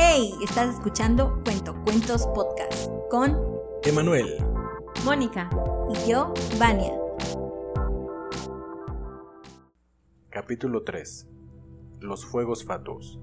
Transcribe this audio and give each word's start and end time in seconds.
¡Hey! 0.00 0.32
Estás 0.40 0.76
escuchando 0.76 1.42
Cuento 1.44 1.74
Cuentos 1.82 2.28
Podcast 2.28 2.88
con 3.10 3.36
Emanuel, 3.82 4.36
Mónica 5.04 5.50
y 5.90 6.08
yo, 6.08 6.32
Vania. 6.56 6.92
Capítulo 10.30 10.84
3. 10.84 11.26
Los 11.98 12.24
fuegos 12.24 12.64
fatuos. 12.64 13.18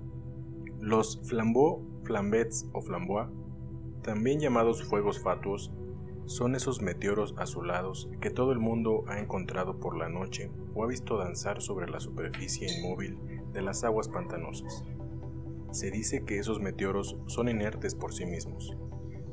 Los 0.82 1.22
flambeaux, 1.24 1.82
flambets 2.04 2.66
o 2.74 2.82
flambois, 2.82 3.30
también 4.04 4.42
llamados 4.42 4.84
fuegos 4.84 5.22
fatuos, 5.22 5.72
son 6.26 6.56
esos 6.56 6.82
meteoros 6.82 7.36
azulados 7.38 8.10
que 8.20 8.32
todo 8.32 8.52
el 8.52 8.60
mundo 8.60 9.06
ha 9.08 9.20
encontrado 9.20 9.80
por 9.80 9.96
la 9.96 10.10
noche 10.10 10.52
o 10.74 10.84
ha 10.84 10.88
visto 10.88 11.18
danzar 11.18 11.62
sobre 11.62 11.90
la 11.90 12.02
superficie 12.02 12.68
inmóvil 12.80 13.18
de 13.54 13.62
las 13.62 13.86
aguas 13.86 14.10
pantanosas. 14.10 14.84
Se 15.76 15.92
dice 15.92 16.24
que 16.24 16.38
esos 16.38 16.62
meteoros 16.62 17.18
son 17.28 17.50
inertes 17.50 17.96
por 17.96 18.14
sí 18.14 18.26
mismos, 18.26 18.78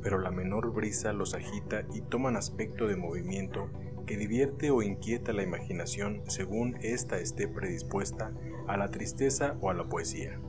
pero 0.03 0.19
la 0.19 0.33
menor 0.33 0.73
brisa 0.73 1.13
los 1.13 1.35
agita 1.35 1.87
y 1.95 2.01
toman 2.01 2.35
aspecto 2.35 2.89
de 2.89 2.97
movimiento 2.97 3.71
que 4.07 4.17
divierte 4.17 4.73
o 4.73 4.83
inquieta 4.83 5.33
la 5.33 5.45
imaginación 5.45 6.25
según 6.27 6.79
ésta 6.81 7.21
esté 7.21 7.47
predispuesta 7.47 8.35
a 8.67 8.77
la 8.77 8.91
tristeza 8.91 9.57
o 9.61 9.71
a 9.71 9.75
la 9.75 9.89
poesía. 9.89 10.41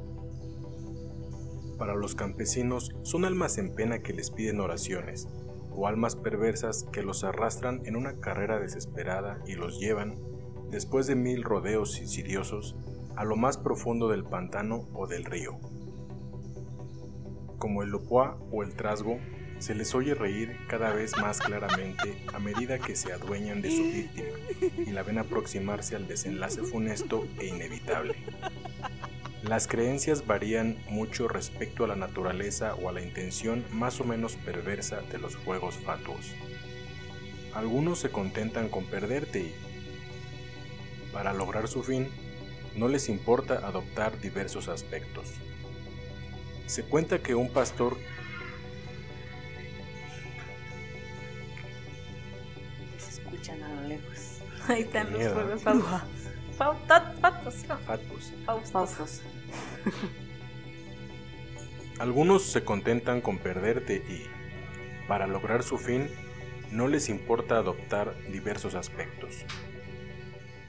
Para 1.77 1.93
los 1.93 2.15
campesinos 2.15 2.89
son 3.03 3.23
almas 3.23 3.59
en 3.59 3.75
pena 3.75 3.99
que 3.99 4.13
les 4.13 4.31
piden 4.31 4.61
oraciones, 4.61 5.27
o 5.69 5.85
almas 5.85 6.15
perversas 6.15 6.87
que 6.91 7.03
los 7.03 7.23
arrastran 7.23 7.83
en 7.85 7.97
una 7.97 8.19
carrera 8.19 8.59
desesperada 8.59 9.43
y 9.45 9.53
los 9.53 9.79
llevan, 9.79 10.17
después 10.71 11.05
de 11.05 11.13
mil 11.13 11.43
rodeos 11.43 11.99
insidiosos, 11.99 12.75
a 13.15 13.25
lo 13.25 13.35
más 13.35 13.59
profundo 13.59 14.07
del 14.07 14.23
pantano 14.23 14.87
o 14.95 15.05
del 15.05 15.25
río. 15.25 15.59
Como 17.63 17.81
el 17.81 17.91
lopoa 17.91 18.37
o 18.51 18.61
el 18.61 18.73
trasgo, 18.73 19.21
se 19.59 19.73
les 19.73 19.95
oye 19.95 20.15
reír 20.15 20.57
cada 20.67 20.91
vez 20.91 21.15
más 21.15 21.39
claramente 21.39 22.21
a 22.33 22.39
medida 22.39 22.77
que 22.77 22.93
se 22.93 23.13
adueñan 23.13 23.61
de 23.61 23.71
su 23.71 23.83
víctima 23.83 24.27
y 24.85 24.91
la 24.91 25.01
ven 25.01 25.17
aproximarse 25.17 25.95
al 25.95 26.05
desenlace 26.05 26.61
funesto 26.61 27.25
e 27.39 27.45
inevitable. 27.45 28.15
Las 29.43 29.69
creencias 29.69 30.27
varían 30.27 30.75
mucho 30.89 31.29
respecto 31.29 31.85
a 31.85 31.87
la 31.87 31.95
naturaleza 31.95 32.75
o 32.75 32.89
a 32.89 32.91
la 32.91 33.01
intención 33.01 33.63
más 33.71 34.01
o 34.01 34.03
menos 34.03 34.35
perversa 34.35 34.99
de 34.99 35.19
los 35.19 35.37
fuegos 35.37 35.75
fatuos. 35.75 36.33
Algunos 37.53 37.97
se 37.97 38.09
contentan 38.09 38.67
con 38.67 38.83
perderte 38.87 39.39
y, 39.39 39.55
para 41.13 41.31
lograr 41.31 41.69
su 41.69 41.81
fin, 41.81 42.09
no 42.75 42.89
les 42.89 43.07
importa 43.07 43.65
adoptar 43.65 44.19
diversos 44.19 44.67
aspectos. 44.67 45.35
Se 46.73 46.81
cuenta 46.81 47.19
que 47.19 47.35
un 47.35 47.49
pastor 47.49 47.97
Se 52.97 53.11
escuchan 53.11 53.61
a 53.61 53.75
lo 53.75 53.87
lejos. 53.89 54.39
Ahí 54.67 54.81
están 54.81 55.13
los 55.13 55.33
fuegos 55.33 55.61
fatuos. 55.61 56.01
faustos. 56.57 58.71
Faustos. 58.71 59.21
Algunos 61.99 62.41
se 62.41 62.63
contentan 62.63 63.21
con 63.21 63.37
perderte 63.37 63.97
y, 63.97 64.25
para 65.07 65.27
lograr 65.27 65.61
su 65.61 65.77
fin, 65.77 66.09
no 66.71 66.87
les 66.87 67.07
importa 67.07 67.59
adoptar 67.59 68.15
diversos 68.31 68.73
aspectos. 68.73 69.45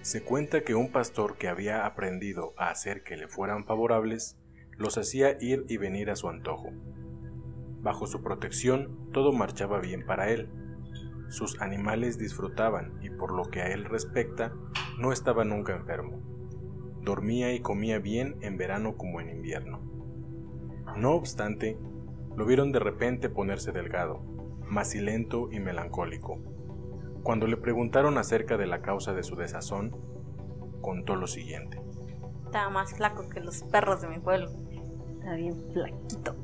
Se 0.03 0.23
cuenta 0.23 0.65
que 0.65 0.75
un 0.75 0.93
pastor 0.93 1.39
que 1.39 1.49
había 1.49 1.87
aprendido 1.87 2.53
a 2.59 2.69
hacer 2.69 3.05
que 3.05 3.17
le 3.17 3.27
fueran 3.27 3.65
favorables, 3.65 4.37
los 4.77 4.99
hacía 4.99 5.37
ir 5.41 5.65
y 5.69 5.77
venir 5.77 6.11
a 6.11 6.17
su 6.17 6.29
antojo. 6.29 6.71
Bajo 7.81 8.07
su 8.07 8.23
protección 8.23 9.11
todo 9.13 9.33
marchaba 9.33 9.81
bien 9.81 10.05
para 10.07 10.31
él. 10.31 10.49
Sus 11.29 11.61
animales 11.61 12.19
disfrutaban 12.19 12.99
y 13.03 13.11
por 13.11 13.33
lo 13.33 13.45
que 13.45 13.61
a 13.63 13.67
él 13.69 13.85
respecta, 13.85 14.53
no 14.99 15.13
estaba 15.13 15.45
nunca 15.45 15.75
enfermo. 15.75 16.21
Dormía 17.03 17.53
y 17.53 17.61
comía 17.61 17.99
bien 17.99 18.37
en 18.41 18.57
verano 18.57 18.97
como 18.97 19.21
en 19.21 19.29
invierno. 19.29 19.81
No 20.97 21.13
obstante, 21.13 21.79
lo 22.37 22.47
vieron 22.47 22.73
de 22.73 22.79
repente 22.79 23.29
ponerse 23.29 23.73
delgado, 23.73 24.21
macilento 24.67 25.51
y 25.53 25.61
melancólico. 25.61 26.39
Cuando 27.23 27.47
le 27.47 27.57
preguntaron 27.57 28.19
acerca 28.19 28.57
de 28.57 28.67
la 28.67 28.83
causa 28.83 29.13
de 29.13 29.23
su 29.23 29.37
desazón, 29.37 29.97
contó 30.81 31.17
lo 31.17 31.27
siguiente. 31.27 31.81
Estaba 32.45 32.71
más 32.71 32.95
flaco 32.95 33.29
que 33.29 33.41
los 33.41 33.63
perros 33.65 34.01
de 34.03 34.09
mi 34.09 34.19
pueblo. 34.19 34.51
Está 35.25 35.37
bien 35.37 35.57
flaquito. 35.73 36.37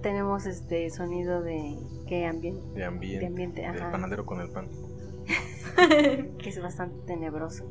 Tenemos 0.00 0.46
este 0.46 0.88
sonido 0.90 1.42
de 1.42 1.76
qué 2.06 2.24
ambiente, 2.24 2.62
De 2.72 2.84
ambiente, 2.84 3.18
De 3.18 3.26
ambiente, 3.26 3.60
del 3.62 3.70
ajá. 3.82 3.90
panadero 3.90 4.24
con 4.24 4.40
el 4.40 4.48
pan. 4.48 4.68
que 6.38 6.48
es 6.48 6.62
bastante 6.62 7.04
tenebroso. 7.04 7.64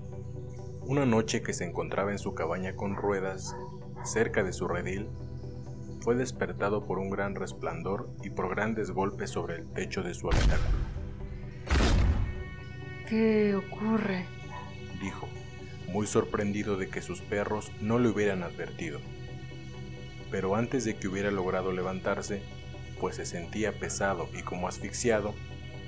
Una 0.82 1.06
noche 1.06 1.42
que 1.42 1.54
se 1.54 1.64
encontraba 1.64 2.12
en 2.12 2.20
su 2.20 2.34
cabaña 2.34 2.76
con 2.76 2.98
ruedas, 2.98 3.56
cerca 4.04 4.44
de 4.44 4.52
su 4.52 4.68
redil, 4.68 5.08
fue 6.02 6.16
despertado 6.16 6.84
por 6.86 7.00
un 7.00 7.12
gran 7.12 7.36
resplandor 7.36 8.10
y 8.22 8.30
por 8.30 8.50
grandes 8.50 8.92
golpes 8.92 9.30
sobre 9.30 9.56
el 9.56 9.70
techo 9.70 10.04
de 10.04 10.14
su 10.14 10.28
habitáculo. 10.28 10.80
¿Qué 13.08 13.56
ocurre? 13.56 14.26
dijo, 15.02 15.28
muy 15.94 16.08
sorprendido 16.08 16.76
de 16.76 16.90
que 16.90 17.02
sus 17.02 17.22
perros 17.22 17.72
no 17.80 18.00
le 18.00 18.10
hubieran 18.10 18.44
advertido. 18.44 19.00
Pero 20.32 20.56
antes 20.56 20.86
de 20.86 20.96
que 20.96 21.08
hubiera 21.08 21.32
logrado 21.32 21.72
levantarse, 21.72 22.42
pues 23.00 23.16
se 23.16 23.26
sentía 23.26 23.72
pesado 23.72 24.30
y 24.38 24.42
como 24.42 24.68
asfixiado, 24.68 25.34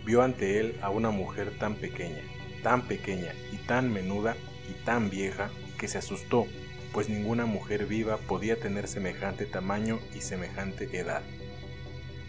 vio 0.06 0.22
ante 0.22 0.60
él 0.60 0.76
a 0.82 0.90
una 0.90 1.12
mujer 1.12 1.52
tan 1.58 1.76
pequeña, 1.76 2.22
tan 2.64 2.84
pequeña 2.84 3.34
y 3.52 3.58
tan 3.58 3.92
menuda 3.92 4.36
y 4.70 4.74
tan 4.86 5.10
vieja 5.10 5.50
que 5.78 5.88
se 5.88 5.98
asustó, 5.98 6.48
pues 6.94 7.10
ninguna 7.10 7.46
mujer 7.46 7.86
viva 7.86 8.18
podía 8.18 8.60
tener 8.60 8.88
semejante 8.88 9.46
tamaño 9.46 10.00
y 10.14 10.22
semejante 10.22 10.86
edad. 10.98 11.22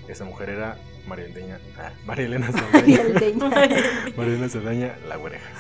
Esa 0.09 0.25
mujer 0.25 0.51
era 0.51 0.77
María 1.07 1.27
Elena, 1.27 1.61
ah, 1.79 1.93
María 2.05 2.27
Elena 2.27 2.53
Saldaña, 2.53 3.03
María 4.17 4.33
Elena 4.33 4.49
Saldaña, 4.49 4.97
la 5.07 5.19
oreja. 5.19 5.51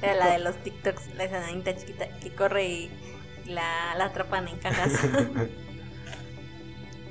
Era 0.00 0.14
la 0.14 0.32
de 0.32 0.38
los 0.38 0.56
TikToks, 0.62 1.14
la 1.16 1.24
enanita 1.24 1.76
chiquita 1.76 2.08
que 2.20 2.30
corre 2.30 2.68
y 2.68 2.90
la, 3.46 3.94
la 3.96 4.06
atrapan 4.06 4.46
en 4.46 4.56
cajas. 4.58 4.92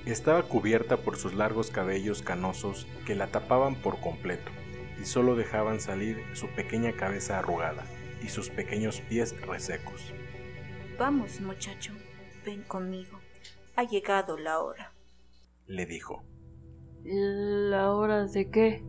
Estaba 0.07 0.41
cubierta 0.44 0.95
por 0.95 1.18
sus 1.18 1.34
largos 1.34 1.69
cabellos 1.69 2.22
canosos 2.22 2.88
que 3.06 3.13
la 3.13 3.28
tapaban 3.28 3.75
por 3.75 4.00
completo 4.00 4.50
y 5.01 5.03
solo 5.03 5.35
dejaban 5.35 5.81
salir 5.81 6.23
su 6.31 6.47
pequeña 6.47 6.94
cabeza 6.94 7.40
arrugada 7.40 7.84
y 8.23 8.29
sus 8.29 8.50
pequeños 8.50 9.01
pies 9.01 9.40
resecos. 9.41 10.13
Vamos, 10.97 11.41
muchacho, 11.41 11.91
ven 12.45 12.63
conmigo. 12.63 13.19
Ha 13.75 13.84
llegado 13.84 14.38
la 14.38 14.59
hora. 14.62 14.94
Le 15.66 15.85
dijo. 15.85 16.24
¿La 17.03 17.91
hora 17.91 18.28
de 18.28 18.50
qué? 18.50 18.85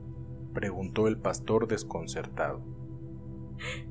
Preguntó 0.54 1.08
el 1.08 1.18
pastor 1.18 1.66
desconcertado. 1.66 2.62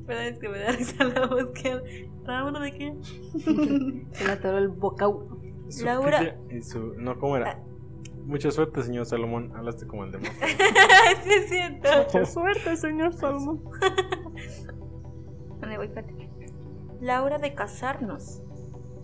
Pero 0.05 0.19
es 0.21 0.39
que 0.39 0.47
me 0.47 0.59
da 0.59 0.71
risa 0.71 1.03
la 1.03 1.27
voz 1.27 1.51
que 1.51 2.09
¿La 2.25 2.45
hora 2.45 2.61
de 2.61 2.71
qué? 2.71 2.95
Se 4.13 4.25
le 4.25 4.31
atoró 4.31 4.57
el 4.59 4.69
bocau. 4.69 5.36
Su 5.69 5.85
Laura- 5.85 6.37
y 6.49 6.61
su- 6.61 6.93
No, 6.97 7.17
¿cómo 7.19 7.37
era? 7.37 7.61
Mucha 8.25 8.51
suerte, 8.51 8.83
señor 8.83 9.05
Salomón. 9.05 9.53
Hablaste 9.55 9.87
como 9.87 10.03
el 10.03 10.11
demonio. 10.11 10.33
sí, 11.23 11.29
es 11.31 11.49
cierto. 11.49 11.89
Mucha 12.03 12.25
suerte, 12.25 12.75
señor 12.75 13.13
Salomón. 13.13 13.61
¿Dónde 15.61 15.77
voy? 15.77 15.87
Espérate. 15.87 16.29
La 16.99 17.23
hora 17.23 17.37
de 17.37 17.53
casarnos. 17.53 18.41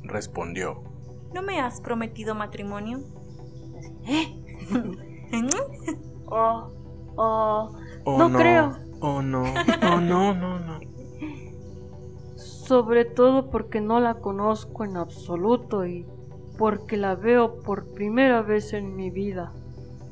Respondió. 0.04 0.84
¿No 1.34 1.42
me 1.42 1.60
has 1.62 1.80
prometido 1.82 2.36
matrimonio? 2.36 3.00
¿Eh? 4.06 4.42
¿Mm? 5.32 5.48
Oh, 6.28 6.72
oh. 7.16 7.76
Oh, 8.06 8.18
No 8.18 8.38
creo. 8.38 8.78
Oh, 9.00 9.22
no. 9.22 9.44
Oh, 9.44 10.02
no, 10.02 10.34
no, 10.34 10.60
no. 10.60 10.80
Sobre 12.36 13.06
todo 13.06 13.50
porque 13.50 13.82
no 13.82 14.00
la 14.00 14.16
conozco 14.16 14.84
en 14.86 14.98
absoluto 14.98 15.86
y 15.86 16.06
porque 16.58 16.98
la 16.98 17.16
veo 17.16 17.62
por 17.62 17.94
primera 17.94 18.42
vez 18.42 18.74
en 18.74 18.96
mi 18.96 19.10
vida. 19.10 19.54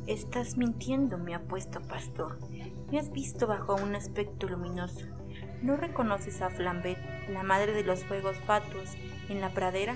Estás 0.08 0.58
mintiendo, 0.58 1.18
me 1.18 1.36
apuesto, 1.36 1.82
pastor. 1.82 2.38
Me 2.92 3.00
has 3.00 3.12
visto 3.12 3.48
bajo 3.48 3.76
un 3.76 3.96
aspecto 3.96 4.48
luminoso. 4.48 5.06
¿No 5.62 5.78
reconoces 5.78 6.42
a 6.42 6.50
Flambet, 6.50 6.98
la 7.30 7.44
madre 7.44 7.74
de 7.74 7.84
los 7.84 8.04
fuegos 8.04 8.38
fatuos, 8.38 8.90
en 9.30 9.42
la 9.42 9.50
pradera? 9.50 9.96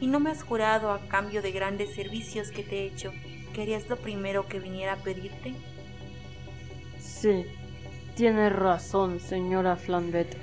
¿Y 0.00 0.06
no 0.06 0.20
me 0.20 0.30
has 0.30 0.42
jurado 0.42 0.90
a 0.90 1.00
cambio 1.08 1.42
de 1.42 1.52
grandes 1.52 1.94
servicios 1.94 2.50
que 2.50 2.64
te 2.64 2.80
he 2.80 2.86
hecho 2.86 3.12
que 3.52 3.62
harías 3.62 3.88
lo 3.88 3.96
primero 3.96 4.48
que 4.48 4.58
viniera 4.58 4.94
a 4.94 4.96
pedirte? 4.96 5.54
Sí, 6.98 7.44
tiene 8.16 8.48
razón, 8.48 9.20
señora 9.20 9.76
Flambet. 9.76 10.36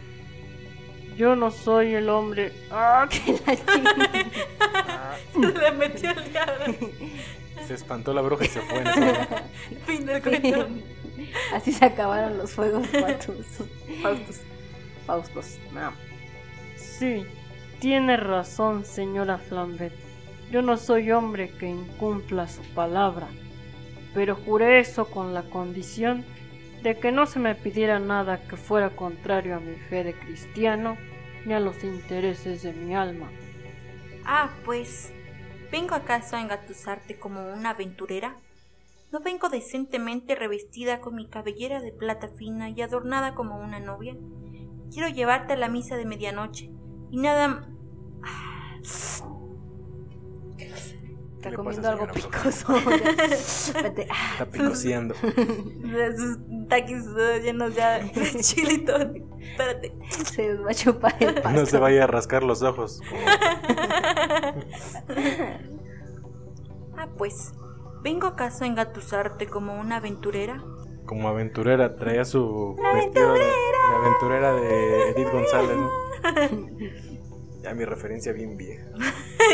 Yo 1.19 1.35
no 1.35 1.51
soy 1.51 1.95
el 1.95 2.07
hombre. 2.07 2.53
¡Ah, 2.71 3.05
que 3.09 3.33
la 3.45 3.53
chingada! 3.57 5.17
Le 5.35 5.71
metió 5.71 6.11
el 6.11 6.31
diablo. 6.31 6.75
Se 7.67 7.73
espantó 7.73 8.13
la 8.13 8.21
bruja 8.21 8.45
y 8.45 8.47
se 8.47 8.61
fue. 8.61 8.77
En. 8.77 8.87
Fin 9.85 10.05
del 10.05 10.23
cuento. 10.23 10.67
Así 11.53 11.73
se 11.73 11.83
acabaron 11.83 12.37
los 12.37 12.51
fuegos. 12.51 12.87
Faustus. 12.87 14.39
Faustos. 15.05 15.57
No. 15.73 15.91
Sí, 16.77 17.25
tiene 17.81 18.15
razón, 18.15 18.85
señora 18.85 19.39
Flambet. 19.39 19.91
Yo 20.51 20.61
no 20.61 20.77
soy 20.77 21.11
hombre 21.11 21.49
que 21.49 21.67
incumpla 21.67 22.47
su 22.47 22.61
palabra, 22.73 23.27
pero 24.13 24.37
juré 24.37 24.79
eso 24.79 25.03
con 25.03 25.33
la 25.33 25.43
condición 25.43 26.23
de 26.81 26.97
que 26.97 27.11
no 27.11 27.25
se 27.25 27.39
me 27.39 27.55
pidiera 27.55 27.99
nada 27.99 28.41
que 28.47 28.55
fuera 28.55 28.91
contrario 28.91 29.57
a 29.57 29.59
mi 29.59 29.75
fe 29.75 30.05
de 30.05 30.13
cristiano 30.13 30.97
ni 31.45 31.53
a 31.53 31.59
los 31.59 31.83
intereses 31.83 32.63
de 32.63 32.73
mi 32.73 32.95
alma. 32.95 33.29
Ah, 34.25 34.51
pues, 34.65 35.13
¿vengo 35.71 35.95
acaso 35.95 36.35
a 36.35 36.41
engatusarte 36.41 37.17
como 37.17 37.53
una 37.53 37.71
aventurera? 37.71 38.37
¿No 39.11 39.21
vengo 39.21 39.49
decentemente 39.49 40.35
revestida 40.35 41.01
con 41.01 41.15
mi 41.15 41.27
cabellera 41.27 41.81
de 41.81 41.91
plata 41.91 42.29
fina 42.29 42.69
y 42.69 42.81
adornada 42.81 43.33
como 43.33 43.59
una 43.59 43.79
novia? 43.79 44.15
Quiero 44.91 45.09
llevarte 45.09 45.53
a 45.53 45.57
la 45.57 45.69
misa 45.69 45.97
de 45.97 46.05
medianoche 46.05 46.69
y 47.09 47.17
nada... 47.17 47.67
Está 51.39 51.53
comiendo 51.53 51.87
algo 51.87 52.05
picoso. 52.07 52.67
Vete. 53.81 54.07
Está 54.33 54.45
picoseando. 54.51 55.15
sus 55.15 56.37
taquis 56.67 57.05
llenos 57.41 57.73
ya 57.75 57.99
de 57.99 58.09
todo. 58.85 59.13
Espérate. 59.39 59.93
Se 60.25 60.53
va 60.55 60.71
a 60.71 60.73
chupar 60.73 61.15
el 61.21 61.35
pasto. 61.35 61.51
No 61.51 61.65
se 61.65 61.77
vaya 61.77 62.03
a 62.03 62.07
rascar 62.07 62.43
los 62.43 62.61
ojos. 62.61 62.99
Ah, 66.97 67.07
pues, 67.17 67.53
¿vengo 68.03 68.27
acaso 68.27 68.65
a 68.65 68.67
engatusarte 68.67 69.47
como 69.47 69.79
una 69.79 69.95
aventurera? 69.95 70.61
Como 71.05 71.29
aventurera, 71.29 71.95
traía 71.95 72.25
su 72.25 72.75
vestido 72.93 73.31
de, 73.33 73.39
de 73.39 73.95
aventurera 73.95 74.53
de 74.55 75.09
Edith 75.11 75.31
González, 75.31 75.77
¿no? 75.77 75.89
Ya 77.63 77.73
mi 77.73 77.85
referencia 77.85 78.33
bien 78.33 78.57
vieja. 78.57 78.87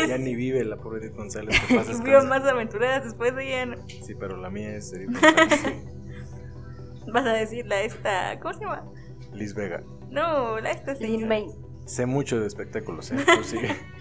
Ya 0.08 0.18
ni 0.18 0.34
vive 0.34 0.64
la 0.64 0.76
pobre 0.76 1.04
Edith 1.04 1.16
González. 1.16 1.58
que 1.66 1.74
pasa 1.76 2.02
Vio 2.04 2.22
más 2.24 2.44
aventureras 2.44 3.04
después 3.04 3.34
de 3.34 3.46
ella. 3.46 3.66
¿no? 3.66 3.76
Sí, 3.88 4.14
pero 4.18 4.36
la 4.36 4.50
mía 4.50 4.74
es 4.76 4.92
Edith 4.92 5.10
González. 5.20 5.84
Vas 7.12 7.26
a 7.26 7.32
decirle 7.32 7.74
a 7.74 7.82
esta. 7.82 8.40
¿Cómo 8.40 8.54
se 8.54 8.60
llama? 8.60 8.84
Liz 9.32 9.54
Vega. 9.54 9.82
No, 10.10 10.58
la 10.60 10.70
esta 10.70 10.94
Lin 10.94 11.20
señora. 11.20 11.26
May, 11.26 11.46
Sé 11.84 12.04
mucho 12.06 12.40
de 12.40 12.46
espectáculos, 12.46 13.12
¿eh? 13.12 13.16
Tú 13.36 13.44
sí. 13.44 13.58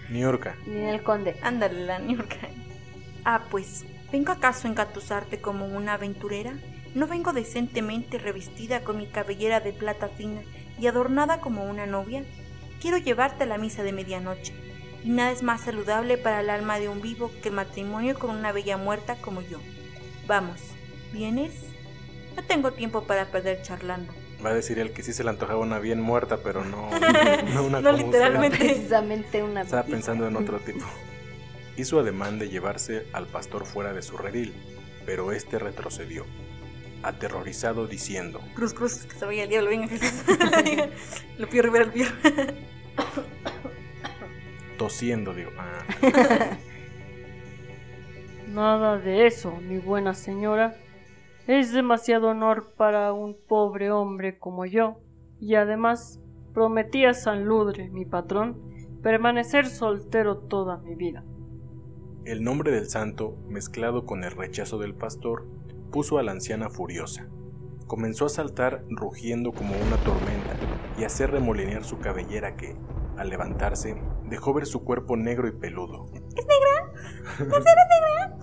Niurka. 0.09 0.55
Ninel 0.65 1.03
Conde. 1.03 1.35
Ándale, 1.41 1.85
la 1.85 1.99
Niurka. 1.99 2.37
Ah, 3.25 3.43
pues, 3.51 3.85
¿vengo 4.11 4.31
acaso 4.31 4.67
a 4.67 4.71
engatusarte 4.71 5.39
como 5.39 5.65
una 5.67 5.93
aventurera? 5.93 6.53
¿No 6.95 7.07
vengo 7.07 7.33
decentemente 7.33 8.17
revestida 8.17 8.81
con 8.81 8.97
mi 8.97 9.07
cabellera 9.07 9.59
de 9.59 9.73
plata 9.73 10.07
fina 10.07 10.41
y 10.79 10.87
adornada 10.87 11.41
como 11.41 11.65
una 11.69 11.85
novia? 11.85 12.23
Quiero 12.81 12.97
llevarte 12.97 13.43
a 13.43 13.47
la 13.47 13.57
misa 13.57 13.83
de 13.83 13.91
medianoche. 13.91 14.53
Y 15.05 15.09
nada 15.09 15.31
es 15.31 15.43
más 15.43 15.61
saludable 15.61 16.17
para 16.17 16.39
el 16.39 16.49
alma 16.49 16.79
de 16.79 16.89
un 16.89 16.99
vivo 16.99 17.31
que 17.43 17.49
el 17.49 17.55
matrimonio 17.55 18.17
con 18.17 18.31
una 18.31 18.51
bella 18.51 18.75
muerta 18.75 19.15
como 19.21 19.41
yo. 19.41 19.59
Vamos, 20.25 20.59
¿vienes? 21.13 21.53
No 22.35 22.43
tengo 22.43 22.73
tiempo 22.73 23.03
para 23.03 23.27
perder 23.27 23.61
charlando. 23.61 24.11
Va 24.43 24.49
a 24.49 24.53
decir 24.55 24.79
el 24.79 24.91
que 24.93 25.03
sí 25.03 25.13
se 25.13 25.23
le 25.23 25.29
antojaba 25.29 25.59
una 25.59 25.77
bien 25.77 26.01
muerta, 26.01 26.37
pero 26.43 26.65
no, 26.65 26.89
no 27.53 27.63
una 27.63 27.81
No 27.81 27.91
como 27.91 27.97
usted. 27.97 28.05
literalmente. 28.07 28.57
Precisamente 28.57 29.43
una. 29.43 29.61
Estaba 29.61 29.83
pensando 29.83 30.27
en 30.27 30.35
otro 30.37 30.59
tipo. 30.59 30.83
Hizo 31.77 31.99
ademán 31.99 32.39
de 32.39 32.49
llevarse 32.49 33.05
al 33.13 33.27
pastor 33.27 33.65
fuera 33.67 33.93
de 33.93 34.01
su 34.01 34.17
redil, 34.17 34.55
pero 35.05 35.31
este 35.33 35.59
retrocedió, 35.59 36.25
aterrorizado 37.03 37.85
diciendo: 37.85 38.41
Cruz, 38.55 38.73
cruz, 38.73 39.05
que 39.05 39.15
se 39.19 39.25
vaya 39.25 39.43
el 39.43 39.49
diablo, 39.49 39.69
venga 39.69 39.87
Jesús. 39.87 40.23
Lo 41.37 41.47
pido 41.47 41.63
Rivera, 41.63 41.85
el 41.85 41.91
pido. 41.91 42.09
Tosiendo, 44.77 45.33
digo, 45.33 45.51
ah, 45.57 45.83
Nada 48.47 48.97
de 48.97 49.27
eso, 49.27 49.55
mi 49.57 49.79
buena 49.79 50.13
señora. 50.13 50.75
Es 51.47 51.73
demasiado 51.73 52.29
honor 52.29 52.73
para 52.77 53.13
un 53.13 53.35
pobre 53.47 53.91
hombre 53.91 54.39
como 54.39 54.65
yo, 54.65 54.97
y 55.39 55.55
además 55.55 56.19
prometí 56.53 57.05
a 57.05 57.13
San 57.13 57.45
Ludre, 57.45 57.89
mi 57.89 58.05
patrón, 58.05 58.57
permanecer 59.03 59.67
soltero 59.67 60.37
toda 60.37 60.77
mi 60.77 60.95
vida. 60.95 61.23
el 62.25 62.43
nombre 62.43 62.71
del 62.71 62.89
santo, 62.89 63.37
mezclado 63.47 64.05
con 64.05 64.23
el 64.23 64.31
rechazo 64.31 64.79
del 64.79 64.95
pastor, 64.95 65.45
puso 65.91 66.17
a 66.17 66.23
la 66.23 66.31
anciana 66.31 66.69
furiosa. 66.69 67.27
Comenzó 67.85 68.25
a 68.25 68.29
saltar 68.29 68.83
rugiendo 68.89 69.51
como 69.51 69.75
una 69.75 69.97
tormenta 69.97 70.55
y 70.97 71.03
a 71.03 71.05
hacer 71.05 71.29
remolinear 71.29 71.83
su 71.83 71.99
cabellera 71.99 72.55
que, 72.55 72.75
al 73.17 73.29
levantarse, 73.29 73.95
dejó 74.29 74.53
ver 74.53 74.65
su 74.65 74.83
cuerpo 74.83 75.15
negro 75.17 75.47
y 75.47 75.51
peludo. 75.51 76.05
¿Es 76.13 76.45
negra? 76.45 76.93
¿Es 77.33 77.65
negra? 77.65 78.37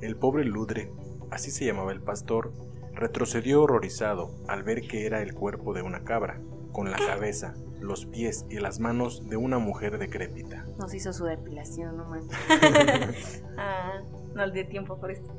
El 0.00 0.16
pobre 0.16 0.44
Ludre, 0.44 0.92
así 1.30 1.50
se 1.50 1.64
llamaba 1.64 1.92
el 1.92 2.00
pastor, 2.00 2.52
retrocedió 2.92 3.62
horrorizado 3.62 4.34
al 4.46 4.62
ver 4.62 4.82
que 4.82 5.06
era 5.06 5.22
el 5.22 5.34
cuerpo 5.34 5.72
de 5.72 5.82
una 5.82 6.04
cabra, 6.04 6.40
con 6.72 6.90
la 6.90 6.98
cabeza, 6.98 7.54
los 7.80 8.06
pies 8.06 8.46
y 8.48 8.58
las 8.58 8.80
manos 8.80 9.28
de 9.28 9.36
una 9.36 9.58
mujer 9.58 9.98
decrépita. 9.98 10.64
Nos 10.78 10.94
hizo 10.94 11.12
su 11.12 11.24
depilación, 11.24 11.96
no 11.96 12.04
manches. 12.06 13.42
Ah, 13.56 14.02
no 14.34 14.46
le 14.46 14.62
di 14.62 14.68
tiempo 14.68 15.00
por 15.00 15.10
esto. 15.10 15.34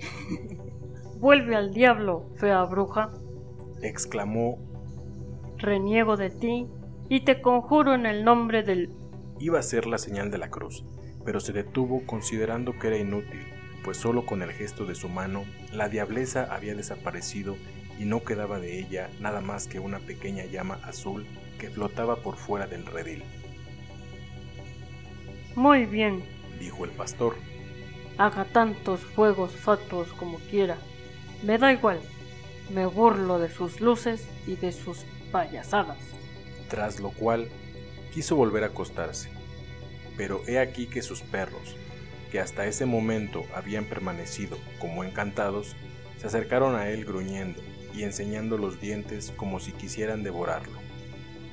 Vuelve 1.19 1.55
al 1.55 1.73
diablo, 1.73 2.29
fea 2.35 2.63
bruja, 2.63 3.11
exclamó 3.81 4.57
reniego 5.57 6.17
de 6.17 6.29
ti, 6.29 6.67
y 7.09 7.21
te 7.21 7.41
conjuro 7.41 7.93
en 7.93 8.05
el 8.05 8.23
nombre 8.23 8.63
del... 8.63 8.89
iba 9.39 9.59
a 9.59 9.63
ser 9.63 9.85
la 9.85 9.97
señal 9.97 10.31
de 10.31 10.37
la 10.37 10.49
cruz, 10.49 10.83
pero 11.25 11.39
se 11.39 11.53
detuvo 11.53 12.05
considerando 12.05 12.77
que 12.77 12.87
era 12.87 12.97
inútil, 12.97 13.45
pues 13.83 13.97
solo 13.97 14.25
con 14.25 14.41
el 14.41 14.51
gesto 14.51 14.85
de 14.85 14.95
su 14.95 15.09
mano 15.09 15.45
la 15.71 15.89
diableza 15.89 16.47
había 16.53 16.75
desaparecido 16.75 17.55
y 17.97 18.05
no 18.05 18.23
quedaba 18.23 18.59
de 18.59 18.79
ella 18.79 19.09
nada 19.19 19.41
más 19.41 19.67
que 19.67 19.79
una 19.79 19.99
pequeña 19.99 20.45
llama 20.45 20.79
azul 20.83 21.25
que 21.59 21.69
flotaba 21.69 22.17
por 22.17 22.37
fuera 22.37 22.67
del 22.67 22.85
redil, 22.85 23.23
Muy 25.55 25.85
bien, 25.85 26.23
dijo 26.59 26.85
el 26.85 26.91
pastor. 26.91 27.35
haga 28.17 28.45
tantos 28.45 29.01
fuegos 29.01 29.51
fatuos 29.55 30.09
como 30.13 30.37
quiera. 30.49 30.77
Me 31.43 31.57
da 31.57 31.71
igual, 31.73 31.99
me 32.73 32.85
burlo 32.85 33.39
de 33.39 33.49
sus 33.49 33.81
luces 33.81 34.27
y 34.47 34.55
de 34.55 34.71
sus 34.71 35.05
payasadas. 35.31 35.97
tras 36.69 36.99
lo 36.99 37.09
cual 37.11 37.49
quiso 38.13 38.35
volver 38.35 38.63
a 38.63 38.67
acostarse. 38.67 39.29
Pero 40.17 40.41
he 40.47 40.59
aquí 40.59 40.87
que 40.87 41.01
sus 41.01 41.21
perros, 41.21 41.75
que 42.31 42.39
hasta 42.39 42.65
ese 42.65 42.85
momento 42.85 43.43
habían 43.55 43.85
permanecido 43.85 44.57
como 44.79 45.03
encantados, 45.03 45.75
se 46.17 46.27
acercaron 46.27 46.75
a 46.75 46.89
él 46.89 47.05
gruñendo 47.05 47.61
y 47.93 48.03
enseñando 48.03 48.57
los 48.57 48.79
dientes 48.79 49.33
como 49.35 49.59
si 49.59 49.71
quisieran 49.71 50.23
devorarlo, 50.23 50.77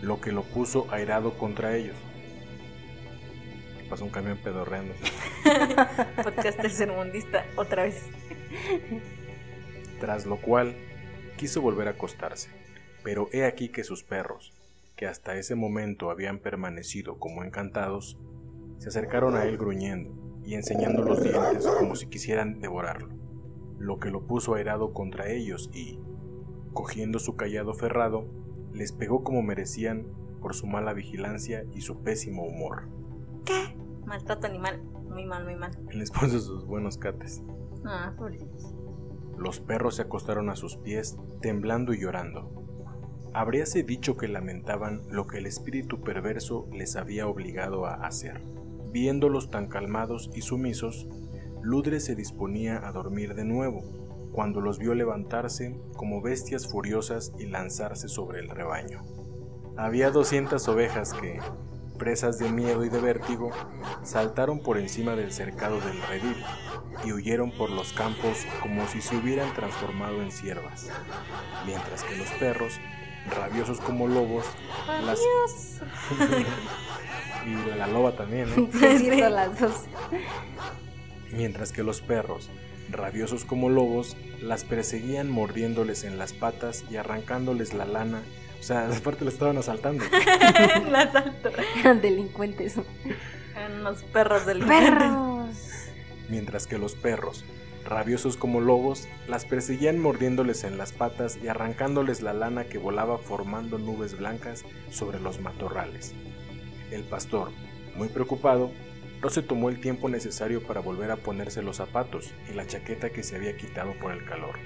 lo 0.03 0.21
que 0.21 0.33
lo 0.33 0.43
puso 0.43 0.87
airado 0.91 1.39
contra 1.39 1.77
ellos. 1.77 1.97
Pasó 3.89 4.05
un 4.05 4.11
camión 4.11 4.39
pedorreando. 4.39 4.95
Podcast 6.23 6.61
tercermundista, 6.61 7.47
otra 7.55 7.85
vez. 7.85 8.03
tras 10.01 10.27
lo 10.27 10.39
cual 10.39 10.77
quiso 11.37 11.61
volver 11.61 11.89
a 11.89 11.93
acostarse. 11.93 12.51
Pero 13.03 13.29
he 13.33 13.45
aquí 13.45 13.69
que 13.69 13.85
sus 13.85 14.03
perros, 14.03 14.53
que 14.97 15.07
hasta 15.07 15.37
ese 15.37 15.55
momento 15.55 16.11
habían 16.11 16.38
permanecido 16.38 17.19
como 17.19 17.45
encantados, 17.45 18.19
se 18.79 18.88
acercaron 18.88 19.37
a 19.37 19.45
él 19.45 19.59
gruñendo 19.59 20.41
y 20.45 20.55
enseñando 20.55 21.03
los 21.03 21.23
dientes 21.23 21.67
como 21.79 21.95
si 21.95 22.07
quisieran 22.07 22.61
devorarlo, 22.61 23.09
lo 23.79 23.99
que 23.99 24.11
lo 24.11 24.26
puso 24.26 24.55
airado 24.55 24.93
contra 24.93 25.31
ellos 25.31 25.71
y, 25.75 26.00
cogiendo 26.73 27.19
su 27.19 27.37
callado 27.37 27.75
ferrado, 27.75 28.26
les 28.73 28.93
pegó 28.93 29.23
como 29.23 29.43
merecían 29.43 30.07
por 30.41 30.55
su 30.55 30.67
mala 30.67 30.93
vigilancia 30.93 31.65
y 31.75 31.81
su 31.83 32.03
pésimo 32.03 32.45
humor. 32.45 32.88
Maltrato 34.07 34.47
animal. 34.47 34.83
Muy 35.09 35.25
mal, 35.25 35.45
muy 35.45 35.57
mal. 35.57 35.73
Les 35.91 36.11
puso 36.11 36.38
sus 36.38 36.65
buenos 36.65 36.99
cates. 36.99 37.43
Ah, 37.85 38.15
pobrecitos. 38.17 38.75
Los 39.37 39.61
perros 39.61 39.97
se 39.97 40.03
acostaron 40.03 40.49
a 40.50 40.57
sus 40.57 40.76
pies, 40.76 41.17
temblando 41.41 41.93
y 41.93 42.00
llorando. 42.00 42.66
Habríase 43.37 43.83
dicho 43.83 44.16
que 44.16 44.28
lamentaban 44.28 45.02
lo 45.11 45.26
que 45.26 45.37
el 45.37 45.45
espíritu 45.45 46.00
perverso 46.00 46.66
les 46.73 46.97
había 46.97 47.26
obligado 47.26 47.85
a 47.85 48.07
hacer. 48.07 48.40
Viéndolos 48.93 49.50
tan 49.50 49.66
calmados 49.66 50.31
y 50.35 50.40
sumisos, 50.40 51.07
Ludre 51.61 52.00
se 52.00 52.14
disponía 52.14 52.88
a 52.88 52.93
dormir 52.93 53.35
de 53.35 53.45
nuevo, 53.45 53.83
cuando 54.33 54.62
los 54.62 54.78
vio 54.78 54.95
levantarse 54.95 55.78
como 55.99 56.23
bestias 56.23 56.66
furiosas 56.66 57.35
y 57.38 57.45
lanzarse 57.45 58.09
sobre 58.09 58.40
el 58.40 58.49
rebaño. 58.49 59.05
Había 59.76 60.11
200 60.11 60.66
ovejas 60.69 61.12
que, 61.12 61.38
presas 61.99 62.38
de 62.38 62.50
miedo 62.50 62.87
y 62.87 62.88
de 62.88 63.00
vértigo, 63.02 63.50
saltaron 64.02 64.61
por 64.61 64.78
encima 64.78 65.14
del 65.14 65.31
cercado 65.31 65.78
del 65.81 66.00
redil 66.09 66.43
y 67.05 67.12
huyeron 67.12 67.50
por 67.50 67.69
los 67.69 67.93
campos 67.93 68.47
como 68.62 68.87
si 68.87 69.02
se 69.02 69.14
hubieran 69.14 69.52
transformado 69.52 70.23
en 70.23 70.31
ciervas, 70.31 70.88
mientras 71.66 72.02
que 72.02 72.16
los 72.16 72.31
perros, 72.40 72.81
rabiosos 73.30 73.80
como 73.80 74.06
lobos, 74.06 74.45
las... 75.04 75.21
y 77.47 77.76
la 77.78 77.87
loba 77.87 78.12
también, 78.12 78.49
¿eh? 78.49 78.68
Sí, 78.99 79.21
las 79.21 79.59
dos. 79.61 79.85
mientras 81.33 81.73
que 81.73 81.83
los 81.83 82.00
perros, 82.00 82.50
rabiosos 82.90 83.45
como 83.45 83.68
lobos, 83.68 84.16
las 84.40 84.64
perseguían 84.64 85.30
mordiéndoles 85.30 86.04
en 86.04 86.18
las 86.18 86.33
patas 86.33 86.85
y 86.90 86.97
arrancándoles 86.97 87.75
la 87.75 87.85
lana. 87.85 88.23
O 88.59 88.62
sea, 88.62 88.88
aparte 88.97 89.25
lo 89.25 89.30
estaban 89.30 89.59
asaltando. 89.59 90.04
El 90.75 90.95
asalto. 90.95 91.50
Eran 91.78 92.00
delincuentes. 92.00 92.76
Eran 93.54 93.80
unos 93.80 94.02
perros 94.04 94.47
delincuentes. 94.47 94.90
¡Perros! 94.90 95.26
mientras 96.28 96.66
que 96.66 96.78
los 96.78 96.95
perros, 96.95 97.45
rabiosos 97.87 98.37
como 98.37 98.61
lobos, 98.61 99.09
las 99.28 99.45
perseguían 99.45 99.99
mordiéndoles 99.99 100.64
en 100.64 100.76
las 100.76 100.93
patas 100.93 101.38
y 101.43 101.49
arrancándoles 101.49 102.21
la 102.21 102.33
lana 102.33 102.64
que 102.64 102.78
volaba 102.78 103.19
formando 103.19 103.78
nubes 103.78 104.19
blancas 104.19 104.64
sobre 104.90 105.21
los 105.21 105.40
matorrales. 105.40 106.14
El 106.90 107.05
pastor, 107.05 107.50
muy 107.97 108.09
preocupado, 108.09 108.71
no 109.23 109.31
se 109.31 109.43
tomó 109.43 109.69
el 109.71 109.81
tiempo 109.81 110.09
necesario 110.09 110.62
para 110.62 110.81
volver 110.81 111.11
a 111.11 111.16
ponerse 111.16 111.62
los 111.62 111.76
zapatos 111.76 112.35
y 112.50 112.55
la 112.55 112.66
chaqueta 112.66 113.11
que 113.11 113.23
se 113.23 113.37
había 113.37 113.57
quitado 113.57 113.95
por 113.99 114.12
el 114.12 114.25
calor. 114.25 114.57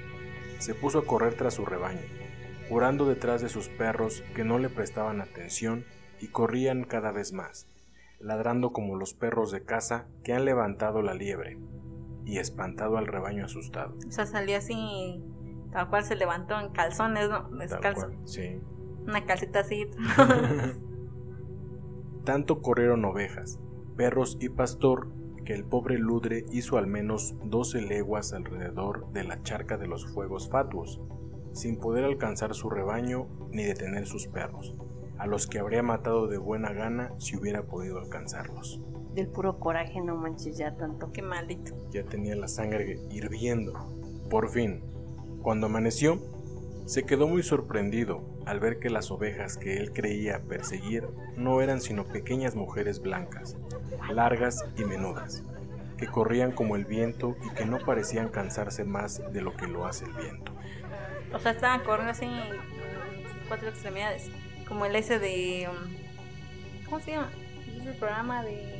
Se 0.58 0.74
puso 0.74 0.98
a 0.98 1.06
correr 1.06 1.34
tras 1.34 1.54
su 1.54 1.64
rebaño, 1.64 2.02
jurando 2.68 3.06
detrás 3.06 3.40
de 3.42 3.48
sus 3.48 3.68
perros 3.68 4.22
que 4.34 4.44
no 4.44 4.58
le 4.58 4.68
prestaban 4.68 5.20
atención 5.20 5.84
y 6.20 6.28
corrían 6.28 6.84
cada 6.84 7.12
vez 7.12 7.32
más, 7.32 7.66
ladrando 8.18 8.72
como 8.72 8.96
los 8.96 9.14
perros 9.14 9.50
de 9.50 9.62
caza 9.64 10.06
que 10.24 10.32
han 10.32 10.44
levantado 10.44 11.00
la 11.00 11.14
liebre 11.14 11.56
y 12.24 12.38
espantado 12.38 12.98
al 12.98 13.06
rebaño 13.06 13.44
asustado. 13.44 13.94
O 14.06 14.10
sea, 14.10 14.26
salió 14.26 14.56
así, 14.56 15.22
tal 15.72 15.88
cual 15.88 16.04
se 16.04 16.16
levantó 16.16 16.58
en 16.58 16.70
calzones, 16.70 17.28
¿no? 17.28 17.48
Tal 17.48 17.58
Descalzo. 17.58 18.06
cual, 18.06 18.18
sí. 18.24 18.60
Una 19.06 19.24
calceta 19.24 19.60
así. 19.60 19.86
Tanto 22.24 22.60
corrieron 22.60 23.04
ovejas, 23.04 23.58
perros 23.96 24.36
y 24.40 24.50
pastor 24.50 25.08
que 25.44 25.54
el 25.54 25.64
pobre 25.64 25.98
Ludre 25.98 26.44
hizo 26.52 26.78
al 26.78 26.86
menos 26.86 27.34
12 27.44 27.82
leguas 27.82 28.32
alrededor 28.32 29.10
de 29.12 29.24
la 29.24 29.42
charca 29.42 29.78
de 29.78 29.86
los 29.86 30.06
fuegos 30.06 30.50
fatuos, 30.50 31.00
sin 31.52 31.78
poder 31.78 32.04
alcanzar 32.04 32.54
su 32.54 32.70
rebaño 32.70 33.26
ni 33.50 33.64
detener 33.64 34.06
sus 34.06 34.28
perros, 34.28 34.76
a 35.18 35.26
los 35.26 35.46
que 35.46 35.58
habría 35.58 35.82
matado 35.82 36.28
de 36.28 36.38
buena 36.38 36.72
gana 36.72 37.12
si 37.18 37.36
hubiera 37.36 37.66
podido 37.66 37.98
alcanzarlos. 37.98 38.80
Del 39.14 39.28
puro 39.28 39.58
coraje, 39.58 40.00
no 40.00 40.16
manches 40.16 40.56
ya 40.56 40.76
tanto. 40.76 41.12
Qué 41.12 41.22
maldito. 41.22 41.74
Ya 41.90 42.04
tenía 42.04 42.36
la 42.36 42.48
sangre 42.48 43.00
hirviendo. 43.10 43.72
Por 44.28 44.50
fin, 44.50 44.82
cuando 45.42 45.66
amaneció, 45.66 46.20
se 46.86 47.04
quedó 47.04 47.26
muy 47.28 47.42
sorprendido 47.42 48.22
al 48.46 48.60
ver 48.60 48.78
que 48.78 48.90
las 48.90 49.10
ovejas 49.10 49.56
que 49.56 49.76
él 49.76 49.92
creía 49.92 50.42
perseguir 50.42 51.08
no 51.36 51.60
eran 51.60 51.80
sino 51.80 52.04
pequeñas 52.04 52.54
mujeres 52.56 53.00
blancas, 53.00 53.56
largas 54.12 54.64
y 54.76 54.84
menudas, 54.84 55.44
que 55.96 56.06
corrían 56.06 56.52
como 56.52 56.76
el 56.76 56.84
viento 56.84 57.36
y 57.44 57.54
que 57.54 57.64
no 57.64 57.78
parecían 57.78 58.28
cansarse 58.28 58.84
más 58.84 59.22
de 59.32 59.40
lo 59.40 59.56
que 59.56 59.66
lo 59.66 59.86
hace 59.86 60.04
el 60.04 60.12
viento. 60.12 60.52
O 61.32 61.38
sea, 61.38 61.52
estaban 61.52 61.84
corriendo 61.84 62.10
así 62.10 62.24
en 62.24 62.32
cuatro 63.48 63.68
extremidades. 63.68 64.30
Como 64.66 64.84
el 64.86 64.96
ese 64.96 65.18
de. 65.18 65.68
um, 65.68 66.84
¿Cómo 66.86 67.00
se 67.00 67.12
llama? 67.12 67.30
Es 67.78 67.86
el 67.86 67.94
programa 67.94 68.42
de. 68.42 68.79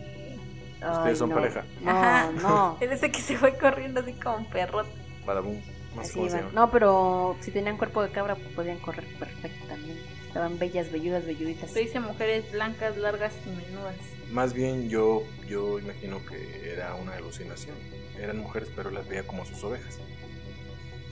Ustedes 0.81 1.19
son 1.19 1.29
no. 1.31 1.35
pareja. 1.37 1.65
Ajá. 1.87 2.31
No, 2.33 2.41
no. 2.49 2.79
El 2.81 2.93
ese 2.93 3.11
que 3.11 3.21
se 3.21 3.37
fue 3.37 3.57
corriendo 3.59 4.01
así 4.01 4.13
como 4.15 4.37
un 4.39 4.47
perro. 4.47 4.83
Badabum, 5.27 5.57
no 5.95 6.03
sé 6.03 6.09
Así 6.09 6.13
cómo 6.15 6.25
se 6.27 6.31
iban. 6.37 6.41
llama. 6.49 6.61
No, 6.61 6.71
pero 6.71 7.37
si 7.41 7.51
tenían 7.51 7.77
cuerpo 7.77 8.03
de 8.03 8.11
cabra, 8.11 8.35
pues 8.35 8.49
podían 8.55 8.79
correr 8.79 9.05
perfectamente. 9.19 10.01
Estaban 10.27 10.59
bellas, 10.59 10.91
velludas, 10.93 11.27
velluditas. 11.27 11.71
Se 11.73 11.81
dice 11.81 11.99
mujeres 12.01 12.51
blancas, 12.53 12.97
largas 12.97 13.33
y 13.47 13.51
menudas. 13.51 13.97
Más 14.31 14.53
bien 14.55 14.89
yo, 14.89 15.25
yo 15.49 15.79
imagino 15.81 16.25
que 16.25 16.73
era 16.73 16.95
una 16.95 17.15
alucinación. 17.17 17.75
Eran 18.19 18.39
mujeres 18.39 18.71
pero 18.77 18.91
las 18.91 19.09
veía 19.09 19.27
como 19.27 19.45
sus 19.45 19.63
ovejas. 19.65 19.99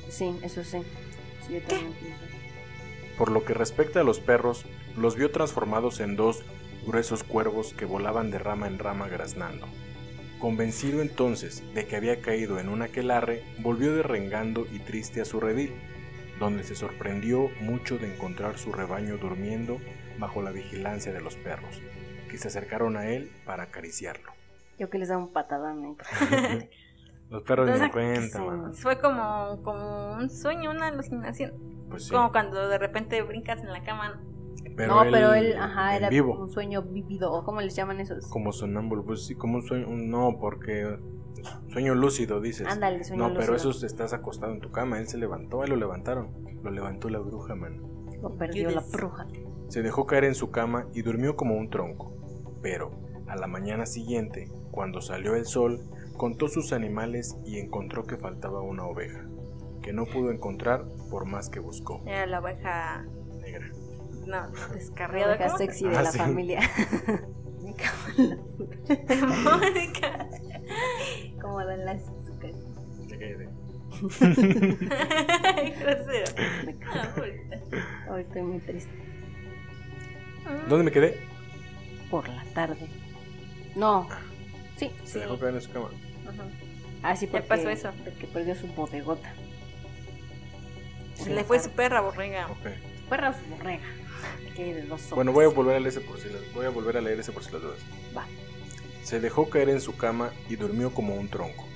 Sí, 0.08 0.38
eso 0.42 0.62
sí. 0.64 0.82
Sí, 1.46 1.54
yo 1.54 1.60
también 1.62 1.92
pienso 1.94 2.24
eso. 2.24 2.36
Por 3.18 3.32
lo 3.32 3.44
que 3.44 3.54
respecta 3.54 4.00
a 4.00 4.04
los 4.04 4.20
perros, 4.20 4.64
los 4.96 5.16
vio 5.16 5.30
transformados 5.32 5.98
en 6.00 6.14
dos 6.16 6.42
gruesos 6.88 7.22
cuervos 7.22 7.74
que 7.74 7.84
volaban 7.84 8.30
de 8.30 8.38
rama 8.38 8.66
en 8.66 8.78
rama 8.78 9.08
graznando. 9.08 9.66
Convencido 10.40 11.02
entonces 11.02 11.62
de 11.74 11.86
que 11.86 11.96
había 11.96 12.22
caído 12.22 12.58
en 12.58 12.70
un 12.70 12.80
aquelarre, 12.80 13.44
volvió 13.58 13.94
derrengando 13.94 14.66
y 14.72 14.78
triste 14.78 15.20
a 15.20 15.26
su 15.26 15.38
redil, 15.38 15.74
donde 16.40 16.64
se 16.64 16.74
sorprendió 16.74 17.50
mucho 17.60 17.98
de 17.98 18.14
encontrar 18.14 18.56
su 18.56 18.72
rebaño 18.72 19.18
durmiendo 19.18 19.78
bajo 20.18 20.40
la 20.40 20.50
vigilancia 20.50 21.12
de 21.12 21.20
los 21.20 21.36
perros, 21.36 21.82
que 22.30 22.38
se 22.38 22.48
acercaron 22.48 22.96
a 22.96 23.10
él 23.10 23.30
para 23.44 23.64
acariciarlo. 23.64 24.32
Yo 24.78 24.88
que 24.88 24.98
les 24.98 25.08
da 25.08 25.18
un 25.18 25.30
patadón. 25.30 25.96
¿eh? 26.30 26.70
Los 27.30 27.42
perros 27.42 27.66
ni 27.66 27.72
Entonces, 27.74 27.92
cuenta, 27.92 28.70
sí. 28.72 28.80
Fue 28.80 28.98
como, 28.98 29.60
como 29.62 30.14
un 30.14 30.30
sueño, 30.30 30.70
una 30.70 30.86
alucinación. 30.86 31.52
Pues 31.90 32.04
sí. 32.04 32.10
Como 32.10 32.32
cuando 32.32 32.68
de 32.68 32.78
repente 32.78 33.20
brincas 33.20 33.60
en 33.60 33.70
la 33.70 33.82
cama. 33.84 34.18
No, 34.86 35.02
pero 35.10 35.34
él, 35.34 35.56
ajá, 35.56 35.96
era 35.96 36.08
vivo. 36.08 36.32
como 36.32 36.44
un 36.44 36.50
sueño 36.50 36.82
vívido. 36.82 37.32
¿o 37.32 37.44
¿Cómo 37.44 37.60
les 37.60 37.74
llaman 37.74 38.00
esos? 38.00 38.26
Como 38.28 38.52
sonámbulo, 38.52 39.04
pues 39.04 39.26
sí, 39.26 39.34
como 39.34 39.56
un 39.56 39.62
sueño, 39.62 39.86
no, 39.88 40.38
porque 40.40 40.98
sueño 41.68 41.94
lúcido 41.94 42.40
dices. 42.40 42.66
Ándale, 42.66 43.04
sueño 43.04 43.28
no, 43.28 43.34
pero 43.34 43.52
lúcido. 43.52 43.70
eso 43.70 43.86
estás 43.86 44.12
acostado 44.12 44.52
en 44.52 44.60
tu 44.60 44.70
cama, 44.70 44.98
él 44.98 45.08
se 45.08 45.18
levantó, 45.18 45.64
él 45.64 45.70
lo 45.70 45.76
levantaron, 45.76 46.30
lo 46.62 46.70
levantó 46.70 47.08
la 47.08 47.18
bruja, 47.18 47.54
man. 47.54 47.82
Lo 48.22 48.36
perdió 48.36 48.70
la 48.70 48.80
bruja. 48.80 49.26
Se 49.68 49.82
dejó 49.82 50.06
caer 50.06 50.24
en 50.24 50.34
su 50.34 50.50
cama 50.50 50.86
y 50.94 51.02
durmió 51.02 51.36
como 51.36 51.56
un 51.56 51.70
tronco. 51.70 52.14
Pero 52.62 52.90
a 53.28 53.36
la 53.36 53.46
mañana 53.46 53.86
siguiente, 53.86 54.50
cuando 54.70 55.00
salió 55.00 55.36
el 55.36 55.44
sol, 55.44 55.80
contó 56.16 56.48
sus 56.48 56.72
animales 56.72 57.36
y 57.44 57.58
encontró 57.58 58.04
que 58.04 58.16
faltaba 58.16 58.62
una 58.62 58.84
oveja, 58.84 59.24
que 59.82 59.92
no 59.92 60.06
pudo 60.06 60.30
encontrar 60.30 60.84
por 61.10 61.26
más 61.26 61.48
que 61.48 61.60
buscó. 61.60 62.02
Era 62.06 62.26
la 62.26 62.40
oveja. 62.40 63.06
No, 64.28 64.48
descarriada. 64.74 65.38
¿cómo? 65.38 65.58
sexy 65.58 65.88
de 65.88 65.96
Ah, 65.96 66.02
la 66.02 66.12
sí. 66.12 66.18
familia. 66.18 66.60
Me 67.64 67.74
cago 67.74 67.96
en 68.16 68.30
la- 68.30 68.36
Mónica. 69.56 70.26
Como 71.40 71.64
dan 71.64 71.84
las 71.84 72.02
azúcares. 72.02 72.56
Ay, 75.56 75.70
grosero. 75.72 76.26
Ah, 76.92 77.12
ahorita. 77.16 77.56
Hoy 78.10 78.20
estoy 78.22 78.42
muy 78.42 78.58
triste. 78.60 78.92
¿Dónde 80.68 80.84
me 80.84 80.90
quedé? 80.92 81.20
Por 82.10 82.28
la 82.28 82.44
tarde. 82.54 82.86
No. 83.74 84.06
Sí. 84.76 84.90
Se 85.04 85.12
Sí. 85.14 85.18
dejó 85.20 85.38
caer 85.38 85.54
en 85.54 85.60
su 85.62 85.70
cama. 85.72 85.86
Ujú. 85.86 86.42
Ah, 87.02 87.16
sí, 87.16 87.26
Ya 87.26 87.32
porque, 87.32 87.46
pasó 87.48 87.68
eso. 87.70 87.90
porque 88.04 88.26
perdió 88.26 88.54
su 88.54 88.66
bodegota. 88.68 89.32
Se 91.14 91.30
le 91.34 91.44
fue 91.44 91.58
su 91.60 91.70
perra 91.70 92.00
borrega. 92.00 92.46
Ok. 92.50 92.66
Perra 93.10 93.30
o 93.30 93.32
su 93.34 93.44
borrega. 93.56 93.82
Bueno, 95.14 95.32
voy 95.32 95.44
a 95.44 95.48
volver 95.48 95.76
a 95.76 95.80
leer 95.80 95.88
ese 95.88 96.00
por 96.00 96.18
si 96.18 96.28
las, 96.28 96.52
voy 96.52 96.66
a 96.66 96.70
volver 96.70 96.96
a 96.96 97.00
leer 97.00 97.20
ese 97.20 97.30
por 97.32 97.44
si 97.44 97.52
las 97.52 97.62
dudas. 97.62 97.78
Va. 98.16 98.26
Se 99.04 99.20
dejó 99.20 99.48
caer 99.48 99.68
en 99.68 99.80
su 99.80 99.96
cama 99.96 100.32
y 100.48 100.56
durmió 100.56 100.92
como 100.92 101.14
un 101.14 101.28
tronco. 101.28 101.66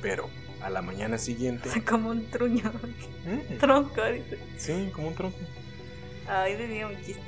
Pero 0.00 0.28
a 0.62 0.70
la 0.70 0.82
mañana 0.82 1.18
siguiente, 1.18 1.68
Como 1.88 2.10
un 2.10 2.26
truño. 2.30 2.72
Mm, 3.26 3.58
Tronco, 3.58 4.04
dice. 4.04 4.38
sí, 4.56 4.90
como 4.94 5.08
un 5.08 5.14
tronco. 5.14 5.38
Ay, 6.28 6.54
dio 6.56 6.88
un 6.88 6.96
chiste. 7.02 7.22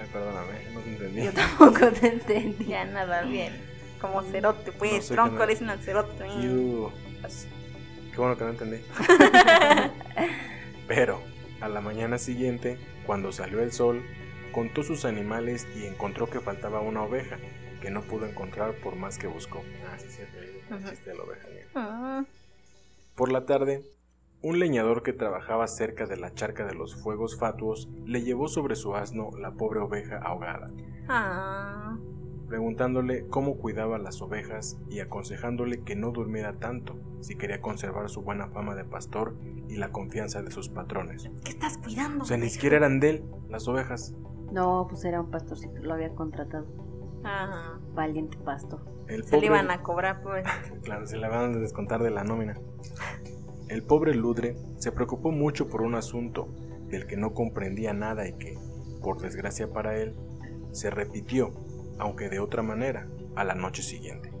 Ay, 0.00 0.08
perdóname, 0.12 0.70
no 0.72 0.80
te 0.80 0.90
entendí. 0.90 1.24
Yo 1.24 1.32
tampoco 1.32 1.90
te 1.92 2.08
entendí. 2.08 2.64
Ya 2.66 2.84
nada 2.86 3.22
bien. 3.22 3.52
Como 4.00 4.22
cerote, 4.22 4.72
pues. 4.72 5.10
No 5.10 5.16
tronco 5.16 5.44
le 5.44 5.52
dicen 5.52 5.68
al 5.70 5.82
cerote. 5.82 6.24
Qué 6.24 8.16
bueno 8.16 8.36
que 8.38 8.44
no 8.44 8.50
entendí. 8.50 8.78
Pero 10.88 11.20
a 11.60 11.68
la 11.68 11.80
mañana 11.80 12.18
siguiente, 12.18 12.78
cuando 13.06 13.32
salió 13.32 13.60
el 13.62 13.72
sol, 13.72 14.02
contó 14.52 14.82
sus 14.82 15.04
animales 15.04 15.66
y 15.76 15.86
encontró 15.86 16.28
que 16.28 16.40
faltaba 16.40 16.80
una 16.80 17.02
oveja, 17.02 17.38
que 17.80 17.90
no 17.90 18.02
pudo 18.02 18.26
encontrar 18.26 18.74
por 18.82 18.96
más 18.96 19.18
que 19.18 19.26
buscó. 19.26 19.62
Ah, 19.90 19.98
sí, 19.98 20.06
de 21.04 21.14
la 21.14 21.22
oveja. 21.22 21.48
negra. 21.48 21.68
Ah, 21.74 22.24
Por 23.14 23.30
la 23.32 23.44
tarde, 23.46 23.82
un 24.42 24.58
leñador 24.58 25.02
que 25.02 25.12
trabajaba 25.12 25.66
cerca 25.66 26.06
de 26.06 26.16
la 26.16 26.32
charca 26.34 26.66
de 26.66 26.74
los 26.74 26.94
fuegos 27.02 27.38
fatuos 27.38 27.88
le 28.04 28.22
llevó 28.22 28.48
sobre 28.48 28.76
su 28.76 28.94
asno 28.94 29.30
la 29.38 29.52
pobre 29.52 29.80
oveja 29.80 30.18
ahogada, 30.18 30.68
Ah, 31.08 31.96
preguntándole 32.48 33.26
cómo 33.28 33.56
cuidaba 33.56 33.98
las 33.98 34.22
ovejas 34.22 34.78
y 34.88 35.00
aconsejándole 35.00 35.82
que 35.82 35.96
no 35.96 36.10
durmiera 36.10 36.54
tanto 36.54 36.96
si 37.20 37.36
quería 37.36 37.60
conservar 37.60 38.08
su 38.08 38.22
buena 38.22 38.48
fama 38.48 38.74
de 38.74 38.84
pastor 38.84 39.36
y 39.68 39.76
la 39.76 39.90
confianza 39.90 40.42
de 40.42 40.50
sus 40.50 40.68
patrones. 40.68 41.30
¿qué 41.44 41.50
estás 41.50 41.78
cuidando? 41.78 42.24
O 42.24 42.26
sea, 42.26 42.36
ni 42.36 42.48
siquiera 42.48 42.76
eran 42.76 43.00
de 43.00 43.10
él 43.10 43.24
las 43.48 43.66
ovejas. 43.68 44.14
No, 44.52 44.86
pues 44.88 45.04
era 45.04 45.20
un 45.20 45.30
pastorcito, 45.30 45.82
lo 45.82 45.94
había 45.94 46.14
contratado. 46.14 46.66
Ajá. 47.24 47.80
Valiente 47.94 48.38
pasto. 48.38 48.80
El 49.08 49.24
Se 49.24 49.40
le 49.40 49.46
iban 49.46 49.70
a 49.70 49.82
cobrar, 49.82 50.20
pues. 50.20 50.46
Claro, 50.82 51.06
se 51.06 51.16
la 51.16 51.28
van 51.28 51.54
a 51.54 51.58
descontar 51.58 52.02
de 52.02 52.10
la 52.10 52.24
nómina. 52.24 52.54
El 53.68 53.82
pobre 53.82 54.14
Ludre 54.14 54.56
se 54.76 54.92
preocupó 54.92 55.32
mucho 55.32 55.68
por 55.68 55.82
un 55.82 55.96
asunto 55.96 56.48
del 56.88 57.06
que 57.06 57.16
no 57.16 57.34
comprendía 57.34 57.92
nada 57.92 58.28
y 58.28 58.34
que, 58.34 58.56
por 59.02 59.20
desgracia 59.20 59.72
para 59.72 59.96
él, 59.98 60.14
se 60.70 60.90
repitió, 60.90 61.52
aunque 61.98 62.28
de 62.28 62.40
otra 62.40 62.62
manera, 62.62 63.08
a 63.34 63.44
la 63.44 63.54
noche 63.54 63.82
siguiente. 63.82 64.32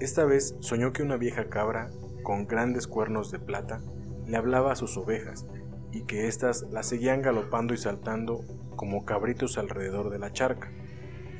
Esta 0.00 0.24
vez 0.24 0.56
soñó 0.60 0.92
que 0.92 1.02
una 1.02 1.16
vieja 1.16 1.48
cabra, 1.48 1.90
con 2.22 2.46
grandes 2.46 2.86
cuernos 2.86 3.30
de 3.30 3.38
plata, 3.38 3.80
le 4.26 4.36
hablaba 4.36 4.72
a 4.72 4.76
sus 4.76 4.96
ovejas 4.96 5.46
y 5.92 6.02
que 6.02 6.26
éstas 6.26 6.66
la 6.70 6.82
seguían 6.82 7.22
galopando 7.22 7.72
y 7.72 7.78
saltando 7.78 8.44
como 8.76 9.04
cabritos 9.04 9.58
alrededor 9.58 10.10
de 10.10 10.18
la 10.18 10.32
charca. 10.32 10.70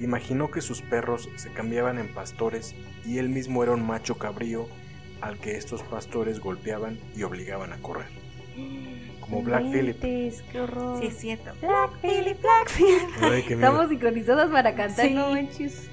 Imaginó 0.01 0.51
que 0.51 0.61
sus 0.61 0.83
perros 0.83 1.29
se 1.37 1.53
cambiaban 1.53 1.99
en 1.99 2.15
pastores 2.15 2.75
y 3.05 3.19
él 3.19 3.29
mismo 3.29 3.63
era 3.63 3.73
un 3.73 3.87
macho 3.87 4.17
cabrío 4.17 4.67
al 5.21 5.39
que 5.39 5.57
estos 5.57 5.83
pastores 5.83 6.41
golpeaban 6.41 6.99
y 7.15 7.23
obligaban 7.23 7.73
a 7.73 7.83
correr. 7.83 8.09
Como 9.29 9.43
Black 9.43 9.65
Phillip. 9.73 10.05
Inventes, 10.05 10.43
¡Qué 10.53 10.61
horror! 10.61 11.01
Sí, 11.01 11.07
es 11.09 11.19
cierto. 11.19 11.51
Black 11.61 12.01
Phillip, 12.01 12.41
Black 12.41 12.81
miedo. 12.81 13.41
Estamos 13.49 13.89
sincronizadas 13.89 14.51
para 14.51 14.75
cantar, 14.75 15.07
Sí. 15.09 15.15
no 15.15 15.31
manches. 15.31 15.89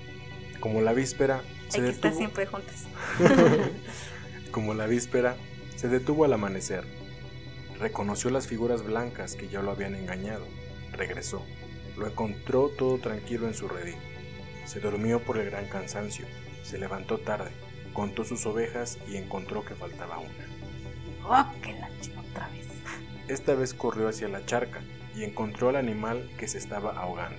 Como 0.60 0.82
la 0.82 0.94
víspera 0.94 1.42
se 1.70 1.78
Hay 1.80 1.84
que 1.86 1.90
estar 1.90 2.12
detuvo. 2.12 2.18
siempre 2.20 2.46
juntas. 2.46 2.86
Como 4.52 4.74
la 4.74 4.86
víspera 4.86 5.36
se 5.76 5.88
detuvo 5.90 6.26
al 6.26 6.34
amanecer. 6.34 6.84
Reconoció 7.80 8.30
las 8.30 8.48
figuras 8.48 8.84
blancas 8.84 9.36
que 9.36 9.48
ya 9.50 9.62
lo 9.62 9.72
habían 9.72 9.96
engañado. 9.96 10.46
Regresó. 10.92 11.44
Lo 11.98 12.08
encontró 12.08 12.70
todo 12.70 12.98
tranquilo 13.00 13.48
en 13.48 13.54
su 13.56 13.68
redil. 13.68 13.96
Se 14.66 14.80
durmió 14.80 15.20
por 15.20 15.38
el 15.38 15.50
gran 15.50 15.66
cansancio. 15.68 16.26
Se 16.62 16.78
levantó 16.78 17.18
tarde. 17.18 17.52
Contó 17.94 18.24
sus 18.24 18.46
ovejas 18.46 18.98
y 19.10 19.18
encontró 19.18 19.66
que 19.66 19.76
faltaba 19.76 20.20
una. 20.20 20.30
¡Oh, 21.28 21.62
que 21.62 21.74
la 21.74 21.90
otra 22.20 22.48
vez! 22.50 22.68
Esta 23.28 23.56
vez 23.56 23.74
corrió 23.74 24.10
hacia 24.10 24.28
la 24.28 24.46
charca 24.46 24.82
y 25.16 25.24
encontró 25.24 25.70
al 25.70 25.78
animal 25.78 26.30
que 26.38 26.48
se 26.48 26.58
estaba 26.58 26.92
ahogando. 27.00 27.38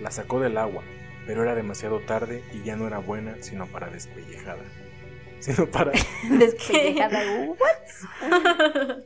La 0.00 0.10
sacó 0.10 0.40
del 0.40 0.56
agua, 0.56 0.82
pero 1.26 1.42
era 1.42 1.54
demasiado 1.54 2.00
tarde 2.00 2.42
y 2.52 2.62
ya 2.62 2.76
no 2.76 2.86
era 2.86 2.98
buena 2.98 3.36
sino 3.40 3.66
para 3.66 3.90
despellejada. 3.90 4.62
Sino 5.40 5.66
para... 5.66 5.90
Despellejada. 6.38 7.20
¿What? 7.48 9.02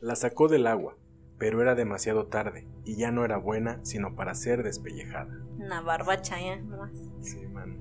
La 0.00 0.16
sacó 0.16 0.48
del 0.48 0.66
agua, 0.66 0.96
pero 1.38 1.60
era 1.60 1.74
demasiado 1.74 2.26
tarde 2.26 2.66
y 2.84 2.96
ya 2.96 3.10
no 3.10 3.24
era 3.24 3.36
buena 3.36 3.78
sino 3.84 4.14
para 4.16 4.34
ser 4.34 4.62
despellejada. 4.62 5.30
Una 5.58 5.82
barbacha 5.82 6.40
ya, 6.40 6.56
nomás. 6.56 6.92
Sí, 7.20 7.46
mano. 7.46 7.74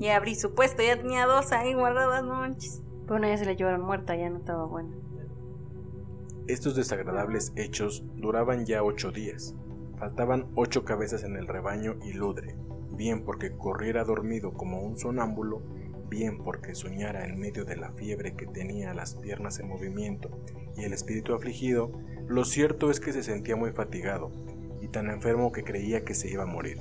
Y 0.00 0.08
abrí 0.08 0.34
su 0.34 0.54
puesto, 0.54 0.82
ya 0.82 0.96
tenía 0.96 1.26
dos 1.26 1.52
ahí 1.52 1.74
guardadas, 1.74 2.24
no 2.24 2.34
manches. 2.34 2.82
Pero 3.04 3.16
una 3.16 3.28
ya 3.28 3.36
se 3.36 3.44
la 3.44 3.52
llevaron 3.52 3.82
muerta, 3.82 4.16
ya 4.16 4.28
no 4.28 4.38
estaba 4.38 4.66
buena. 4.66 4.96
Estos 6.46 6.76
desagradables 6.76 7.54
hechos 7.56 8.04
duraban 8.16 8.66
ya 8.66 8.82
ocho 8.82 9.10
días. 9.10 9.54
Faltaban 9.98 10.46
ocho 10.54 10.84
cabezas 10.84 11.24
en 11.24 11.36
el 11.36 11.46
rebaño 11.46 11.96
y 12.04 12.12
Ludre, 12.12 12.54
bien 12.90 13.24
porque 13.24 13.56
corriera 13.56 14.04
dormido 14.04 14.52
como 14.52 14.82
un 14.82 14.98
sonámbulo, 14.98 15.62
bien 16.10 16.36
porque 16.36 16.74
soñara 16.74 17.24
en 17.24 17.38
medio 17.38 17.64
de 17.64 17.76
la 17.76 17.92
fiebre 17.92 18.34
que 18.34 18.46
tenía 18.46 18.92
las 18.92 19.14
piernas 19.14 19.58
en 19.58 19.68
movimiento 19.68 20.30
y 20.76 20.84
el 20.84 20.92
espíritu 20.92 21.32
afligido, 21.34 21.92
lo 22.28 22.44
cierto 22.44 22.90
es 22.90 23.00
que 23.00 23.14
se 23.14 23.22
sentía 23.22 23.56
muy 23.56 23.72
fatigado 23.72 24.30
y 24.82 24.88
tan 24.88 25.08
enfermo 25.08 25.50
que 25.50 25.64
creía 25.64 26.04
que 26.04 26.14
se 26.14 26.30
iba 26.30 26.42
a 26.42 26.46
morir. 26.46 26.78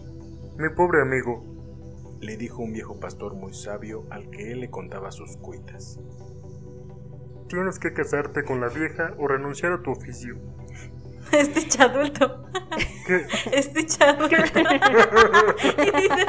Mi 0.58 0.70
pobre 0.76 1.02
amigo, 1.02 1.42
Le 2.20 2.38
dijo 2.38 2.62
un 2.62 2.72
viejo 2.72 3.02
pastor 3.02 3.34
muy 3.34 3.54
sabio 3.54 4.06
al 4.10 4.30
que 4.30 4.54
él 4.54 4.62
le 4.62 4.70
contaba 4.70 5.12
sus 5.12 5.36
cuitas. 5.36 6.00
Tienes 7.54 7.78
que 7.78 7.94
casarte 7.94 8.44
con 8.44 8.60
la 8.62 8.68
vieja 8.68 9.14
o 9.18 9.28
renunciar 9.28 9.74
a 9.74 9.82
tu 9.82 9.92
oficio. 9.92 10.36
Este 11.32 11.68
chadulto. 11.68 12.46
¿Qué? 13.08 13.26
Este 13.54 13.86
chadulto. 13.86 14.36
y 14.36 15.92
dices, 16.02 16.26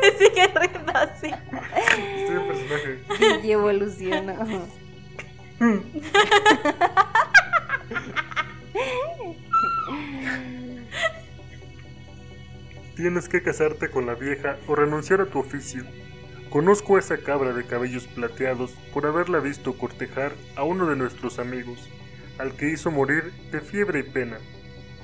te 0.00 0.18
sigue 0.18 0.46
riendo 0.48 0.92
así. 0.94 1.30
Estoy 2.16 2.36
en 2.36 2.46
personaje. 2.48 3.46
Y 3.46 3.52
evoluciona. 3.52 4.36
Tienes 12.96 13.28
que 13.28 13.42
casarte 13.42 13.90
con 13.90 14.06
la 14.06 14.14
vieja 14.14 14.56
o 14.66 14.74
renunciar 14.74 15.20
a 15.20 15.26
tu 15.26 15.38
oficio. 15.38 15.84
Conozco 16.50 16.96
a 16.96 17.00
esa 17.00 17.18
cabra 17.18 17.52
de 17.52 17.64
cabellos 17.64 18.06
plateados 18.06 18.72
por 18.94 19.06
haberla 19.06 19.40
visto 19.40 19.76
cortejar 19.76 20.32
a 20.54 20.62
uno 20.62 20.86
de 20.86 20.96
nuestros 20.96 21.38
amigos, 21.38 21.88
al 22.38 22.56
que 22.56 22.70
hizo 22.70 22.90
morir 22.90 23.32
de 23.50 23.60
fiebre 23.60 24.00
y 24.00 24.02
pena. 24.04 24.38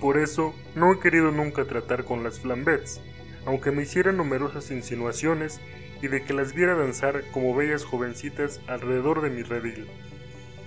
Por 0.00 0.18
eso 0.18 0.54
no 0.74 0.92
he 0.92 1.00
querido 1.00 1.30
nunca 1.30 1.64
tratar 1.64 2.04
con 2.04 2.22
las 2.22 2.40
flambets, 2.40 3.00
aunque 3.44 3.70
me 3.70 3.82
hicieran 3.82 4.16
numerosas 4.16 4.70
insinuaciones 4.70 5.60
y 6.00 6.08
de 6.08 6.24
que 6.24 6.32
las 6.32 6.54
viera 6.54 6.74
danzar 6.74 7.22
como 7.32 7.54
bellas 7.54 7.84
jovencitas 7.84 8.60
alrededor 8.66 9.20
de 9.20 9.30
mi 9.30 9.42
redil. 9.42 9.88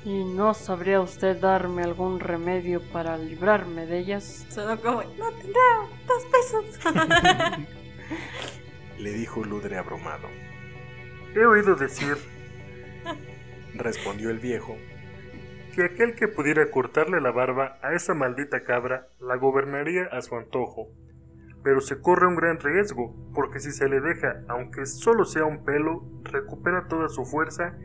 ¿Y 0.06 0.24
no 0.24 0.54
sabría 0.54 1.02
usted 1.02 1.40
darme 1.40 1.84
algún 1.84 2.20
remedio 2.20 2.82
para 2.94 3.18
librarme 3.18 3.88
de 3.88 4.00
ellas? 4.00 4.46
Sonó 4.50 4.80
como, 4.80 5.04
no 5.04 5.32
tendrá 5.32 5.90
dos 6.08 6.26
pesos. 6.32 6.66
Le 9.00 9.14
dijo 9.14 9.44
Ludre 9.44 9.78
abrumado. 9.78 10.28
He 11.36 11.46
oído 11.46 11.76
decir 11.76 12.16
Respondió 13.74 14.30
el 14.30 14.40
viejo, 14.40 14.78
que 15.76 15.84
aquel 15.84 16.16
que 16.16 16.30
pudiera 16.30 16.72
cortarle 16.72 17.20
la 17.20 17.32
barba 17.32 17.78
a 17.82 17.94
esa 17.94 18.14
maldita 18.14 18.64
cabra 18.64 19.10
la 19.20 19.36
gobernaría 19.36 20.06
a 20.06 20.22
su 20.22 20.36
antojo. 20.38 20.88
Pero 21.62 21.82
se 21.82 22.00
corre 22.00 22.28
un 22.28 22.36
gran 22.38 22.60
riesgo, 22.60 23.14
porque 23.34 23.60
si 23.60 23.72
se 23.72 23.90
le 23.90 24.00
deja, 24.00 24.44
aunque 24.48 24.86
solo 24.86 25.26
sea 25.26 25.44
un 25.46 25.66
pelo, 25.66 26.06
recupera 26.24 26.88
toda 26.88 27.10
su 27.10 27.26
fuerza 27.26 27.76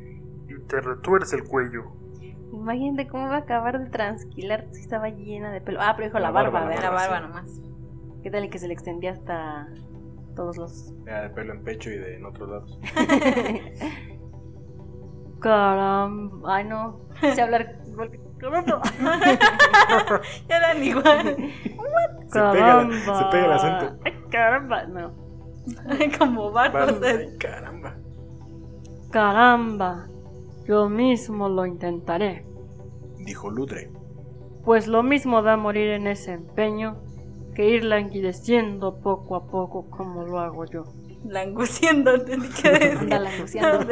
y 0.48 0.56
te 0.68 0.80
retuerce 0.80 1.34
el 1.36 1.44
cuello. 1.44 1.90
Imagínate 2.52 3.08
cómo 3.08 3.28
va 3.28 3.36
a 3.36 3.40
acabar 3.40 3.82
de 3.82 3.90
transquilar 3.90 4.68
si 4.72 4.82
estaba 4.82 5.08
llena 5.08 5.50
de 5.50 5.60
pelo. 5.60 5.80
Ah, 5.82 5.94
pero 5.96 6.08
dijo 6.08 6.18
la, 6.20 6.30
La 6.30 6.30
barba, 6.30 6.60
barba, 6.60 6.80
la 6.80 6.90
barba, 6.90 7.16
sí. 7.16 7.22
nomás. 7.22 7.60
¿Qué 8.22 8.30
tal 8.30 8.48
que 8.50 8.58
se 8.58 8.68
le 8.68 8.74
extendía 8.74 9.12
hasta 9.12 9.66
todos 10.40 10.56
los... 10.56 11.04
de 11.04 11.28
pelo 11.34 11.52
en 11.52 11.62
pecho 11.62 11.90
y 11.90 11.98
de 11.98 12.16
en 12.16 12.24
otros 12.24 12.48
lados. 12.48 12.78
Caramba. 15.40 16.56
Ay, 16.56 16.64
no. 16.64 16.98
Sé 17.20 17.42
hablar 17.42 17.78
igual 17.86 18.10
que... 18.10 18.20
Caramba. 18.38 18.80
Ya 20.48 20.56
eran 20.56 20.82
igual. 20.82 21.36
Se 22.28 22.38
pega, 22.38 22.52
Caramba. 22.52 23.18
se 23.18 23.24
pega 23.30 23.44
el 23.44 23.52
acento. 23.52 23.98
Ay, 24.06 24.12
caramba. 24.30 24.84
No. 24.86 25.12
como 26.18 26.50
barcos. 26.52 27.02
Ay, 27.02 27.36
caramba. 27.38 27.98
Caramba. 29.10 30.08
Yo 30.64 30.88
mismo 30.88 31.50
lo 31.50 31.66
intentaré. 31.66 32.46
Dijo 33.26 33.50
Ludre. 33.50 33.90
Pues 34.64 34.86
lo 34.86 35.02
mismo 35.02 35.42
da 35.42 35.58
morir 35.58 35.90
en 35.90 36.06
ese 36.06 36.32
empeño 36.32 37.02
que 37.60 37.68
ir 37.68 37.84
languideciendo 37.84 39.00
poco 39.00 39.36
a 39.36 39.46
poco 39.46 39.90
como 39.90 40.24
lo 40.24 40.38
hago 40.38 40.64
yo. 40.64 40.84
Languciendo, 41.28 42.14
entendí 42.14 42.48
que 42.48 42.70
decir. 42.70 42.98
Anda 42.98 43.18
languceando. 43.18 43.86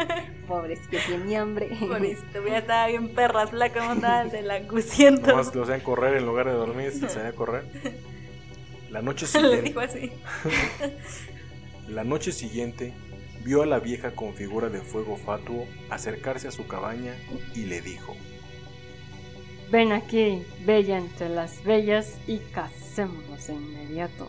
Pobrecito, 0.46 0.98
tiene 1.06 1.36
hambre. 1.38 1.70
Pobrecito, 1.80 2.46
ya 2.46 2.58
estaba 2.64 2.86
bien 2.88 3.08
perra 3.14 3.46
flaca, 3.46 3.80
como 3.80 3.92
andaba 3.92 4.24
de 4.26 4.42
languciendo. 4.42 5.28
Nomás 5.28 5.54
lo 5.54 5.62
hacían 5.62 5.80
correr 5.80 6.18
en 6.18 6.26
lugar 6.26 6.46
de 6.46 6.52
dormir, 6.52 6.92
se 6.92 7.08
salía 7.08 7.30
a 7.30 7.32
correr. 7.32 7.64
La 8.90 9.00
noche 9.00 9.24
Le 9.32 9.40
siguiente, 9.40 9.62
dijo 9.62 9.80
así. 9.80 10.12
la 11.88 12.04
noche 12.04 12.30
siguiente 12.30 12.92
vio 13.42 13.62
a 13.62 13.66
la 13.66 13.78
vieja 13.78 14.10
con 14.10 14.34
figura 14.34 14.68
de 14.68 14.80
fuego 14.80 15.16
fatuo 15.16 15.66
acercarse 15.88 16.48
a 16.48 16.50
su 16.50 16.66
cabaña 16.66 17.14
y 17.54 17.64
le 17.64 17.80
dijo: 17.80 18.14
Ven 19.74 19.90
aquí, 19.90 20.46
bella 20.64 20.98
entre 20.98 21.28
las 21.28 21.64
bellas, 21.64 22.14
y 22.28 22.38
casémonos 22.38 23.48
de 23.48 23.54
inmediato. 23.54 24.28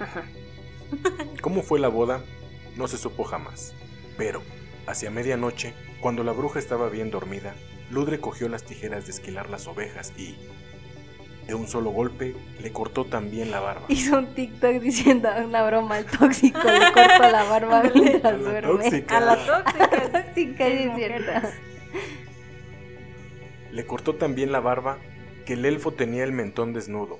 ¿Cómo 1.40 1.62
fue 1.62 1.78
la 1.78 1.86
boda? 1.86 2.24
No 2.74 2.88
se 2.88 2.98
supo 2.98 3.22
jamás. 3.22 3.74
Pero, 4.18 4.42
hacia 4.88 5.08
medianoche, 5.08 5.72
cuando 6.00 6.24
la 6.24 6.32
bruja 6.32 6.58
estaba 6.58 6.88
bien 6.88 7.12
dormida, 7.12 7.54
Ludre 7.92 8.18
cogió 8.18 8.48
las 8.48 8.64
tijeras 8.64 9.06
de 9.06 9.12
esquilar 9.12 9.48
las 9.50 9.68
ovejas 9.68 10.12
y, 10.18 10.34
de 11.46 11.54
un 11.54 11.68
solo 11.68 11.90
golpe, 11.90 12.34
le 12.60 12.72
cortó 12.72 13.04
también 13.04 13.52
la 13.52 13.60
barba. 13.60 13.84
Hizo 13.88 14.18
un 14.18 14.34
TikTok 14.34 14.80
diciendo 14.80 15.28
una 15.46 15.62
broma 15.62 15.94
al 15.94 16.06
tóxico, 16.06 16.58
le 16.58 16.92
corto 16.92 17.30
la 17.30 17.44
barba 17.44 17.84
mientras 17.94 18.24
A 18.34 18.36
la 18.36 18.50
duerme. 18.50 18.68
tóxica. 18.82 19.16
A 19.16 19.20
la 19.20 19.46
tóxica. 19.46 20.10
Tóxica, 20.10 20.66
sí 20.66 20.72
es 20.72 20.96
cierto. 20.96 21.48
Le 23.72 23.86
cortó 23.86 24.16
también 24.16 24.52
la 24.52 24.60
barba 24.60 24.98
que 25.46 25.54
el 25.54 25.64
elfo 25.64 25.92
tenía 25.92 26.24
el 26.24 26.32
mentón 26.32 26.72
desnudo, 26.72 27.18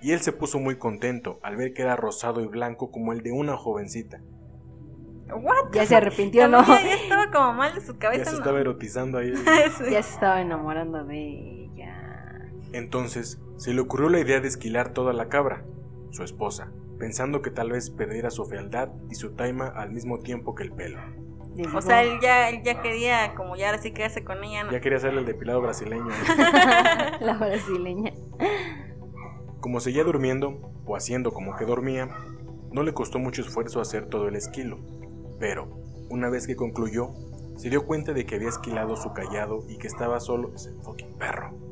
y 0.00 0.12
él 0.12 0.20
se 0.20 0.32
puso 0.32 0.58
muy 0.58 0.76
contento 0.76 1.38
al 1.42 1.56
ver 1.56 1.72
que 1.72 1.82
era 1.82 1.96
rosado 1.96 2.40
y 2.40 2.46
blanco 2.46 2.90
como 2.90 3.12
el 3.12 3.22
de 3.22 3.32
una 3.32 3.56
jovencita. 3.56 4.20
¿What? 5.34 5.72
Ya 5.72 5.86
se 5.86 5.96
arrepintió, 5.96 6.46
¿no? 6.48 6.62
Ya, 6.66 6.82
ya 6.84 6.94
estaba 6.94 7.30
como 7.30 7.54
mal 7.54 7.74
de 7.74 7.80
su 7.80 7.94
Ya 7.94 7.98
cabeza. 7.98 8.24
se 8.26 8.32
¿no? 8.32 8.38
estaba 8.38 8.60
erotizando 8.60 9.18
ahí. 9.18 9.32
Sí. 9.78 9.84
Ya 9.90 10.02
se 10.02 10.12
estaba 10.14 10.40
enamorando 10.42 11.04
de 11.04 11.64
ella. 11.64 12.50
Entonces 12.72 13.40
se 13.56 13.72
le 13.72 13.80
ocurrió 13.80 14.08
la 14.10 14.20
idea 14.20 14.40
de 14.40 14.48
esquilar 14.48 14.92
toda 14.92 15.12
la 15.12 15.28
cabra, 15.28 15.64
su 16.10 16.22
esposa, 16.22 16.72
pensando 16.98 17.40
que 17.40 17.50
tal 17.50 17.70
vez 17.70 17.90
perdiera 17.90 18.30
su 18.30 18.44
fealdad 18.44 18.90
y 19.10 19.14
su 19.14 19.34
taima 19.34 19.68
al 19.68 19.92
mismo 19.92 20.18
tiempo 20.18 20.54
que 20.54 20.64
el 20.64 20.72
pelo. 20.72 20.98
O 21.74 21.82
sea, 21.82 22.02
él 22.02 22.18
ya, 22.22 22.48
él 22.48 22.62
ya 22.62 22.80
quería 22.80 23.34
como 23.34 23.56
ya 23.56 23.66
ahora 23.66 23.82
sí 23.82 23.92
quedarse 23.92 24.24
con 24.24 24.42
ella, 24.42 24.64
¿no? 24.64 24.72
Ya 24.72 24.80
quería 24.80 24.98
hacerle 24.98 25.20
el 25.20 25.26
depilado 25.26 25.60
brasileño. 25.60 26.08
la 27.20 27.36
brasileña. 27.38 28.12
Como 29.60 29.80
seguía 29.80 30.04
durmiendo, 30.04 30.72
o 30.86 30.96
haciendo 30.96 31.32
como 31.32 31.56
que 31.56 31.64
dormía, 31.64 32.08
no 32.72 32.82
le 32.82 32.94
costó 32.94 33.18
mucho 33.18 33.42
esfuerzo 33.42 33.80
hacer 33.80 34.06
todo 34.06 34.28
el 34.28 34.36
esquilo. 34.36 34.78
Pero, 35.38 35.68
una 36.08 36.30
vez 36.30 36.46
que 36.46 36.56
concluyó, 36.56 37.12
se 37.56 37.68
dio 37.70 37.86
cuenta 37.86 38.12
de 38.12 38.24
que 38.24 38.36
había 38.36 38.48
esquilado 38.48 38.96
su 38.96 39.12
callado 39.12 39.64
y 39.68 39.76
que 39.76 39.86
estaba 39.86 40.20
solo 40.20 40.52
ese 40.54 40.72
fucking 40.82 41.18
perro. 41.18 41.71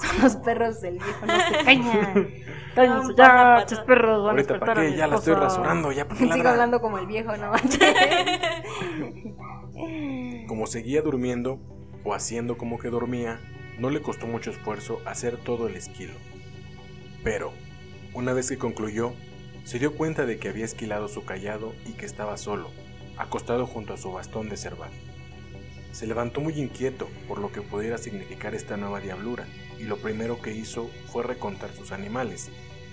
Son 0.00 0.20
los 0.20 0.36
perros 0.36 0.80
del 0.80 1.00
viejo, 1.00 1.26
no 1.26 1.40
se 1.40 1.58
cañan. 1.58 2.34
Cállense 2.74 3.14
No, 3.14 3.14
ya, 3.14 3.54
pata. 3.54 3.86
perros 3.86 4.24
van 4.24 4.36
a 4.36 4.36
Ahorita, 4.36 4.36
despertar 4.38 4.64
¿para 4.64 4.82
a 4.82 4.86
qué? 4.86 4.90
mi 4.90 4.96
Ya 4.96 5.06
la 5.08 5.16
estoy 5.16 5.34
esposa. 5.34 5.36
rasurando, 5.36 5.92
ya, 5.92 6.06
¿para 6.08 6.20
qué 6.20 6.26
Sigo 6.28 6.50
ladra? 6.50 6.50
hablando 6.50 6.80
como 6.80 6.98
el 6.98 7.06
viejo, 7.06 7.36
no 7.36 7.50
manches. 7.50 7.80
Como 10.46 10.66
seguía 10.66 11.02
durmiendo, 11.02 11.60
o 12.04 12.14
haciendo 12.14 12.56
como 12.58 12.78
que 12.78 12.90
dormía, 12.90 13.40
no 13.78 13.90
le 13.90 14.02
costó 14.02 14.26
mucho 14.26 14.50
esfuerzo 14.50 15.00
hacer 15.04 15.36
todo 15.36 15.68
el 15.68 15.76
esquilo. 15.76 16.14
Pero, 17.22 17.52
una 18.14 18.32
vez 18.32 18.48
que 18.48 18.58
concluyó, 18.58 19.12
se 19.64 19.78
dio 19.78 19.94
cuenta 19.96 20.26
de 20.26 20.38
que 20.38 20.48
había 20.48 20.64
esquilado 20.64 21.08
su 21.08 21.24
callado 21.24 21.74
y 21.86 21.92
que 21.92 22.06
estaba 22.06 22.36
solo, 22.38 22.70
acostado 23.16 23.66
junto 23.66 23.92
a 23.94 23.98
su 23.98 24.12
bastón 24.12 24.48
de 24.48 24.56
cerval. 24.56 24.90
Se 25.92 26.06
levantó 26.06 26.40
muy 26.40 26.54
inquieto 26.54 27.08
por 27.28 27.38
lo 27.38 27.52
que 27.52 27.62
pudiera 27.62 27.98
significar 27.98 28.54
esta 28.54 28.76
nueva 28.76 29.00
diablura, 29.00 29.46
y 29.78 29.84
lo 29.84 29.98
primero 29.98 30.40
que 30.40 30.52
hizo 30.52 30.90
fue 31.10 31.22
recontar 31.22 31.72
sus 31.74 31.92
animales, 31.92 32.50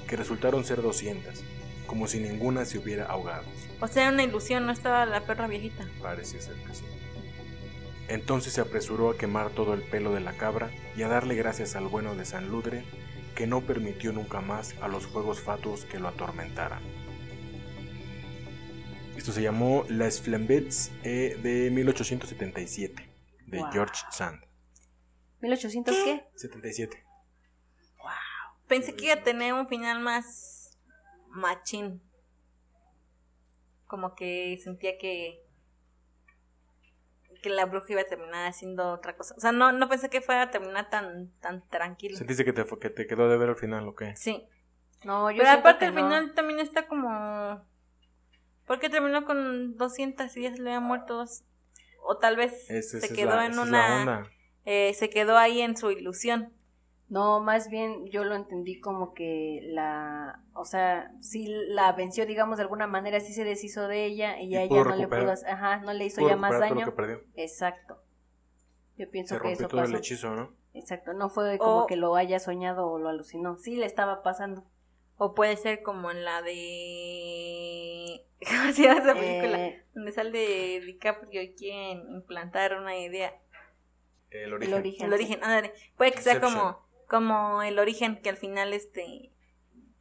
que 0.07 0.15
resultaron 0.15 0.63
ser 0.65 0.81
200, 0.81 1.43
como 1.87 2.07
si 2.07 2.19
ninguna 2.19 2.65
se 2.65 2.77
hubiera 2.77 3.05
ahogado. 3.05 3.43
O 3.81 3.87
sea, 3.87 4.09
una 4.09 4.23
ilusión, 4.23 4.65
no 4.65 4.71
estaba 4.71 5.05
la 5.05 5.21
perra 5.21 5.47
viejita. 5.47 5.87
Parece 6.01 6.41
ser 6.41 6.55
que 6.55 6.75
sí. 6.75 6.85
Entonces 8.07 8.53
se 8.53 8.61
apresuró 8.61 9.09
a 9.09 9.17
quemar 9.17 9.49
todo 9.49 9.73
el 9.73 9.81
pelo 9.81 10.13
de 10.13 10.19
la 10.21 10.33
cabra 10.33 10.69
y 10.95 11.01
a 11.01 11.07
darle 11.07 11.35
gracias 11.35 11.75
al 11.75 11.87
bueno 11.87 12.15
de 12.15 12.25
San 12.25 12.49
Ludre, 12.49 12.85
que 13.33 13.47
no 13.47 13.61
permitió 13.61 14.13
nunca 14.13 14.41
más 14.41 14.75
a 14.81 14.87
los 14.87 15.07
fuegos 15.07 15.41
fatuos 15.41 15.85
que 15.85 15.99
lo 15.99 16.07
atormentaran. 16.07 16.81
Esto 19.17 19.31
se 19.31 19.41
llamó 19.41 19.85
Las 19.89 20.21
Flambets 20.21 20.91
eh, 21.03 21.37
de 21.41 21.71
1877, 21.71 23.09
de 23.47 23.57
Wow. 23.59 23.71
George 23.71 24.01
Sand. 24.11 24.44
¿1800 25.41 25.95
qué? 26.03 26.25
77. 26.35 27.03
Pensé 28.67 28.95
que 28.95 29.05
iba 29.05 29.13
a 29.15 29.23
tener 29.23 29.53
un 29.53 29.67
final 29.67 29.99
más 29.99 30.77
machín. 31.29 32.01
Como 33.87 34.15
que 34.15 34.59
sentía 34.63 34.97
que 34.97 35.41
que 37.43 37.49
la 37.51 37.65
bruja 37.65 37.85
iba 37.91 38.01
a 38.01 38.05
terminar 38.05 38.47
haciendo 38.47 38.91
otra 38.91 39.15
cosa. 39.15 39.35
O 39.37 39.39
sea, 39.39 39.51
no, 39.51 39.71
no 39.71 39.87
pensé 39.87 40.09
que 40.09 40.19
fuera 40.19 40.43
a 40.43 40.49
terminar 40.49 40.89
tan, 40.89 41.29
tan 41.41 41.67
tranquilo. 41.69 42.17
¿Sentiste 42.17 42.43
que 42.43 42.53
te, 42.53 42.65
fue- 42.65 42.79
que 42.79 42.89
te 42.89 43.05
quedó 43.05 43.29
de 43.29 43.37
ver 43.37 43.49
al 43.49 43.55
final 43.55 43.87
o 43.87 43.93
qué? 43.93 44.15
Sí. 44.15 44.47
No, 45.03 45.29
yo 45.29 45.37
Pero 45.37 45.51
aparte 45.51 45.79
que 45.81 45.85
al 45.85 45.93
no. 45.95 46.01
final 46.01 46.33
también 46.33 46.59
está 46.59 46.87
como... 46.87 47.63
¿Por 48.65 48.79
qué 48.79 48.89
terminó 48.89 49.25
con 49.25 49.77
200 49.77 50.35
y 50.37 50.41
ya 50.41 50.55
se 50.55 50.61
le 50.63 50.71
habían 50.71 50.85
muerto 50.85 51.13
dos? 51.17 51.43
O 52.01 52.17
tal 52.17 52.35
vez 52.35 52.65
se 52.65 53.13
quedó 53.13 53.35
la- 53.35 53.45
en 53.45 53.59
una... 53.59 54.27
eh, 54.65 54.93
se 54.93 55.09
quedó 55.09 55.37
ahí 55.37 55.61
en 55.61 55.77
su 55.77 55.91
ilusión. 55.91 56.51
No, 57.07 57.39
más 57.39 57.69
bien 57.69 58.07
yo 58.07 58.23
lo 58.23 58.33
entendí 58.35 58.79
como 58.79 59.13
que 59.13 59.59
la, 59.63 60.41
o 60.53 60.65
sea, 60.65 61.11
sí 61.21 61.45
la 61.47 61.91
venció, 61.93 62.25
digamos, 62.25 62.57
de 62.57 62.63
alguna 62.63 62.87
manera, 62.87 63.19
sí 63.19 63.31
se 63.33 63.43
deshizo 63.43 63.87
de 63.87 64.05
ella 64.05 64.39
y 64.41 64.47
Y 64.53 64.55
a 64.55 64.63
ella 64.63 64.83
no 64.83 64.95
le 64.95 65.07
pudo, 65.07 65.31
ajá, 65.47 65.77
no 65.81 65.93
le 65.93 66.05
hizo 66.05 66.21
Pudo 66.21 66.29
ya 66.29 66.35
más 66.35 66.59
daño. 66.59 66.79
lo 66.79 66.85
que 66.85 66.91
perdió. 66.93 67.21
Exacto. 67.35 68.01
Yo 68.97 69.09
pienso 69.11 69.35
Se 69.35 69.41
que 69.41 69.51
eso 69.51 69.67
todo 69.67 69.83
el 69.83 69.95
hechizo, 69.95 70.31
¿no? 70.35 70.53
Exacto, 70.73 71.13
no 71.13 71.29
fue 71.29 71.57
como 71.59 71.81
O- 71.83 71.87
que 71.87 71.95
lo 71.95 72.15
haya 72.15 72.39
soñado 72.39 72.87
o 72.87 72.97
lo 72.97 73.09
alucinó, 73.09 73.57
sí 73.57 73.75
le 73.75 73.85
estaba 73.85 74.23
pasando. 74.23 74.63
O 75.17 75.33
puede 75.35 75.55
ser 75.57 75.83
como 75.83 76.11
en 76.11 76.25
la 76.25 76.41
de... 76.41 78.25
¿Cómo 78.45 78.71
se 78.73 78.83
llama 78.83 78.99
esa 79.01 79.13
película? 79.13 79.67
Eh, 79.67 79.83
Donde 79.93 80.11
sale 80.11 80.81
DiCaprio 80.81 81.41
y 81.41 81.53
quieren 81.55 81.99
implantar 82.13 82.75
una 82.77 82.97
idea. 82.97 83.33
El 84.43 84.53
el 84.61 84.73
origen. 84.73 85.05
El 85.07 85.13
origen, 85.13 85.43
ándale. 85.43 85.73
Puede 85.97 86.11
que 86.11 86.21
sea 86.21 86.39
como, 86.39 86.85
como 87.07 87.61
el 87.61 87.79
origen 87.79 88.21
que 88.21 88.29
al 88.29 88.37
final 88.37 88.73
este 88.73 89.31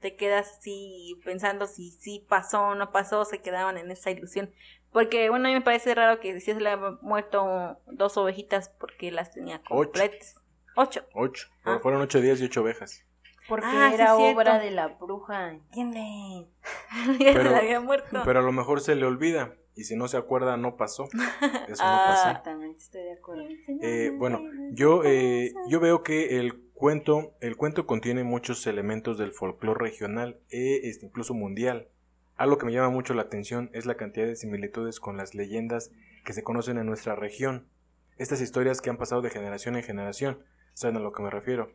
te 0.00 0.16
quedas 0.16 0.58
así 0.58 1.18
pensando 1.24 1.66
si 1.66 1.90
sí 1.90 2.26
pasó 2.28 2.62
o 2.62 2.74
no 2.74 2.92
pasó, 2.92 3.24
se 3.24 3.40
quedaban 3.40 3.78
en 3.78 3.90
esa 3.90 4.10
ilusión. 4.10 4.52
Porque, 4.92 5.30
bueno, 5.30 5.46
a 5.46 5.48
mí 5.48 5.54
me 5.54 5.62
parece 5.62 5.94
raro 5.94 6.20
que 6.20 6.38
si 6.40 6.52
se 6.52 6.60
le 6.60 6.68
habían 6.70 6.98
muerto 7.00 7.78
dos 7.86 8.16
ovejitas 8.16 8.68
porque 8.68 9.10
las 9.10 9.32
tenía 9.32 9.62
Ocho. 9.70 9.90
completas. 9.92 10.36
Ocho. 10.76 11.06
Ocho. 11.14 11.48
Ah. 11.64 11.78
Fueron 11.82 12.02
ocho 12.02 12.20
días 12.20 12.40
y 12.40 12.44
ocho 12.44 12.60
ovejas. 12.60 13.02
Porque 13.48 13.66
Ah, 13.66 13.92
era 13.94 14.16
obra 14.16 14.58
de 14.58 14.70
la 14.70 14.88
bruja, 14.88 15.50
¿entienden? 15.52 16.48
ya 17.18 17.32
se 17.32 17.56
había 17.56 17.80
muerto. 17.80 18.22
Pero 18.24 18.40
a 18.40 18.42
lo 18.42 18.52
mejor 18.52 18.80
se 18.80 18.94
le 18.94 19.04
olvida. 19.06 19.54
Y 19.76 19.84
si 19.84 19.96
no 19.96 20.06
se 20.08 20.16
acuerda, 20.16 20.56
no 20.56 20.76
pasó. 20.76 21.04
Eso 21.68 21.82
no 21.82 21.90
Ah. 21.90 22.04
pasó. 22.08 22.28
Exactamente, 22.28 22.78
estoy 22.78 23.02
de 23.02 23.12
acuerdo. 23.14 23.44
Eh, 23.82 24.12
bueno, 24.16 24.40
yo, 24.72 25.02
eh, 25.04 25.52
yo 25.68 25.80
veo 25.80 26.02
que 26.02 26.38
el 26.38 26.60
cuento, 26.74 27.34
el 27.40 27.56
cuento 27.56 27.87
contiene 27.87 28.24
muchos 28.24 28.66
elementos 28.66 29.18
del 29.18 29.32
folclore 29.32 29.80
regional 29.80 30.38
e 30.50 30.88
este, 30.88 31.06
incluso 31.06 31.34
mundial. 31.34 31.88
Algo 32.37 32.58
que 32.58 32.66
me 32.66 32.72
llama 32.72 32.90
mucho 32.90 33.14
la 33.14 33.22
atención 33.22 33.70
es 33.72 33.87
la 33.87 33.96
cantidad 33.96 34.26
de 34.26 34.37
similitudes 34.37 34.98
con 35.00 35.16
las 35.16 35.34
leyendas 35.34 35.92
que 36.24 36.32
se 36.32 36.42
conocen 36.42 36.78
en 36.78 36.87
nuestra 36.87 37.14
región. 37.14 37.68
Estas 38.16 38.40
historias 38.40 38.80
que 38.80 38.90
han 38.90 38.96
pasado 38.96 39.22
de 39.22 39.30
generación 39.30 39.76
en 39.76 39.82
generación, 39.82 40.38
¿saben 40.72 40.96
a 40.96 41.00
lo 41.00 41.12
que 41.12 41.22
me 41.22 41.30
refiero? 41.30 41.72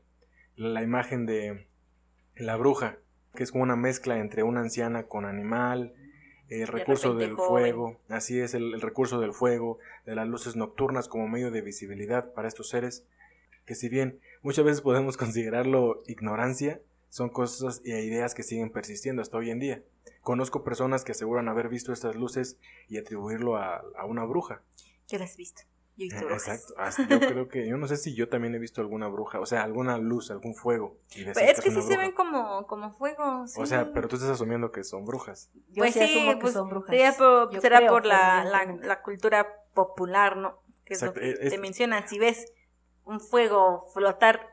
La 0.55 0.83
imagen 0.83 1.25
de 1.25 1.67
la 2.35 2.55
bruja, 2.57 2.97
que 3.35 3.43
es 3.43 3.51
como 3.51 3.63
una 3.63 3.75
mezcla 3.75 4.19
entre 4.19 4.43
una 4.43 4.61
anciana 4.61 5.03
con 5.03 5.25
animal, 5.25 5.93
el 6.49 6.67
recurso 6.67 7.13
repente 7.13 7.27
del 7.27 7.35
joven. 7.35 7.63
fuego, 7.63 7.99
así 8.09 8.39
es, 8.39 8.53
el, 8.53 8.73
el 8.73 8.81
recurso 8.81 9.19
del 9.19 9.33
fuego, 9.33 9.79
de 10.05 10.15
las 10.15 10.27
luces 10.27 10.55
nocturnas 10.55 11.07
como 11.07 11.27
medio 11.27 11.51
de 11.51 11.61
visibilidad 11.61 12.33
para 12.33 12.47
estos 12.47 12.69
seres, 12.69 13.05
que 13.65 13.75
si 13.75 13.89
bien 13.89 14.19
muchas 14.41 14.65
veces 14.65 14.81
podemos 14.81 15.17
considerarlo 15.17 16.01
ignorancia, 16.07 16.81
son 17.09 17.29
cosas 17.29 17.81
e 17.85 18.01
ideas 18.03 18.35
que 18.35 18.43
siguen 18.43 18.69
persistiendo 18.69 19.21
hasta 19.21 19.37
hoy 19.37 19.49
en 19.49 19.59
día. 19.59 19.83
Conozco 20.21 20.63
personas 20.63 21.03
que 21.03 21.13
aseguran 21.13 21.47
haber 21.47 21.69
visto 21.69 21.91
estas 21.91 22.15
luces 22.15 22.57
y 22.87 22.97
atribuirlo 22.97 23.57
a, 23.57 23.83
a 23.97 24.05
una 24.05 24.25
bruja. 24.25 24.61
Yo 25.07 25.17
las 25.17 25.33
he 25.33 25.37
visto. 25.37 25.63
Yo 25.99 26.05
he 26.05 26.09
visto 26.09 26.25
brujas. 26.25 26.47
Exacto. 26.47 26.73
Hasta 26.81 27.07
yo 27.07 27.19
creo 27.19 27.47
que, 27.49 27.67
yo 27.67 27.77
no 27.77 27.87
sé 27.87 27.97
si 27.97 28.15
yo 28.15 28.29
también 28.29 28.55
he 28.55 28.59
visto 28.59 28.81
alguna 28.81 29.07
bruja, 29.07 29.39
o 29.39 29.45
sea, 29.45 29.63
alguna 29.63 29.97
luz, 29.97 30.31
algún 30.31 30.55
fuego. 30.55 30.97
y 31.15 31.25
Pero 31.25 31.31
es 31.39 31.59
que 31.61 31.67
es 31.69 31.73
sí 31.75 31.79
una 31.79 31.81
se 31.81 31.87
bruja. 31.87 32.01
ven 32.01 32.11
como, 32.13 32.65
como 32.67 32.93
fuego. 32.97 33.45
sí. 33.47 33.59
O 33.61 33.65
sea, 33.65 33.91
pero 33.93 34.07
tú 34.07 34.15
estás 34.15 34.31
asumiendo 34.31 34.71
que 34.71 34.83
son 34.83 35.05
brujas. 35.05 35.51
Yo 35.69 35.83
pues 35.83 35.93
sí 35.93 35.99
asumo 36.01 36.31
que 36.35 36.37
pues, 36.41 36.53
son 36.53 36.69
brujas. 36.69 36.89
sería 36.89 37.13
por- 37.13 37.51
Yo 37.51 37.61
será 37.61 37.77
creo 37.79 37.91
por 37.91 38.05
la, 38.05 38.43
la, 38.45 38.65
la 38.81 39.01
cultura 39.01 39.47
popular, 39.73 40.37
¿no? 40.37 40.61
Que 40.85 40.93
es 40.95 41.03
Exacto, 41.03 41.19
lo 41.19 41.25
que 41.37 41.45
es- 41.45 41.51
te 41.51 41.57
mencionan. 41.59 42.07
Si 42.07 42.17
ves 42.17 42.51
un 43.03 43.19
fuego 43.19 43.87
flotar, 43.93 44.47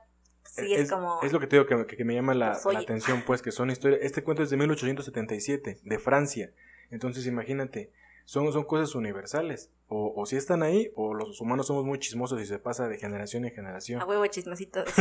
sí 0.44 0.74
es, 0.74 0.82
es, 0.82 0.90
como... 0.90 1.20
es 1.22 1.32
lo 1.32 1.40
que 1.40 1.46
te 1.46 1.56
digo 1.56 1.66
que, 1.66 1.76
me- 1.76 1.86
que 1.86 2.04
me 2.04 2.14
llama 2.14 2.34
la, 2.34 2.58
Pues, 2.62 2.74
la 2.74 2.80
atención, 2.80 3.22
pues, 3.26 3.40
que 3.42 3.52
son 3.52 3.70
historias. 3.70 4.00
Este 4.02 4.22
cuento 4.24 4.42
es 4.42 4.50
de 4.50 4.56
1877, 4.56 5.78
de 5.82 5.98
Francia. 5.98 6.50
Entonces, 6.90 7.26
imagínate, 7.26 7.92
son, 8.26 8.52
son 8.52 8.64
cosas 8.64 8.94
universales. 8.94 9.70
O, 9.88 10.12
o 10.14 10.26
si 10.26 10.36
están 10.36 10.62
ahí, 10.62 10.90
o 10.94 11.14
los 11.14 11.40
humanos 11.40 11.68
somos 11.68 11.86
muy 11.86 11.98
chismosos 11.98 12.42
y 12.42 12.44
se 12.44 12.58
pasa 12.58 12.88
de 12.88 12.98
generación 12.98 13.46
en 13.46 13.52
generación. 13.52 14.02
A 14.02 14.04
huevo 14.04 14.26
chismosito. 14.26 14.84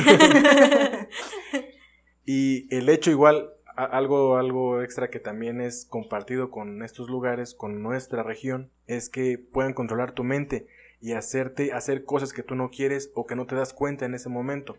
Y 2.26 2.74
el 2.76 2.90
hecho 2.90 3.12
igual, 3.12 3.52
algo, 3.76 4.38
algo 4.38 4.82
extra 4.82 5.10
que 5.10 5.20
también 5.20 5.62
es 5.62 5.86
compartido 5.86 6.50
con 6.50 6.82
estos 6.82 7.08
lugares, 7.08 7.54
con 7.54 7.84
nuestra 7.84 8.24
región, 8.24 8.72
es 8.88 9.10
que 9.10 9.38
puedan 9.38 9.74
controlar 9.74 10.14
tu 10.14 10.24
mente 10.24 10.68
y 11.00 11.14
hacerte 11.14 11.72
hacer 11.72 12.04
cosas 12.04 12.34
que 12.34 12.42
tú 12.42 12.56
no 12.56 12.72
quieres 12.72 13.12
o 13.14 13.28
que 13.28 13.36
no 13.36 13.46
te 13.46 13.56
das 13.56 13.74
cuenta 13.74 14.06
en 14.06 14.16
ese 14.16 14.30
momento. 14.30 14.78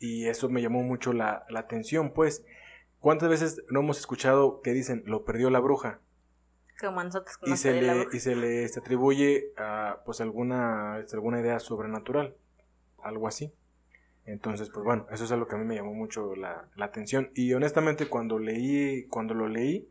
Y 0.00 0.28
eso 0.28 0.48
me 0.48 0.62
llamó 0.62 0.82
mucho 0.82 1.12
la, 1.12 1.44
la 1.50 1.60
atención, 1.60 2.12
pues. 2.14 2.44
¿Cuántas 3.00 3.28
veces 3.28 3.62
no 3.70 3.80
hemos 3.80 3.98
escuchado 3.98 4.60
que 4.62 4.72
dicen 4.72 5.02
lo 5.06 5.24
perdió 5.24 5.50
la 5.50 5.60
bruja? 5.60 6.00
Y 7.42 7.56
se, 7.56 7.80
le, 7.80 8.06
y 8.12 8.20
se 8.20 8.36
le 8.36 8.68
se 8.68 8.80
atribuye 8.80 9.52
a 9.56 10.00
pues 10.04 10.20
alguna, 10.20 10.94
alguna 10.94 11.40
idea 11.40 11.58
sobrenatural. 11.60 12.36
Algo 13.02 13.28
así. 13.28 13.52
Entonces, 14.24 14.68
pues 14.68 14.84
bueno, 14.84 15.06
eso 15.10 15.24
es 15.24 15.32
algo 15.32 15.48
que 15.48 15.54
a 15.54 15.58
mí 15.58 15.64
me 15.64 15.76
llamó 15.76 15.94
mucho 15.94 16.36
la, 16.36 16.68
la 16.76 16.84
atención. 16.84 17.30
Y 17.34 17.54
honestamente, 17.54 18.08
cuando 18.08 18.38
leí, 18.38 19.06
cuando 19.06 19.32
lo 19.32 19.48
leí, 19.48 19.88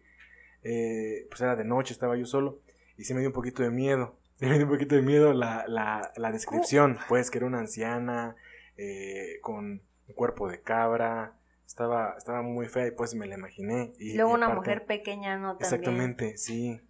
eh, 0.64 1.26
pues 1.30 1.42
era 1.42 1.56
de 1.56 1.66
noche, 1.66 1.94
estaba 1.94 2.16
yo 2.18 2.26
solo, 2.26 2.60
y 2.98 3.04
sí 3.04 3.14
me 3.14 3.22
dio 3.22 3.30
un 3.30 3.34
poquito 3.34 3.64
de 3.64 3.72
miedo. 3.72 4.16
Me 4.40 4.54
dio 4.54 4.66
un 4.66 4.72
poquito 4.72 4.94
de 4.94 5.02
miedo 5.02 5.34
la, 5.34 5.66
la, 5.68 6.12
la 6.16 6.32
descripción, 6.32 7.00
pues 7.08 7.32
que 7.32 7.40
era 7.40 7.48
una 7.48 7.58
anciana 7.58 8.36
eh, 8.78 9.40
con 9.42 9.82
un 10.08 10.14
cuerpo 10.14 10.48
de 10.48 10.62
cabra, 10.62 11.34
estaba, 11.68 12.16
estaba 12.18 12.42
muy 12.42 12.68
fea 12.68 12.88
y 12.88 12.92
pues 12.92 13.14
me 13.14 13.28
la 13.28 13.36
imaginé. 13.36 13.94
Y, 14.00 14.16
Luego 14.16 14.32
y 14.32 14.34
una 14.36 14.48
aparte- 14.48 14.56
mujer 14.60 14.86
pequeña, 14.86 15.38
¿no? 15.38 15.58
También. 15.58 15.66
Exactamente, 15.66 16.38
sí. 16.38 16.82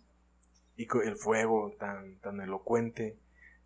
Y 0.77 0.87
el 1.03 1.15
fuego 1.17 1.75
tan, 1.79 2.19
tan 2.19 2.39
elocuente, 2.39 3.17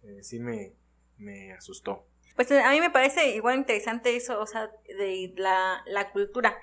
eh, 0.04 0.24
sí 0.24 0.40
me, 0.40 0.74
me 1.18 1.52
asustó. 1.54 2.08
Pues 2.38 2.50
eh, 2.52 2.62
a 2.62 2.72
mí 2.72 2.80
me 2.80 2.90
parece 2.90 3.36
igual 3.36 3.58
interesante 3.58 4.16
eso, 4.16 4.40
o 4.40 4.48
sea, 4.48 4.72
de 4.88 5.34
la, 5.36 5.84
la 5.86 6.12
cultura. 6.12 6.58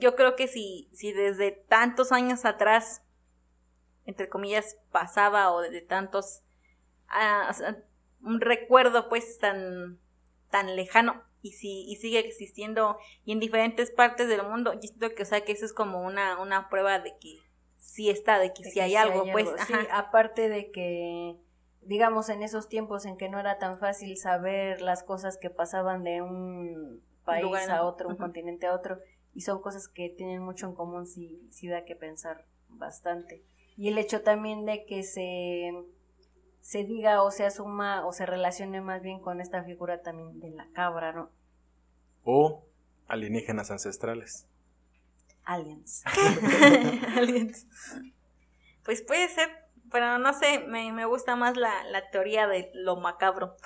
Yo 0.00 0.16
creo 0.16 0.34
que 0.36 0.48
si, 0.48 0.90
si 0.92 1.12
desde 1.12 1.52
tantos 1.52 2.10
años 2.12 2.44
atrás, 2.44 3.02
entre 4.04 4.28
comillas, 4.28 4.76
pasaba 4.90 5.52
o 5.52 5.60
de 5.60 5.80
tantos, 5.80 6.42
ah, 7.08 7.46
o 7.48 7.52
sea, 7.54 7.82
un 8.22 8.40
recuerdo 8.40 9.08
pues 9.08 9.38
tan, 9.38 9.98
tan 10.50 10.74
lejano 10.76 11.22
y 11.42 11.52
si 11.52 11.84
y 11.90 11.96
sigue 11.96 12.20
existiendo 12.20 12.98
y 13.24 13.32
en 13.32 13.40
diferentes 13.40 13.90
partes 13.90 14.28
del 14.28 14.42
mundo, 14.44 14.72
yo 14.74 14.82
siento 14.82 15.14
que, 15.14 15.22
o 15.24 15.26
sea, 15.26 15.44
que 15.44 15.52
eso 15.52 15.64
es 15.66 15.72
como 15.72 16.02
una, 16.02 16.40
una 16.40 16.68
prueba 16.68 17.00
de 17.00 17.16
que 17.20 17.38
sí 17.76 18.08
está, 18.08 18.38
de 18.38 18.52
que 18.52 18.62
de 18.62 18.70
sí 18.70 18.74
que 18.74 18.82
hay 18.82 18.90
sí 18.90 18.96
algo, 18.96 19.24
pues, 19.32 19.48
Sí, 19.66 19.74
ajá. 19.74 19.98
aparte 19.98 20.48
de 20.48 20.70
que, 20.70 21.36
digamos, 21.82 22.28
en 22.28 22.42
esos 22.42 22.68
tiempos 22.68 23.04
en 23.04 23.16
que 23.16 23.28
no 23.28 23.40
era 23.40 23.58
tan 23.58 23.78
fácil 23.78 24.16
saber 24.16 24.80
las 24.80 25.02
cosas 25.02 25.36
que 25.36 25.50
pasaban 25.50 26.04
de 26.04 26.22
un 26.22 27.02
país 27.24 27.42
Lugar, 27.44 27.70
a 27.70 27.84
otro, 27.84 28.08
un 28.08 28.16
continente 28.16 28.66
a 28.66 28.74
otro, 28.74 29.00
y 29.34 29.40
son 29.40 29.60
cosas 29.60 29.88
que 29.88 30.08
tienen 30.10 30.42
mucho 30.42 30.66
en 30.66 30.74
común, 30.74 31.06
sí, 31.06 31.46
sí 31.50 31.68
da 31.68 31.84
que 31.84 31.96
pensar 31.96 32.46
bastante. 32.68 33.42
Y 33.76 33.88
el 33.88 33.98
hecho 33.98 34.22
también 34.22 34.64
de 34.64 34.84
que 34.84 35.02
se, 35.02 35.72
se 36.62 36.84
diga 36.84 37.22
o 37.22 37.30
se 37.30 37.44
asuma 37.44 38.06
o 38.06 38.12
se 38.12 38.24
relacione 38.24 38.80
más 38.80 39.02
bien 39.02 39.20
con 39.20 39.40
esta 39.42 39.62
figura 39.64 40.00
también 40.00 40.40
de 40.40 40.48
la 40.50 40.66
cabra, 40.72 41.12
¿no? 41.12 41.30
O 42.24 42.64
alienígenas 43.08 43.70
ancestrales. 43.70 44.46
Aliens. 45.44 46.02
Aliens. 47.16 47.66
Pues 48.84 49.02
puede 49.02 49.28
ser, 49.28 49.48
pero 49.90 50.18
no 50.18 50.32
sé, 50.32 50.60
me, 50.68 50.92
me 50.92 51.04
gusta 51.04 51.36
más 51.36 51.56
la, 51.56 51.84
la 51.84 52.10
teoría 52.10 52.46
de 52.46 52.70
lo 52.74 52.96
macabro. 52.96 53.56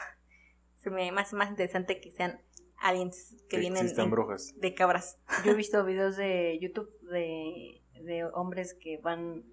Se 0.79 0.91
me 0.91 1.11
más 1.13 1.33
más 1.33 1.51
interesante 1.51 2.01
que 2.01 2.11
sean 2.13 2.41
aliens 2.79 3.35
que, 3.43 3.47
Que 3.49 3.59
vienen 3.59 3.83
existan 3.83 4.07
en- 4.07 4.11
brujas. 4.11 4.53
de 4.57 4.75
cabras. 4.75 5.19
Yo 5.45 5.53
he 5.53 5.55
visto 5.63 5.85
videos 5.85 6.17
de 6.17 6.59
YouTube 6.61 6.91
de, 7.11 7.83
de 8.03 8.25
hombres 8.25 8.75
que 8.75 8.99
van 8.99 9.45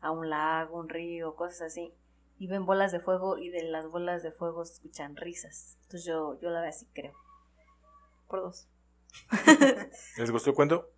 a 0.00 0.10
un 0.10 0.28
lago, 0.30 0.78
un 0.78 0.88
río, 0.88 1.34
cosas 1.36 1.62
así, 1.62 1.92
y 2.40 2.46
ven 2.48 2.64
bolas 2.64 2.90
de 2.90 3.00
fuego 3.00 3.36
y 3.38 3.50
de 3.50 3.62
las 3.64 3.86
bolas 3.86 4.22
de 4.22 4.32
fuego 4.32 4.64
se 4.64 4.72
escuchan 4.72 5.14
risas. 5.14 5.76
Entonces 5.82 6.04
yo, 6.06 6.40
yo 6.40 6.48
la 6.50 6.62
verdad 6.62 6.76
sí 6.76 6.88
creo. 6.94 7.12
Por 8.26 8.40
dos. 8.40 8.66
¿Les 10.16 10.30
gustó 10.30 10.50
el 10.50 10.56
cuento? 10.56 10.88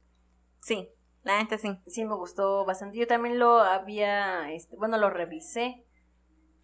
Sí, 0.60 0.88
la 1.24 1.38
neta 1.42 1.58
sí. 1.58 1.78
Sí 1.88 2.04
me 2.04 2.14
gustó 2.14 2.64
bastante. 2.64 2.96
Yo 2.96 3.06
también 3.06 3.38
lo 3.40 3.58
había, 3.58 4.52
este, 4.52 4.76
bueno, 4.76 4.98
lo 4.98 5.10
revisé 5.10 5.84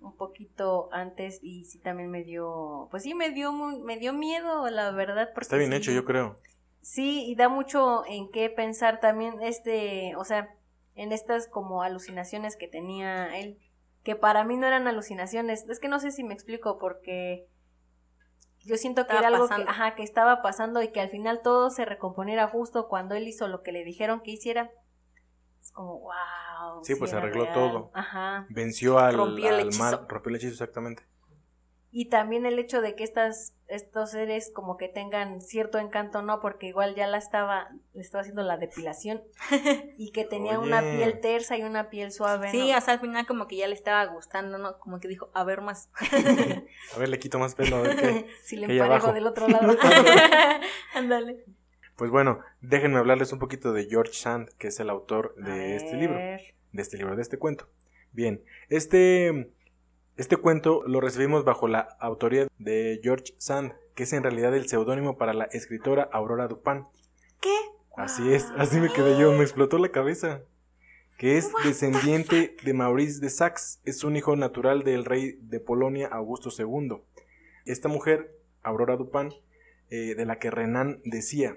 un 0.00 0.16
poquito 0.16 0.88
antes 0.92 1.40
y 1.42 1.64
sí 1.64 1.80
también 1.80 2.08
me 2.08 2.22
dio, 2.22 2.86
pues 2.92 3.02
sí 3.02 3.14
me 3.14 3.30
dio, 3.30 3.52
me 3.52 3.98
dio 3.98 4.12
miedo, 4.12 4.70
la 4.70 4.92
verdad. 4.92 5.30
Porque 5.34 5.46
Está 5.46 5.56
bien 5.56 5.72
sí- 5.72 5.76
hecho, 5.78 5.90
yo 5.92 6.04
creo. 6.04 6.36
Sí, 6.82 7.24
y 7.28 7.34
da 7.34 7.48
mucho 7.48 8.04
en 8.06 8.30
qué 8.30 8.48
pensar 8.48 9.00
también 9.00 9.42
este, 9.42 10.14
o 10.14 10.24
sea, 10.24 10.54
en 10.94 11.10
estas 11.10 11.48
como 11.48 11.82
alucinaciones 11.82 12.56
que 12.56 12.68
tenía 12.68 13.36
él, 13.38 13.58
que 14.02 14.16
para 14.16 14.44
mí 14.44 14.56
no 14.56 14.66
eran 14.66 14.86
alucinaciones, 14.86 15.68
es 15.68 15.80
que 15.80 15.88
no 15.88 16.00
sé 16.00 16.10
si 16.10 16.24
me 16.24 16.34
explico 16.34 16.78
porque 16.78 17.48
yo 18.64 18.76
siento 18.76 19.06
que 19.06 19.14
Estaba 19.14 19.28
era 19.28 19.36
algo 19.36 19.48
que, 19.48 19.62
ajá, 19.66 19.94
que 19.94 20.02
estaba 20.02 20.42
pasando 20.42 20.82
y 20.82 20.88
que 20.88 21.00
al 21.00 21.08
final 21.10 21.40
todo 21.42 21.70
se 21.70 21.84
recomponiera 21.84 22.48
justo 22.48 22.88
cuando 22.88 23.14
él 23.14 23.26
hizo 23.26 23.48
lo 23.48 23.62
que 23.62 23.72
le 23.72 23.84
dijeron 23.84 24.20
que 24.20 24.32
hiciera. 24.32 24.70
Es 25.60 25.72
como, 25.72 26.00
wow. 26.00 26.84
Sí, 26.84 26.94
pues 26.94 27.12
arregló 27.12 27.44
real. 27.44 27.54
todo. 27.54 27.90
Ajá. 27.94 28.46
Venció 28.50 28.98
al, 28.98 29.16
Rompió 29.16 29.48
el 29.48 29.54
al 29.54 29.60
hechizo. 29.60 29.82
mal, 29.82 30.06
rompió 30.08 30.30
el 30.30 30.36
hechizo 30.36 30.52
exactamente. 30.52 31.02
Y 31.90 32.10
también 32.10 32.44
el 32.44 32.58
hecho 32.58 32.82
de 32.82 32.94
que 32.94 33.02
estas, 33.02 33.54
estos 33.66 34.10
seres 34.10 34.50
como 34.54 34.76
que 34.76 34.88
tengan 34.88 35.40
cierto 35.40 35.78
encanto, 35.78 36.20
¿no? 36.20 36.40
Porque 36.40 36.66
igual 36.66 36.94
ya 36.94 37.06
la 37.06 37.16
estaba, 37.16 37.70
le 37.94 38.02
estaba 38.02 38.20
haciendo 38.20 38.42
la 38.42 38.58
depilación 38.58 39.22
y 39.96 40.12
que 40.12 40.24
tenía 40.24 40.58
una 40.58 40.80
piel 40.82 41.20
tersa 41.20 41.56
y 41.56 41.62
una 41.62 41.88
piel 41.88 42.12
suave, 42.12 42.50
Sí, 42.50 42.66
sea, 42.66 42.94
al 42.94 43.00
final 43.00 43.26
como 43.26 43.48
que 43.48 43.56
ya 43.56 43.66
le 43.66 43.74
estaba 43.74 44.04
gustando, 44.06 44.58
¿no? 44.58 44.78
Como 44.78 45.00
que 45.00 45.08
dijo, 45.08 45.30
a 45.32 45.44
ver 45.44 45.62
más. 45.62 45.90
A 46.94 46.98
ver, 46.98 47.08
le 47.08 47.18
quito 47.18 47.38
más 47.38 47.54
pelo, 47.54 47.76
a 47.76 47.80
ver 47.82 47.96
qué. 47.96 48.26
si 48.42 48.56
le 48.56 48.62
emparejo 48.62 48.84
abajo. 48.84 49.12
del 49.12 49.26
otro 49.26 49.48
lado. 49.48 49.76
Ándale. 50.94 51.44
Pues 51.96 52.10
bueno, 52.10 52.40
déjenme 52.60 52.98
hablarles 52.98 53.32
un 53.32 53.38
poquito 53.38 53.72
de 53.72 53.86
George 53.86 54.12
Sand, 54.12 54.50
que 54.58 54.68
es 54.68 54.78
el 54.80 54.88
autor 54.90 55.34
A 55.42 55.48
de 55.48 55.76
este 55.76 55.96
libro. 55.96 56.16
de 56.16 56.52
este 56.74 56.96
libro, 56.96 57.16
de 57.16 57.22
este 57.22 57.38
cuento. 57.38 57.68
Bien, 58.12 58.42
este, 58.68 59.50
este 60.18 60.36
cuento 60.36 60.82
lo 60.84 61.00
recibimos 61.00 61.44
bajo 61.44 61.68
la 61.68 61.96
autoría 62.00 62.48
de 62.58 62.98
George 63.04 63.34
Sand, 63.38 63.72
que 63.94 64.02
es 64.02 64.12
en 64.12 64.24
realidad 64.24 64.52
el 64.52 64.68
seudónimo 64.68 65.16
para 65.16 65.32
la 65.32 65.44
escritora 65.44 66.08
Aurora 66.12 66.48
Dupin. 66.48 66.82
¿Qué? 67.40 67.54
Así 67.96 68.32
es, 68.32 68.52
así 68.56 68.80
me 68.80 68.92
quedé 68.92 69.16
yo, 69.16 69.30
me 69.30 69.42
explotó 69.42 69.78
la 69.78 69.90
cabeza. 69.90 70.42
Que 71.18 71.36
es 71.36 71.52
descendiente 71.62 72.56
de 72.64 72.74
Maurice 72.74 73.20
de 73.20 73.30
Saxe, 73.30 73.78
es 73.84 74.02
un 74.02 74.16
hijo 74.16 74.34
natural 74.34 74.82
del 74.82 75.04
rey 75.04 75.38
de 75.40 75.60
Polonia 75.60 76.08
Augusto 76.08 76.50
II. 76.50 77.00
Esta 77.64 77.88
mujer, 77.88 78.36
Aurora 78.62 78.96
Dupin, 78.96 79.32
eh, 79.90 80.16
de 80.16 80.26
la 80.26 80.40
que 80.40 80.50
Renan 80.50 81.00
decía, 81.04 81.56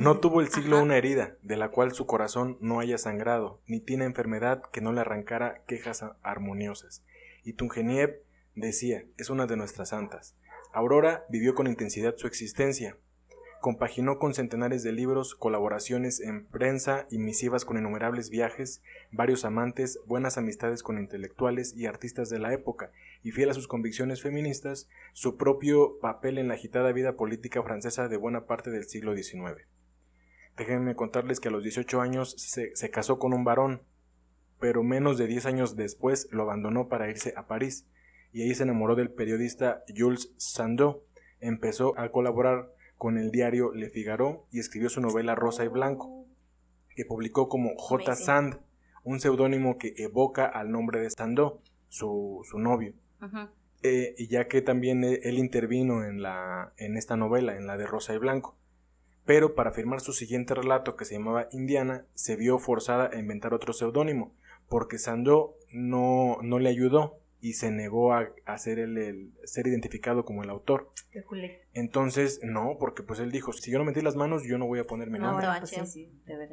no 0.00 0.18
tuvo 0.20 0.40
el 0.40 0.48
siglo 0.48 0.82
una 0.82 0.96
herida, 0.96 1.36
de 1.42 1.56
la 1.56 1.70
cual 1.70 1.92
su 1.92 2.06
corazón 2.06 2.58
no 2.60 2.80
haya 2.80 2.98
sangrado, 2.98 3.60
ni 3.68 3.78
tiene 3.78 4.04
enfermedad 4.04 4.62
que 4.72 4.80
no 4.80 4.92
le 4.92 5.00
arrancara 5.00 5.62
quejas 5.68 6.04
armoniosas. 6.22 7.04
Y 7.44 7.54
Tungeniev 7.54 8.22
decía, 8.54 9.04
es 9.16 9.30
una 9.30 9.46
de 9.46 9.56
nuestras 9.56 9.90
santas. 9.90 10.36
Aurora 10.72 11.24
vivió 11.28 11.54
con 11.54 11.66
intensidad 11.66 12.16
su 12.16 12.26
existencia. 12.26 12.96
Compaginó 13.60 14.20
con 14.20 14.34
centenares 14.34 14.84
de 14.84 14.92
libros, 14.92 15.34
colaboraciones 15.34 16.20
en 16.20 16.46
prensa 16.46 17.06
y 17.10 17.18
misivas 17.18 17.64
con 17.64 17.76
innumerables 17.76 18.30
viajes, 18.30 18.82
varios 19.10 19.44
amantes, 19.44 19.98
buenas 20.06 20.38
amistades 20.38 20.84
con 20.84 20.98
intelectuales 20.98 21.74
y 21.74 21.86
artistas 21.86 22.28
de 22.28 22.38
la 22.38 22.52
época, 22.52 22.92
y 23.24 23.32
fiel 23.32 23.50
a 23.50 23.54
sus 23.54 23.66
convicciones 23.66 24.22
feministas, 24.22 24.88
su 25.12 25.36
propio 25.36 25.98
papel 25.98 26.38
en 26.38 26.46
la 26.46 26.54
agitada 26.54 26.92
vida 26.92 27.16
política 27.16 27.62
francesa 27.64 28.06
de 28.06 28.16
buena 28.16 28.46
parte 28.46 28.70
del 28.70 28.84
siglo 28.84 29.16
XIX. 29.16 29.66
Déjenme 30.56 30.94
contarles 30.94 31.40
que 31.40 31.48
a 31.48 31.52
los 31.52 31.64
18 31.64 32.00
años 32.00 32.34
se, 32.38 32.76
se 32.76 32.90
casó 32.90 33.18
con 33.18 33.32
un 33.32 33.42
varón, 33.42 33.82
pero 34.60 34.82
menos 34.82 35.18
de 35.18 35.26
10 35.26 35.46
años 35.46 35.76
después 35.76 36.28
lo 36.30 36.42
abandonó 36.42 36.88
para 36.88 37.08
irse 37.08 37.34
a 37.36 37.46
París, 37.46 37.86
y 38.32 38.42
ahí 38.42 38.54
se 38.54 38.64
enamoró 38.64 38.94
del 38.94 39.10
periodista 39.10 39.82
Jules 39.96 40.32
Sandeau. 40.36 41.02
Empezó 41.40 41.98
a 41.98 42.10
colaborar 42.10 42.72
con 42.96 43.16
el 43.16 43.30
diario 43.30 43.72
Le 43.72 43.88
Figaro 43.90 44.46
y 44.50 44.58
escribió 44.58 44.88
su 44.88 45.00
novela 45.00 45.34
Rosa 45.34 45.64
y 45.64 45.68
Blanco, 45.68 46.26
que 46.94 47.04
publicó 47.04 47.48
como 47.48 47.76
J. 47.76 48.14
Sand, 48.16 48.58
un 49.04 49.20
seudónimo 49.20 49.78
que 49.78 49.94
evoca 49.96 50.46
al 50.46 50.70
nombre 50.70 51.00
de 51.00 51.10
Sandeau, 51.10 51.60
su, 51.88 52.44
su 52.44 52.58
novio. 52.58 52.92
Eh, 53.82 54.14
y 54.18 54.26
ya 54.26 54.48
que 54.48 54.60
también 54.60 55.04
él, 55.04 55.20
él 55.22 55.38
intervino 55.38 56.04
en, 56.04 56.20
la, 56.20 56.72
en 56.76 56.96
esta 56.96 57.16
novela, 57.16 57.56
en 57.56 57.66
la 57.66 57.76
de 57.76 57.86
Rosa 57.86 58.12
y 58.14 58.18
Blanco. 58.18 58.56
Pero 59.24 59.54
para 59.54 59.72
firmar 59.72 60.00
su 60.00 60.12
siguiente 60.12 60.54
relato, 60.54 60.96
que 60.96 61.04
se 61.04 61.14
llamaba 61.14 61.48
Indiana, 61.52 62.04
se 62.14 62.34
vio 62.34 62.58
forzada 62.58 63.10
a 63.12 63.18
inventar 63.18 63.54
otro 63.54 63.72
seudónimo, 63.72 64.34
porque 64.68 64.98
Sandeau 64.98 65.54
no, 65.72 66.38
no 66.42 66.58
le 66.58 66.68
ayudó 66.68 67.18
y 67.40 67.52
se 67.52 67.70
negó 67.70 68.14
a, 68.14 68.28
a 68.46 68.58
ser, 68.58 68.78
el, 68.80 68.98
el- 68.98 69.30
ser 69.44 69.66
identificado 69.68 70.24
como 70.24 70.42
el 70.42 70.50
autor. 70.50 70.90
Qué 71.12 71.22
culé. 71.22 71.62
Entonces, 71.72 72.40
no, 72.42 72.76
porque 72.80 73.02
pues 73.04 73.20
él 73.20 73.30
dijo, 73.30 73.52
si 73.52 73.70
yo 73.70 73.78
no 73.78 73.84
metí 73.84 74.00
las 74.00 74.16
manos, 74.16 74.42
yo 74.44 74.58
no 74.58 74.66
voy 74.66 74.80
a 74.80 74.84
poner 74.84 75.08
mi 75.10 75.18
No, 75.18 75.26
nombre. 75.26 75.46
pues 75.58 75.70
sí, 75.70 75.76
H. 75.76 75.86
sí, 75.86 76.12
de 76.26 76.48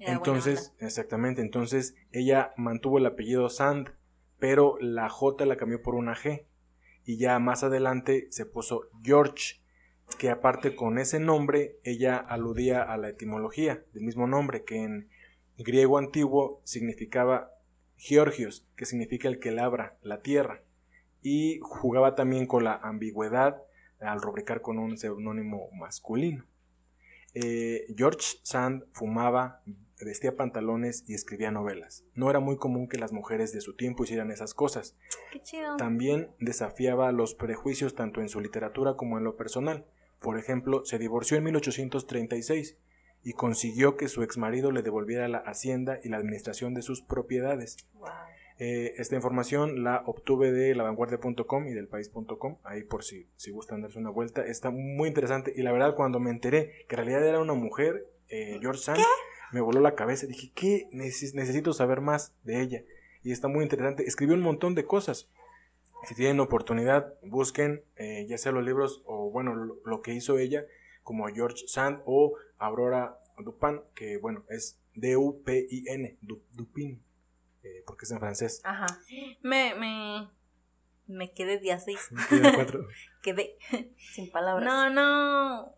Entonces, 0.00 0.72
exactamente, 0.80 1.42
entonces 1.42 1.94
ella 2.10 2.52
mantuvo 2.56 2.98
el 2.98 3.06
apellido 3.06 3.48
Sand, 3.50 3.90
pero 4.38 4.76
la 4.80 5.08
J 5.08 5.44
la 5.46 5.56
cambió 5.56 5.82
por 5.82 5.94
una 5.94 6.14
G. 6.14 6.44
Y 7.04 7.18
ya 7.18 7.38
más 7.38 7.62
adelante 7.62 8.28
se 8.30 8.46
puso 8.46 8.88
George, 9.02 9.60
que 10.18 10.30
aparte 10.30 10.74
con 10.74 10.98
ese 10.98 11.20
nombre 11.20 11.76
ella 11.84 12.16
aludía 12.16 12.82
a 12.82 12.96
la 12.96 13.10
etimología 13.10 13.84
del 13.92 14.04
mismo 14.04 14.26
nombre, 14.26 14.64
que 14.64 14.82
en 14.82 15.10
griego 15.56 15.98
antiguo 15.98 16.60
significaba 16.64 17.50
Georgios, 17.96 18.66
que 18.76 18.86
significa 18.86 19.28
el 19.28 19.38
que 19.38 19.50
labra 19.50 19.96
la 20.02 20.20
tierra. 20.20 20.62
Y 21.22 21.58
jugaba 21.60 22.14
también 22.14 22.46
con 22.46 22.64
la 22.64 22.74
ambigüedad 22.76 23.62
al 24.00 24.20
rubricar 24.20 24.60
con 24.60 24.78
un 24.78 24.98
seudónimo 24.98 25.70
masculino. 25.72 26.44
Eh, 27.34 27.86
George 27.96 28.38
Sand 28.42 28.84
fumaba, 28.92 29.62
vestía 30.00 30.36
pantalones 30.36 31.04
y 31.08 31.14
escribía 31.14 31.50
novelas. 31.50 32.04
No 32.14 32.30
era 32.30 32.40
muy 32.40 32.56
común 32.56 32.88
que 32.88 32.98
las 32.98 33.12
mujeres 33.12 33.52
de 33.52 33.60
su 33.60 33.74
tiempo 33.74 34.04
hicieran 34.04 34.30
esas 34.30 34.54
cosas. 34.54 34.96
Qué 35.32 35.40
chido. 35.40 35.76
También 35.76 36.30
desafiaba 36.38 37.10
los 37.12 37.34
prejuicios 37.34 37.94
tanto 37.94 38.20
en 38.20 38.28
su 38.28 38.40
literatura 38.40 38.96
como 38.96 39.18
en 39.18 39.24
lo 39.24 39.36
personal. 39.36 39.86
Por 40.20 40.38
ejemplo, 40.38 40.84
se 40.84 40.98
divorció 40.98 41.36
en 41.36 41.44
1836 41.44 42.76
y 43.24 43.32
consiguió 43.32 43.96
que 43.96 44.08
su 44.08 44.22
exmarido 44.22 44.70
le 44.70 44.82
devolviera 44.82 45.26
la 45.28 45.38
hacienda 45.38 45.98
y 46.04 46.08
la 46.10 46.18
administración 46.18 46.74
de 46.74 46.82
sus 46.82 47.02
propiedades. 47.02 47.76
Eh, 48.58 48.94
esta 48.98 49.16
información 49.16 49.82
la 49.82 50.02
obtuve 50.06 50.52
de 50.52 50.74
lavanguardia.com 50.76 51.66
y 51.66 51.72
del 51.72 51.88
país.com, 51.88 52.58
ahí 52.62 52.84
por 52.84 53.02
si, 53.02 53.26
si 53.36 53.50
gustan 53.50 53.82
darse 53.82 53.98
una 53.98 54.10
vuelta. 54.10 54.46
Está 54.46 54.70
muy 54.70 55.08
interesante 55.08 55.52
y 55.56 55.62
la 55.62 55.72
verdad 55.72 55.96
cuando 55.96 56.20
me 56.20 56.30
enteré 56.30 56.84
que 56.88 56.94
en 56.94 56.98
realidad 56.98 57.26
era 57.26 57.40
una 57.40 57.54
mujer, 57.54 58.06
eh, 58.28 58.58
George 58.60 58.80
Sand, 58.82 59.00
me 59.52 59.60
voló 59.60 59.80
la 59.80 59.94
cabeza. 59.94 60.26
Dije, 60.26 60.52
¿qué? 60.54 60.88
Neces- 60.92 61.34
necesito 61.34 61.72
saber 61.72 62.00
más 62.00 62.32
de 62.44 62.60
ella. 62.60 62.82
Y 63.22 63.32
está 63.32 63.48
muy 63.48 63.62
interesante. 63.64 64.04
Escribió 64.04 64.34
un 64.36 64.42
montón 64.42 64.74
de 64.74 64.84
cosas. 64.84 65.28
Si 66.06 66.14
tienen 66.14 66.38
oportunidad, 66.40 67.14
busquen 67.22 67.82
eh, 67.96 68.26
ya 68.28 68.36
sea 68.38 68.52
los 68.52 68.64
libros 68.64 69.02
o 69.06 69.30
bueno, 69.30 69.54
lo, 69.54 69.78
lo 69.84 70.02
que 70.02 70.12
hizo 70.12 70.38
ella, 70.38 70.64
como 71.02 71.26
George 71.28 71.66
Sand 71.66 72.02
o 72.04 72.34
Aurora 72.64 73.18
Dupin, 73.38 73.80
que 73.94 74.18
bueno, 74.18 74.44
es 74.48 74.80
D-U-P-I-N, 74.94 76.18
Du- 76.20 76.42
Dupin, 76.52 77.02
eh, 77.62 77.82
porque 77.86 78.04
es 78.04 78.10
en 78.12 78.20
francés. 78.20 78.60
Ajá. 78.64 78.86
Me, 79.42 79.74
me, 79.74 80.28
me 81.06 81.32
quedé 81.32 81.58
de 81.58 81.72
así. 81.72 81.96
Quedé. 83.22 83.56
Sin 84.12 84.30
palabras. 84.30 84.64
No, 84.64 84.90
no. 84.90 85.74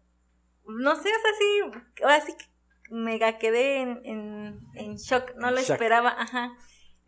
No 0.68 0.96
sé, 0.96 1.08
o 1.08 1.20
sea, 1.20 1.32
sí. 1.38 1.80
Ahora 2.02 2.20
sí 2.20 2.34
que 2.36 2.44
mega 2.90 3.38
quedé 3.38 3.82
en, 3.82 4.00
en, 4.04 4.60
en 4.74 4.96
shock. 4.96 5.34
No 5.36 5.48
En 5.48 5.54
lo 5.54 5.60
shock. 5.60 5.70
esperaba. 5.72 6.14
Ajá. 6.18 6.56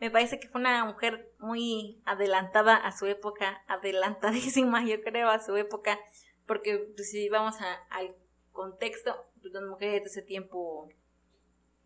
Me 0.01 0.11
parece 0.12 0.38
que 0.38 0.49
fue 0.49 0.61
una 0.61 0.85
mujer 0.85 1.33
muy 1.41 2.01
adelantada 2.05 2.77
a 2.77 2.97
su 2.97 3.07
época. 3.07 3.62
Adelantadísima, 3.67 4.85
yo 4.87 5.03
creo, 5.03 5.29
a 5.29 5.41
su 5.41 5.57
época. 5.57 5.99
Porque 6.47 6.93
pues, 6.97 7.11
si 7.11 7.29
vamos 7.29 7.61
a- 7.61 7.75
al 7.91 8.14
contexto, 8.53 9.14
las 9.42 9.62
mujeres 9.64 10.03
de 10.03 10.09
ese 10.09 10.22
tiempo, 10.22 10.88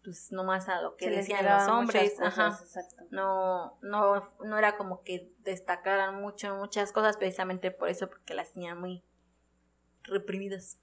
pues 0.04 0.32
nomás 0.32 0.68
a 0.68 0.80
lo 0.80 0.96
que 0.96 1.06
Se 1.06 1.10
decían 1.10 1.44
los 1.44 1.68
hombres. 1.68 2.20
Ajá 2.20 2.50
cosas, 2.50 2.62
exacto. 2.62 3.04
no, 3.10 3.78
no, 3.82 4.32
no 4.44 4.58
era 4.58 4.76
como 4.76 5.02
que 5.02 5.32
destacaran 5.40 6.20
mucho 6.20 6.54
muchas 6.56 6.92
cosas 6.92 7.16
precisamente 7.16 7.70
por 7.70 7.88
eso, 7.88 8.08
porque 8.08 8.34
las 8.34 8.52
tenían 8.52 8.80
muy 8.80 9.02
reprimidas. 10.04 10.78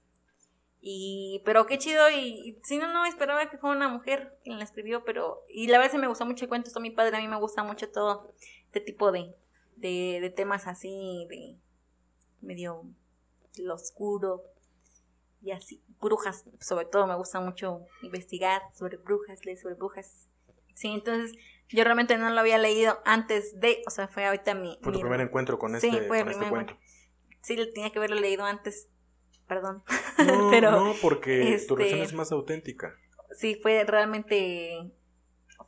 Y, 0.82 1.42
pero 1.44 1.66
qué 1.66 1.76
chido, 1.76 2.08
y, 2.10 2.16
y 2.16 2.60
si 2.62 2.78
no, 2.78 2.90
no 2.90 3.04
esperaba 3.04 3.50
que 3.50 3.58
fuera 3.58 3.76
una 3.76 3.88
mujer 3.88 4.38
quien 4.42 4.56
la 4.56 4.64
escribió, 4.64 5.04
pero, 5.04 5.44
y 5.48 5.66
la 5.66 5.76
verdad 5.76 5.92
se 5.92 5.98
me 5.98 6.06
gustó 6.06 6.24
mucho 6.24 6.46
el 6.46 6.48
cuento, 6.48 6.68
está 6.68 6.80
mi 6.80 6.90
padre, 6.90 7.18
a 7.18 7.20
mí 7.20 7.28
me 7.28 7.36
gusta 7.36 7.62
mucho 7.62 7.90
todo 7.90 8.32
este 8.64 8.80
tipo 8.80 9.12
de, 9.12 9.34
de, 9.76 10.20
de 10.22 10.30
temas 10.30 10.66
así, 10.66 11.26
de 11.28 11.58
medio 12.40 12.86
lo 13.58 13.74
oscuro 13.74 14.44
y 15.42 15.52
así, 15.52 15.82
brujas, 16.00 16.44
sobre 16.60 16.86
todo 16.86 17.06
me 17.06 17.16
gusta 17.16 17.40
mucho 17.40 17.86
investigar 18.02 18.62
sobre 18.74 18.96
brujas, 18.96 19.44
leer 19.44 19.58
sobre 19.58 19.74
brujas. 19.74 20.28
Sí, 20.74 20.88
entonces 20.88 21.36
yo 21.68 21.84
realmente 21.84 22.16
no 22.18 22.30
lo 22.30 22.40
había 22.40 22.58
leído 22.58 23.00
antes 23.04 23.58
de, 23.60 23.82
o 23.86 23.90
sea, 23.90 24.08
fue 24.08 24.26
ahorita 24.26 24.54
mi... 24.54 24.78
Fue 24.82 24.92
tu 24.92 25.00
primer 25.00 25.20
encuentro 25.20 25.58
con 25.58 25.78
Sí, 25.80 25.88
este, 25.88 26.08
fue 26.08 26.20
con 26.20 26.30
este 26.30 26.48
cuento. 26.48 26.76
Sí, 27.42 27.56
tenía 27.74 27.90
que 27.90 27.98
haberlo 27.98 28.16
leído 28.16 28.44
antes, 28.44 28.88
perdón. 29.46 29.82
No, 30.26 30.48
Pero, 30.50 30.70
no, 30.72 30.94
porque 31.00 31.40
tu 31.40 31.48
este, 31.48 31.74
reacción 31.74 32.00
es 32.00 32.12
más 32.12 32.32
auténtica. 32.32 32.96
Sí, 33.32 33.58
fue 33.62 33.84
realmente, 33.84 34.92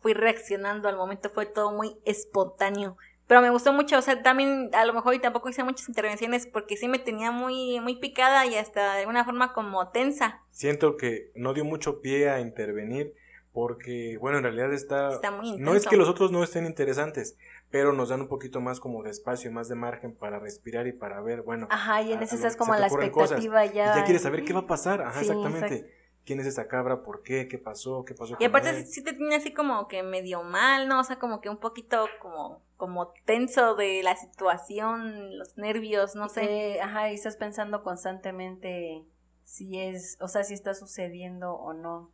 fui 0.01 0.13
reaccionando 0.13 0.89
al 0.89 0.97
momento, 0.97 1.31
fue 1.31 1.47
todo 1.47 1.73
muy 1.73 1.97
espontáneo. 2.05 2.97
Pero 3.27 3.41
me 3.41 3.51
gustó 3.51 3.73
mucho, 3.73 3.99
o 3.99 4.03
sea, 4.03 4.23
también 4.23 4.71
a 4.75 4.85
lo 4.85 4.93
mejor 4.93 5.15
y 5.15 5.19
tampoco 5.19 5.49
hice 5.49 5.65
muchas 5.65 5.89
intervenciones 5.89 6.47
porque 6.47 6.77
sí 6.77 6.89
me 6.89 6.99
tenía 6.99 7.31
muy, 7.31 7.81
muy 7.81 7.97
picada 7.97 8.47
y 8.47 8.57
hasta 8.57 8.95
de 8.95 9.01
alguna 9.01 9.25
forma 9.25 9.53
como 9.53 9.89
tensa. 9.89 10.43
Siento 10.51 10.97
que 10.97 11.31
no 11.35 11.55
dio 11.55 11.65
mucho 11.65 12.01
pie 12.01 12.29
a 12.31 12.41
intervenir 12.41 13.15
porque, 13.53 14.17
bueno, 14.19 14.39
en 14.39 14.45
realidad 14.45 14.73
está... 14.73 15.11
Está 15.11 15.31
muy 15.31 15.49
intenso. 15.49 15.71
No 15.71 15.77
es 15.77 15.87
que 15.87 15.97
los 15.97 16.09
otros 16.09 16.33
no 16.33 16.43
estén 16.43 16.67
interesantes, 16.67 17.37
pero 17.71 17.93
nos 17.93 18.09
dan 18.09 18.23
un 18.23 18.29
poquito 18.29 18.61
más 18.61 18.81
como 18.81 19.03
de 19.03 19.11
espacio, 19.11 19.53
más 19.53 19.69
de 19.69 19.75
margen 19.75 20.15
para 20.15 20.39
respirar 20.39 20.87
y 20.87 20.93
para 20.93 21.21
ver, 21.21 21.43
bueno, 21.43 21.69
Ajá, 21.71 22.03
y 22.03 22.13
en 22.13 22.19
lo 22.19 22.25
estás 22.25 22.57
como 22.57 22.73
a 22.73 22.79
la 22.79 22.89
cosas. 22.89 23.07
expectativa 23.07 23.67
y 23.67 23.73
ya. 23.73 23.97
ya 23.97 24.05
quieres 24.05 24.23
saber 24.23 24.45
qué 24.45 24.53
va 24.53 24.61
a 24.61 24.67
pasar. 24.67 25.03
Ajá, 25.03 25.21
Sí, 25.21 25.27
exactamente. 25.29 26.03
¿Quién 26.25 26.39
es 26.39 26.47
esa 26.47 26.69
cabra? 26.69 27.03
¿Por 27.03 27.23
qué? 27.23 27.49
¿Qué 27.49 27.59
pasó? 27.59 28.05
¿Qué 28.05 28.15
pasó 28.15 28.37
Y 28.39 28.45
aparte 28.45 28.71
él? 28.71 28.87
sí 28.87 29.03
te 29.03 29.13
tenía 29.13 29.39
así 29.39 29.53
como 29.53 29.89
que 29.89 30.05
medio 30.05 30.45
mal, 30.45 30.87
¿no? 30.87 31.01
O 31.01 31.05
sea, 31.05 31.19
como 31.19 31.41
que 31.41 31.49
un 31.49 31.57
poquito 31.59 32.07
como, 32.21 32.63
como 32.83 33.13
tenso 33.27 33.77
de 33.77 34.03
la 34.03 34.17
situación, 34.17 35.39
los 35.39 35.57
nervios, 35.57 36.17
no 36.17 36.29
sé. 36.29 36.73
Eh, 36.73 36.81
ajá, 36.81 37.13
y 37.13 37.15
estás 37.15 37.37
pensando 37.37 37.85
constantemente 37.85 39.05
si 39.45 39.79
es, 39.79 40.17
o 40.21 40.27
sea, 40.27 40.43
si 40.43 40.55
está 40.55 40.75
sucediendo 40.75 41.53
o 41.53 41.75
no. 41.75 42.13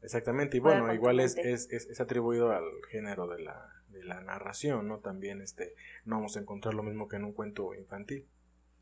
Exactamente, 0.00 0.56
y 0.56 0.60
bueno, 0.60 0.94
igual 0.94 1.20
es, 1.20 1.36
es, 1.36 1.70
es, 1.70 1.90
es 1.90 2.00
atribuido 2.00 2.52
al 2.52 2.64
género 2.90 3.26
de 3.26 3.42
la, 3.42 3.84
de 3.88 4.02
la 4.02 4.22
narración, 4.22 4.88
¿no? 4.88 5.00
También 5.00 5.42
este, 5.42 5.74
no 6.06 6.16
vamos 6.16 6.38
a 6.38 6.40
encontrar 6.40 6.72
lo 6.72 6.82
mismo 6.82 7.06
que 7.06 7.16
en 7.16 7.24
un 7.24 7.34
cuento 7.34 7.74
infantil. 7.74 8.26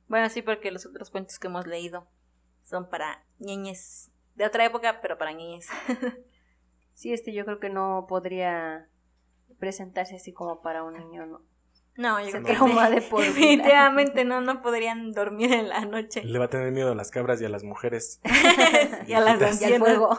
Bueno, 0.07 0.29
sí, 0.29 0.43
porque 0.43 0.71
los 0.71 0.87
otros 0.87 1.11
cuentos 1.11 1.41
que 1.41 1.49
hemos 1.49 1.67
leído 1.67 2.07
son 2.63 2.89
para 2.89 3.25
ñeñes 3.41 4.13
de 4.37 4.47
otra 4.47 4.65
época, 4.65 5.01
pero 5.03 5.19
para 5.19 5.33
ñeñes. 5.33 5.67
Sí, 7.01 7.15
este 7.15 7.33
yo 7.33 7.47
creo 7.47 7.61
que 7.61 7.71
no 7.71 8.05
podría 8.07 8.90
presentarse 9.61 10.17
así 10.17 10.33
como 10.33 10.61
para 10.63 10.83
un 10.83 10.95
niño, 10.95 11.27
¿no? 11.27 11.43
No, 11.97 12.19
yo 12.21 12.27
Se 12.27 12.31
creo 12.33 12.45
que 12.45 12.53
trauma 12.55 12.89
de 12.89 13.03
por 13.03 13.21
vida. 13.21 13.29
definitivamente 13.33 14.25
no, 14.25 14.41
no 14.41 14.63
podrían 14.63 15.13
dormir 15.13 15.53
en 15.53 15.69
la 15.69 15.85
noche. 15.85 16.25
Le 16.25 16.39
va 16.39 16.47
a 16.47 16.49
tener 16.49 16.73
miedo 16.73 16.93
a 16.93 16.95
las 16.95 17.11
cabras 17.11 17.41
y 17.43 17.45
a 17.45 17.49
las 17.51 17.63
mujeres, 17.63 18.21
y 19.07 19.13
a 19.13 19.21
las 19.21 19.39
Viejitas. 19.39 19.61
Y 19.61 19.65
al 19.65 19.73
ancianas, 19.75 19.79
fuego. 19.79 20.11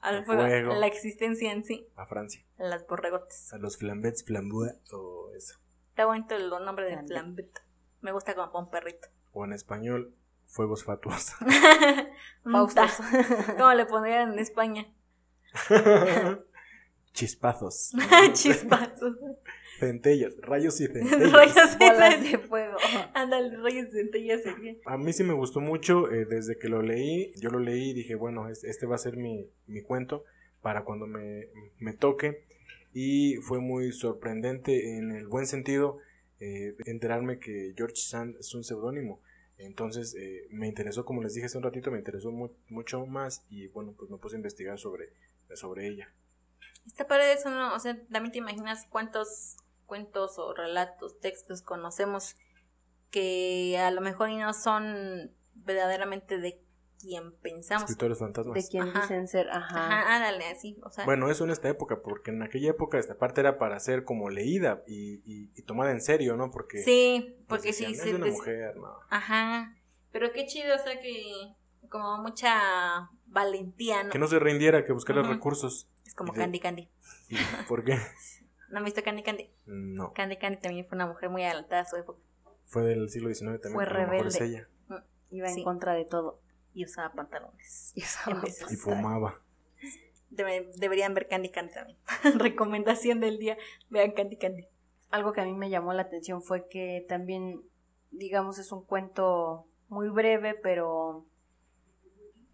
al 0.00 0.24
fuego, 0.24 0.42
fuego. 0.42 0.72
a 0.72 0.76
la 0.76 0.86
existencia 0.86 1.50
en 1.52 1.64
sí, 1.64 1.88
a 1.96 2.06
Francia, 2.06 2.42
a 2.58 2.64
las 2.64 2.86
borregotes. 2.86 3.52
a 3.52 3.58
los 3.58 3.76
flambets, 3.78 4.24
flambua 4.24 4.74
o 4.92 5.30
eso. 5.36 5.58
Está 5.90 6.06
bonito 6.06 6.36
el 6.36 6.48
nombre 6.50 6.84
de 6.84 6.92
Flambet. 6.92 7.08
flambet. 7.10 7.62
Me 8.00 8.12
gusta 8.12 8.34
como 8.36 8.52
para 8.52 8.64
un 8.64 8.70
perrito. 8.70 9.08
O 9.32 9.44
en 9.44 9.52
español, 9.54 10.14
fuegos 10.46 10.84
fatuos. 10.84 11.32
Faustos. 12.44 12.92
¿Cómo 13.56 13.72
le 13.74 13.86
pondrían 13.86 14.34
en 14.34 14.38
España? 14.38 14.86
Chispazos. 17.12 17.92
Chispazos. 18.32 19.16
Centellas, 19.78 20.34
rayos 20.40 20.80
y 20.80 20.86
centellas. 20.88 21.32
Rayos 21.32 21.78
Bolas 21.78 22.22
de 22.22 22.28
de 22.30 22.38
fuego. 22.38 22.76
Ándale, 23.14 23.56
rayos 23.58 23.90
de 23.92 24.02
centellas 24.02 24.42
sería. 24.42 24.74
A 24.86 24.96
mí 24.98 25.12
sí 25.12 25.22
me 25.24 25.34
gustó 25.34 25.60
mucho 25.60 26.10
eh, 26.10 26.24
desde 26.24 26.58
que 26.58 26.68
lo 26.68 26.82
leí. 26.82 27.32
Yo 27.36 27.50
lo 27.50 27.58
leí 27.60 27.90
y 27.90 27.94
dije, 27.94 28.14
bueno, 28.14 28.48
es- 28.48 28.64
este 28.64 28.86
va 28.86 28.96
a 28.96 28.98
ser 28.98 29.16
mi, 29.16 29.48
mi 29.66 29.82
cuento 29.82 30.24
para 30.62 30.84
cuando 30.84 31.06
me, 31.06 31.48
me 31.78 31.92
toque. 31.92 32.44
Y 32.92 33.36
fue 33.36 33.60
muy 33.60 33.92
sorprendente 33.92 34.96
en 34.96 35.12
el 35.12 35.26
buen 35.28 35.46
sentido 35.46 35.98
eh, 36.40 36.74
enterarme 36.86 37.38
que 37.38 37.72
George 37.76 37.96
Sand 37.96 38.36
es 38.40 38.54
un 38.54 38.64
seudónimo. 38.64 39.20
Entonces 39.58 40.14
eh, 40.18 40.46
me 40.50 40.66
interesó, 40.68 41.04
como 41.04 41.22
les 41.22 41.34
dije 41.34 41.46
hace 41.46 41.58
un 41.58 41.64
ratito, 41.64 41.90
me 41.90 41.98
interesó 41.98 42.30
mu- 42.32 42.50
mucho 42.68 43.04
más 43.06 43.44
y 43.50 43.66
bueno, 43.68 43.94
pues 43.98 44.10
me 44.10 44.16
puse 44.18 44.36
a 44.36 44.38
investigar 44.38 44.78
sobre, 44.78 45.10
sobre 45.54 45.88
ella. 45.88 46.12
Está 46.88 47.06
padre 47.06 47.32
eso, 47.34 47.50
¿no? 47.50 47.74
O 47.74 47.78
sea, 47.78 47.96
también 48.10 48.32
te 48.32 48.38
imaginas 48.38 48.86
cuántos 48.90 49.56
cuentos 49.86 50.38
o 50.38 50.52
relatos, 50.54 51.20
textos 51.20 51.62
conocemos 51.62 52.34
que 53.10 53.78
a 53.78 53.90
lo 53.90 54.00
mejor 54.00 54.30
y 54.30 54.36
no 54.36 54.52
son 54.52 55.30
verdaderamente 55.54 56.38
de 56.38 56.60
quien 57.00 57.32
pensamos. 57.36 57.84
Escritores 57.84 58.18
fantasmas. 58.18 58.54
De 58.54 58.68
quien 58.68 58.88
Ajá. 58.88 59.02
dicen 59.02 59.28
ser, 59.28 59.48
ajá. 59.50 59.86
Ajá, 60.00 60.16
ándale, 60.16 60.46
así, 60.48 60.78
o 60.82 60.90
sea. 60.90 61.04
Bueno, 61.04 61.30
eso 61.30 61.44
en 61.44 61.50
esta 61.50 61.68
época, 61.68 62.02
porque 62.02 62.30
en 62.32 62.42
aquella 62.42 62.70
época 62.70 62.98
esta 62.98 63.16
parte 63.16 63.40
era 63.40 63.58
para 63.58 63.78
ser 63.78 64.04
como 64.04 64.30
leída 64.30 64.82
y, 64.86 65.20
y- 65.24 65.50
y 65.54 65.62
tomada 65.62 65.92
en 65.92 66.00
serio, 66.00 66.36
¿no? 66.36 66.50
Porque 66.50 66.82
sí, 66.82 67.36
porque 67.46 67.68
decían, 67.68 67.92
sí, 67.92 67.96
es 67.98 68.02
sí, 68.02 68.10
de 68.10 68.16
una 68.16 68.26
mujer, 68.26 68.76
no. 68.76 68.98
Ajá, 69.10 69.76
pero 70.10 70.32
qué 70.32 70.46
chido, 70.46 70.74
o 70.74 70.78
sea 70.78 71.00
que 71.00 71.54
como 71.88 72.18
mucha 72.18 73.10
valentía, 73.26 74.02
¿no? 74.02 74.10
Que 74.10 74.18
no 74.18 74.26
se 74.26 74.38
rindiera, 74.38 74.84
que 74.84 74.92
buscara 74.92 75.22
recursos. 75.22 75.86
Es 76.08 76.14
como 76.14 76.32
Candy 76.32 76.58
Candy. 76.58 76.88
¿Y 77.28 77.36
¿Por 77.68 77.84
qué? 77.84 77.98
¿No 78.70 78.78
han 78.78 78.84
visto 78.84 79.02
Candy 79.02 79.22
Candy? 79.22 79.50
No, 79.66 80.14
Candy 80.14 80.38
Candy 80.38 80.58
también 80.58 80.86
fue 80.86 80.96
una 80.96 81.06
mujer 81.06 81.28
muy 81.28 81.44
adelantada 81.44 81.82
a 81.82 81.84
su 81.84 81.96
época 81.96 82.18
fue 82.64 82.82
del 82.82 83.08
siglo 83.10 83.28
XIX 83.32 83.60
también. 83.60 83.74
Fue 83.74 83.84
es 83.84 83.88
rebelde. 83.90 84.44
ella. 84.44 84.68
Iba 85.30 85.48
Sí. 85.48 85.58
en 85.60 85.64
contra 85.64 85.92
de 85.92 86.04
todo. 86.06 86.40
y 86.74 86.84
usaba 86.84 87.12
pantalones. 87.12 87.92
Y 87.96 88.02
usaba 88.02 88.42
fumaba. 88.82 89.40
Debe- 90.30 90.70
deberían 90.76 91.12
ver 91.14 91.28
Candy 91.28 91.50
Candy 91.50 91.72
también. 91.74 91.98
Recomendación 92.38 93.20
del 93.20 93.38
día, 93.38 93.56
vean 93.90 94.12
Candy 94.12 94.36
Candy. 94.38 94.66
Algo 95.10 95.32
que 95.34 95.40
a 95.42 95.44
mí 95.44 95.52
me 95.54 95.68
llamó 95.70 95.92
la 95.92 96.02
atención 96.02 96.42
fue 96.42 96.68
que 96.68 97.04
también, 97.08 97.62
digamos, 98.10 98.58
es 98.58 98.70
un 98.72 98.84
cuento 98.84 99.66
muy 99.88 100.08
breve, 100.10 100.54
pero 100.54 101.24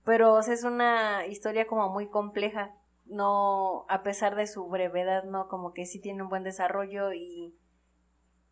pero 0.05 0.35
o 0.35 0.43
sea, 0.43 0.55
es 0.55 0.63
una 0.65 1.27
historia 1.27 1.67
como 1.67 1.89
muy 1.91 2.09
compleja. 2.09 2.73
No, 3.15 3.87
a 3.89 4.03
pesar 4.03 4.35
de 4.35 4.49
su 4.49 4.67
brevedad, 4.67 5.23
no, 5.23 5.47
como 5.47 5.73
que 5.73 5.87
sí 5.87 6.01
tiene 6.01 6.25
un 6.25 6.29
buen 6.29 6.43
desarrollo 6.43 7.13
y, 7.13 7.55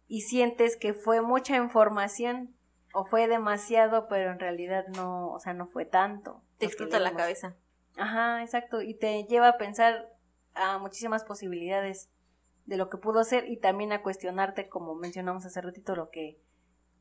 y 0.06 0.20
sientes 0.20 0.76
que 0.76 0.94
fue 0.94 1.20
mucha 1.20 1.56
información 1.56 2.54
o 2.94 3.04
fue 3.04 3.26
demasiado, 3.26 4.06
pero 4.06 4.30
en 4.30 4.38
realidad 4.38 4.86
no, 4.94 5.32
o 5.32 5.40
sea, 5.40 5.52
no 5.52 5.66
fue 5.66 5.84
tanto. 5.84 6.44
Te 6.58 6.66
explota 6.66 7.00
la 7.00 7.12
cabeza. 7.12 7.56
Ajá, 7.96 8.40
exacto, 8.42 8.82
y 8.82 8.94
te 8.94 9.24
lleva 9.24 9.48
a 9.48 9.58
pensar 9.58 10.14
a 10.54 10.78
muchísimas 10.78 11.24
posibilidades 11.24 12.08
de 12.66 12.76
lo 12.76 12.88
que 12.88 12.98
pudo 12.98 13.24
ser 13.24 13.48
y 13.48 13.56
también 13.56 13.92
a 13.92 14.02
cuestionarte, 14.02 14.68
como 14.68 14.94
mencionamos 14.94 15.44
hace 15.44 15.60
ratito, 15.60 15.96
lo 15.96 16.10
que, 16.10 16.38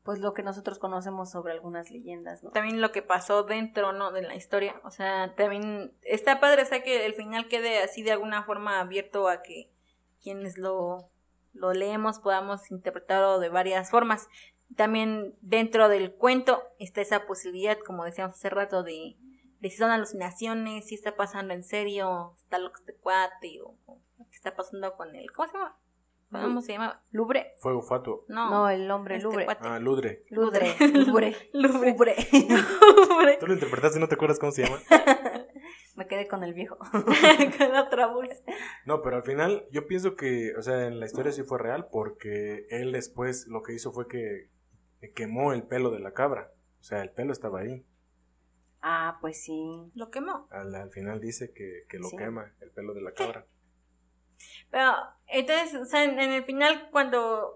pues 0.02 0.18
lo 0.18 0.34
que 0.34 0.42
nosotros 0.42 0.78
conocemos 0.78 1.30
sobre 1.30 1.52
algunas 1.52 1.90
leyendas, 1.90 2.42
¿no? 2.42 2.50
También 2.50 2.80
lo 2.80 2.90
que 2.90 3.02
pasó 3.02 3.44
dentro, 3.44 3.92
¿no? 3.92 4.10
De 4.10 4.22
la 4.22 4.34
historia. 4.34 4.80
O 4.84 4.90
sea, 4.90 5.34
también 5.36 5.92
está 6.02 6.40
padre, 6.40 6.62
o 6.62 6.66
sea, 6.66 6.82
que 6.82 7.06
el 7.06 7.14
final 7.14 7.48
quede 7.48 7.82
así 7.82 8.02
de 8.02 8.12
alguna 8.12 8.42
forma 8.42 8.80
abierto 8.80 9.28
a 9.28 9.42
que 9.42 9.70
quienes 10.20 10.58
lo, 10.58 11.10
lo 11.52 11.72
leemos 11.72 12.18
podamos 12.18 12.70
interpretarlo 12.70 13.38
de 13.38 13.48
varias 13.48 13.90
formas. 13.90 14.28
También 14.76 15.36
dentro 15.40 15.88
del 15.88 16.14
cuento 16.14 16.62
está 16.78 17.00
esa 17.00 17.26
posibilidad, 17.26 17.78
como 17.78 18.04
decíamos 18.04 18.36
hace 18.36 18.50
rato, 18.50 18.82
de, 18.82 19.16
de 19.60 19.70
si 19.70 19.76
son 19.76 19.90
alucinaciones, 19.90 20.88
si 20.88 20.96
está 20.96 21.14
pasando 21.14 21.54
en 21.54 21.62
serio, 21.62 22.34
está 22.38 22.58
loco 22.58 22.76
este 22.78 22.94
cuate, 22.94 23.60
o, 23.62 23.76
o 23.86 24.00
qué 24.30 24.36
está 24.36 24.56
pasando 24.56 24.96
con 24.96 25.14
él. 25.14 25.30
¿Cómo 25.30 25.46
se 25.46 25.54
llama? 25.58 25.76
¿Cómo 26.32 26.62
se 26.62 26.72
llama? 26.72 27.02
Lubre. 27.10 27.52
Fuego 27.58 27.82
fatuo. 27.82 28.24
No, 28.28 28.50
No, 28.50 28.68
el 28.70 28.90
hombre 28.90 29.16
este 29.16 29.28
Lubre. 29.28 29.44
cuate. 29.44 29.60
Ah, 29.64 29.78
Ludre. 29.78 30.24
Ludre. 30.30 30.74
Lubre. 30.94 31.36
Lubre. 31.52 31.94
Lubre. 31.98 32.16
Lubre. 32.32 33.36
¿Tú 33.40 33.46
lo 33.46 33.54
interpretaste 33.54 33.98
y 33.98 34.00
no 34.00 34.08
te 34.08 34.14
acuerdas 34.14 34.38
cómo 34.38 34.52
se 34.52 34.64
llama? 34.64 34.78
Me 35.96 36.06
quedé 36.06 36.26
con 36.26 36.42
el 36.42 36.54
viejo. 36.54 36.78
con 36.78 37.76
otra 37.76 38.06
voz. 38.06 38.26
No, 38.86 39.02
pero 39.02 39.16
al 39.16 39.24
final 39.24 39.66
yo 39.70 39.86
pienso 39.86 40.16
que, 40.16 40.54
o 40.56 40.62
sea, 40.62 40.86
en 40.86 40.98
la 41.00 41.04
historia 41.06 41.32
sí 41.32 41.42
fue 41.42 41.58
real 41.58 41.88
porque 41.92 42.66
él 42.70 42.92
después 42.92 43.46
lo 43.48 43.62
que 43.62 43.74
hizo 43.74 43.92
fue 43.92 44.08
que 44.08 44.48
quemó 45.14 45.52
el 45.52 45.64
pelo 45.64 45.90
de 45.90 46.00
la 46.00 46.12
cabra. 46.12 46.50
O 46.80 46.82
sea, 46.82 47.02
el 47.02 47.10
pelo 47.10 47.32
estaba 47.32 47.60
ahí. 47.60 47.84
Ah, 48.80 49.18
pues 49.20 49.44
sí. 49.44 49.92
Lo 49.94 50.10
quemó. 50.10 50.48
Al, 50.50 50.74
al 50.74 50.90
final 50.90 51.20
dice 51.20 51.52
que, 51.52 51.84
que 51.90 51.98
lo 51.98 52.08
Sí. 52.08 52.16
quema, 52.16 52.52
el 52.60 52.70
pelo 52.70 52.94
de 52.94 53.02
la 53.02 53.12
cabra. 53.12 53.44
Pero, 54.72 54.92
entonces, 55.28 55.74
o 55.80 55.84
sea, 55.84 56.02
en, 56.02 56.18
en 56.18 56.32
el 56.32 56.42
final, 56.42 56.88
cuando 56.90 57.54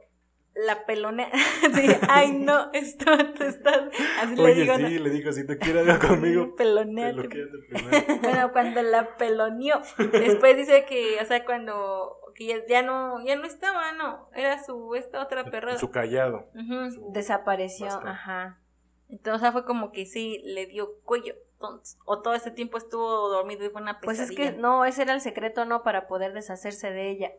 la 0.54 0.86
pelonea. 0.86 1.30
sí, 1.74 1.86
ay, 2.08 2.32
no, 2.32 2.70
esto, 2.72 3.04
tú 3.34 3.42
estás. 3.42 3.88
Así 4.22 4.36
le 4.36 4.42
Oye, 4.42 4.54
digo, 4.62 4.76
sí, 4.76 4.82
¿no? 4.82 4.88
le 4.88 5.10
dijo, 5.10 5.32
si 5.32 5.44
te 5.44 5.58
quieres 5.58 5.88
algo 5.88 6.08
conmigo, 6.08 6.54
Pelonea. 6.56 7.12
te. 7.14 8.18
Bueno, 8.22 8.52
cuando 8.52 8.82
la 8.82 9.16
peloneó. 9.16 9.82
Después 10.12 10.56
dice 10.56 10.84
que, 10.86 11.18
o 11.20 11.24
sea, 11.26 11.44
cuando. 11.44 12.16
que 12.34 12.46
ya, 12.46 12.56
ya 12.68 12.82
no 12.82 13.22
ya 13.24 13.36
no 13.36 13.44
estaba, 13.44 13.92
no. 13.92 14.30
Era 14.34 14.62
su. 14.62 14.94
Esta 14.94 15.22
otra 15.22 15.44
perra. 15.44 15.76
Su 15.78 15.90
callado. 15.90 16.48
Su- 16.54 17.12
Desapareció, 17.12 17.88
ajá. 17.88 18.60
Entonces, 19.08 19.38
o 19.40 19.40
sea, 19.40 19.52
fue 19.52 19.64
como 19.64 19.92
que 19.92 20.06
sí, 20.06 20.40
le 20.44 20.66
dio 20.66 21.00
cuello. 21.04 21.34
Entonces, 21.58 21.98
o 22.04 22.20
todo 22.20 22.34
ese 22.34 22.50
tiempo 22.50 22.76
estuvo 22.78 23.28
dormido 23.28 23.64
y 23.64 23.70
fue 23.70 23.80
una 23.82 23.98
Pues 24.00 24.18
es 24.20 24.28
pesadilla. 24.28 24.52
que 24.52 24.58
no, 24.58 24.84
ese 24.84 25.02
era 25.02 25.14
el 25.14 25.20
secreto, 25.20 25.64
¿no? 25.64 25.82
Para 25.82 26.06
poder 26.06 26.32
deshacerse 26.34 26.90
de 26.90 27.10
ella. 27.10 27.32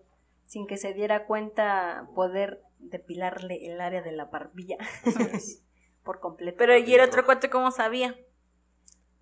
Sin 0.45 0.65
que 0.65 0.78
se 0.78 0.93
diera 0.93 1.26
cuenta 1.26 2.07
poder 2.15 2.61
depilarle 2.80 3.68
el 3.72 3.80
área 3.82 4.01
de 4.01 4.11
la 4.13 4.26
barbilla 4.26 4.78
por 6.03 6.20
completo. 6.20 6.57
Pero, 6.57 6.78
¿y 6.78 6.93
el 6.95 7.01
otro 7.01 7.26
cuate 7.26 7.49
cómo 7.49 7.72
sabía? 7.72 8.15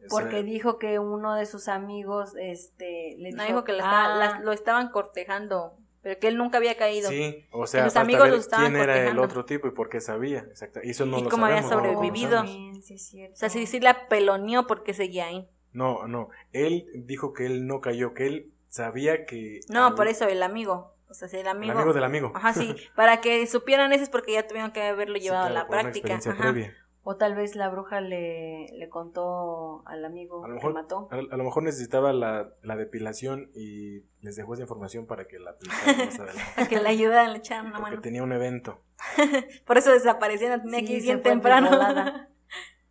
Porque 0.10 0.44
dijo 0.44 0.78
que 0.78 1.00
uno 1.00 1.34
de 1.36 1.46
sus 1.48 1.68
amigos, 1.68 2.34
este, 2.38 3.16
le 3.18 3.32
No 3.32 3.44
dijo 3.44 3.64
que 3.64 3.72
la 3.74 3.80
estaba- 3.80 4.14
"Ah, 4.14 4.18
las- 4.18 4.42
lo 4.44 4.52
estaban 4.52 4.90
cortejando. 4.92 5.78
Pero 6.06 6.20
que 6.20 6.28
él 6.28 6.38
nunca 6.38 6.60
había 6.60 6.78
caído. 6.78 7.10
Sí, 7.10 7.48
o 7.50 7.66
sea, 7.66 7.86
falta 7.86 8.02
amigos 8.02 8.24
ver 8.26 8.32
lo 8.34 8.38
estaban 8.38 8.66
quién 8.68 8.76
era 8.80 8.94
el 8.94 9.00
cortejando. 9.00 9.22
otro 9.24 9.46
tipo 9.46 9.68
y 9.68 9.72
por 9.72 9.90
qué 9.90 10.00
sabía. 10.00 10.42
Exacto. 10.42 10.80
Y 10.84 10.92
eso 10.92 11.08
no 11.08 11.18
Y 11.18 11.24
lo 11.24 11.30
cómo 11.32 11.48
había 11.48 11.64
sabemos. 11.64 11.82
no 11.84 11.88
lo 11.88 11.94
sobrevivido. 11.96 12.38
conocemos. 12.38 12.58
Bien, 12.74 12.84
sí, 12.84 12.94
es 12.94 13.08
cierto. 13.08 13.34
O 13.34 13.38
sea, 13.38 13.50
sí, 13.50 13.66
sí 13.66 13.80
la 13.80 14.08
peloneó 14.08 14.68
porque 14.68 14.94
seguía 14.94 15.26
ahí. 15.26 15.50
No, 15.74 16.08
no. 16.08 16.30
Él 16.54 16.86
dijo 16.94 17.34
que 17.34 17.48
él 17.48 17.66
no 17.66 17.82
cayó, 17.82 18.14
que 18.14 18.28
él 18.28 18.52
sabía 18.70 19.26
que. 19.26 19.62
No, 19.68 19.96
por 19.96 20.08
eso 20.08 20.28
el 20.28 20.44
amigo. 20.44 20.94
O 21.10 21.16
sea, 21.16 21.28
si 21.28 21.38
el 21.38 21.42
El 21.42 21.48
amigo. 21.48 21.74
amigo 21.74 21.92
del 21.94 22.04
amigo. 22.04 22.32
Ajá, 22.36 22.54
sí. 22.54 22.76
Para 22.96 23.20
que 23.20 23.48
supieran 23.48 23.92
eso 23.92 24.04
es 24.04 24.10
porque 24.12 24.34
ya 24.34 24.46
tuvieron 24.46 24.74
que 24.74 24.84
haberlo 24.84 25.16
Sí, 25.16 25.22
llevado 25.24 25.48
claro, 25.50 25.56
a 25.56 25.64
la 25.64 25.66
por 25.68 25.74
una 25.78 25.82
práctica. 25.82 26.14
experiencia 26.14 26.32
Ajá. 26.34 26.42
previa. 26.54 26.76
O 27.08 27.18
tal 27.18 27.36
vez 27.36 27.56
la 27.56 27.70
bruja 27.70 28.02
le, 28.02 28.66
le 28.74 28.90
contó 28.90 29.84
al 29.86 30.04
amigo 30.04 30.44
A 30.44 30.48
lo 30.48 30.60
que 30.60 30.70
mató. 30.70 31.08
a, 31.12 31.16
a 31.18 31.38
lo 31.38 31.44
mejor 31.44 31.62
necesitaba 31.62 32.14
la, 32.14 32.50
la 32.64 32.76
depilación 32.76 33.52
y 33.54 34.00
les 34.22 34.36
dejó 34.36 34.56
esa 34.56 34.64
información 34.64 35.06
para 35.06 35.28
que 35.28 35.38
la 35.38 35.56
más 35.68 36.20
adelante. 36.20 36.42
Para 36.56 36.68
que 36.68 36.80
le 36.82 36.90
ayudaran, 36.90 37.32
le 37.34 37.38
echaran 37.38 37.68
una 37.68 37.76
Porque 37.78 37.92
mano. 37.92 38.02
tenía 38.02 38.24
un 38.24 38.32
evento. 38.32 38.82
Por 39.68 39.78
eso 39.78 39.92
desaparecieron, 39.92 40.64
tenía 40.64 40.80
Sí, 40.80 40.86
que 40.88 40.94
ir 40.94 41.04
bien 41.04 41.22
temprano. 41.22 41.70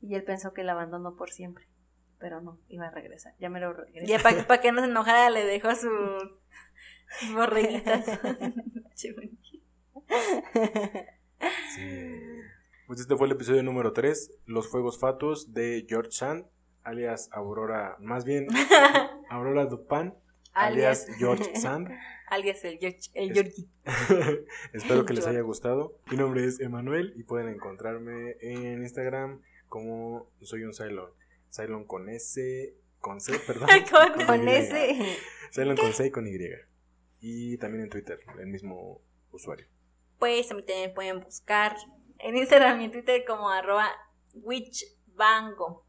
Y 0.01 0.15
él 0.15 0.23
pensó 0.23 0.53
que 0.53 0.63
la 0.65 0.73
abandonó 0.73 1.17
por 1.17 1.31
siempre. 1.31 1.67
Pero 2.19 2.43
no, 2.43 2.59
iba 2.69 2.87
a 2.89 2.91
regresar. 2.91 3.33
Ya 3.41 3.49
me 3.49 3.59
lo 3.59 3.73
regresó. 3.73 4.07
ya 4.07 4.19
para 4.47 4.61
que 4.61 4.71
no 4.71 4.81
se 4.83 4.87
enojara 4.89 5.31
le 5.31 5.47
dejó 5.47 5.71
sus, 5.75 5.91
sus 7.21 7.35
borreguitas. 7.35 8.05
Sí. 11.75 12.41
Pues 12.87 13.01
este 13.01 13.17
fue 13.17 13.27
el 13.27 13.33
episodio 13.33 13.63
número 13.63 13.93
3, 13.93 14.31
Los 14.47 14.69
Fuegos 14.69 14.99
Fatuos 14.99 15.55
de 15.55 15.87
George 15.89 16.11
Sand, 16.13 16.45
alias 16.83 17.29
Aurora, 17.33 17.97
más 17.99 18.25
bien 18.25 18.47
Aurora 19.31 19.65
Dupin, 19.67 20.13
alias, 20.53 21.05
Alias. 21.05 21.19
George 21.19 21.57
Sand. 21.57 21.89
Alias 22.27 22.65
el 22.65 22.79
George, 22.79 23.11
el 23.15 23.33
Georgie. 23.35 23.69
Espero 24.73 25.05
que 25.05 25.13
les 25.13 25.27
haya 25.27 25.43
gustado. 25.43 25.99
Mi 26.11 26.17
nombre 26.17 26.45
es 26.47 26.59
Emanuel 26.59 27.13
y 27.17 27.23
pueden 27.23 27.49
encontrarme 27.49 28.37
en 28.41 28.83
Instagram 28.83 29.43
como 29.69 30.27
soy 30.41 30.65
un 30.65 30.73
Cylon. 30.73 31.11
Cylon 31.55 31.85
con 31.85 32.09
S, 32.09 32.75
con 32.99 33.21
C, 33.21 33.39
perdón. 33.47 33.69
Con- 33.91 34.27
Con 34.27 34.49
ese. 34.49 35.17
Cylon 35.53 35.77
con 35.77 35.93
C 35.93 36.07
y 36.07 36.11
con 36.11 36.27
Y. 36.27 36.33
Y 37.21 37.59
también 37.59 37.85
en 37.85 37.91
Twitter, 37.91 38.19
el 38.41 38.47
mismo 38.47 39.01
usuario. 39.31 39.67
Pues 40.19 40.51
a 40.51 40.55
mí 40.55 40.63
también 40.63 40.95
pueden 40.95 41.21
buscar 41.21 41.77
en 42.19 42.37
Instagram 42.37 42.81
y 42.81 42.85
en 42.85 42.93
Twitter 42.93 43.25
como 43.27 43.51
arroba 43.51 43.89
witchbango. 44.35 45.85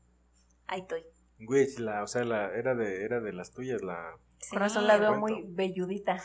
Ahí 0.67 0.81
estoy. 0.81 1.03
Witch, 1.47 1.79
la, 1.79 2.03
o 2.03 2.07
sea, 2.07 2.23
la, 2.23 2.53
era 2.55 2.75
de, 2.75 3.03
era 3.03 3.19
de 3.19 3.33
las 3.33 3.51
tuyas, 3.51 3.81
la. 3.81 4.17
Con 4.49 4.59
razón 4.59 4.85
la 4.85 4.97
veo 4.97 5.19
cuento. 5.19 5.41
muy 5.41 5.53
velludita. 5.55 6.23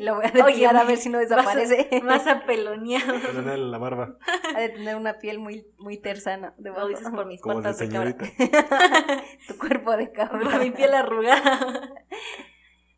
Lo 0.00 0.14
voy 0.16 0.26
a 0.26 0.30
depilar 0.30 0.76
a 0.76 0.84
ver 0.84 0.98
si 0.98 1.08
no 1.08 1.18
desaparece. 1.18 1.88
Más 2.02 2.26
apeloneado. 2.26 3.14
la, 3.42 3.56
la 3.56 3.78
barba, 3.78 4.18
Ha 4.54 4.60
de 4.60 4.70
tener 4.70 4.96
una 4.96 5.18
piel 5.18 5.38
muy, 5.38 5.66
muy 5.78 5.96
tersana. 5.98 6.54
Lo 6.58 6.64
debajo. 6.64 6.88
dices 6.88 7.08
por 7.10 7.26
mis 7.26 7.40
como 7.40 7.56
de 7.56 7.62
patas 7.62 7.78
de 7.78 7.88
cabra. 7.88 8.16
señorita. 8.18 9.22
tu 9.48 9.58
cuerpo 9.58 9.96
de 9.96 10.10
cabra. 10.12 10.58
Mi 10.58 10.70
piel 10.70 10.94
arrugada. 10.94 11.94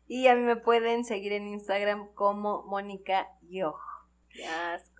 Y 0.07 0.27
a 0.27 0.35
mí 0.35 0.41
me 0.41 0.55
pueden 0.55 1.05
seguir 1.05 1.33
en 1.33 1.47
Instagram 1.47 2.11
como 2.15 2.63
Mónica 2.65 3.27
Yoj. 3.43 3.79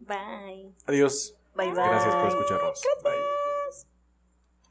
Bye. 0.00 0.74
Adiós. 0.86 1.36
Bye 1.54 1.72
bye. 1.72 1.74
Gracias 1.74 2.14
por 2.14 2.28
escucharnos. 2.28 2.82
Bye. 3.02 3.49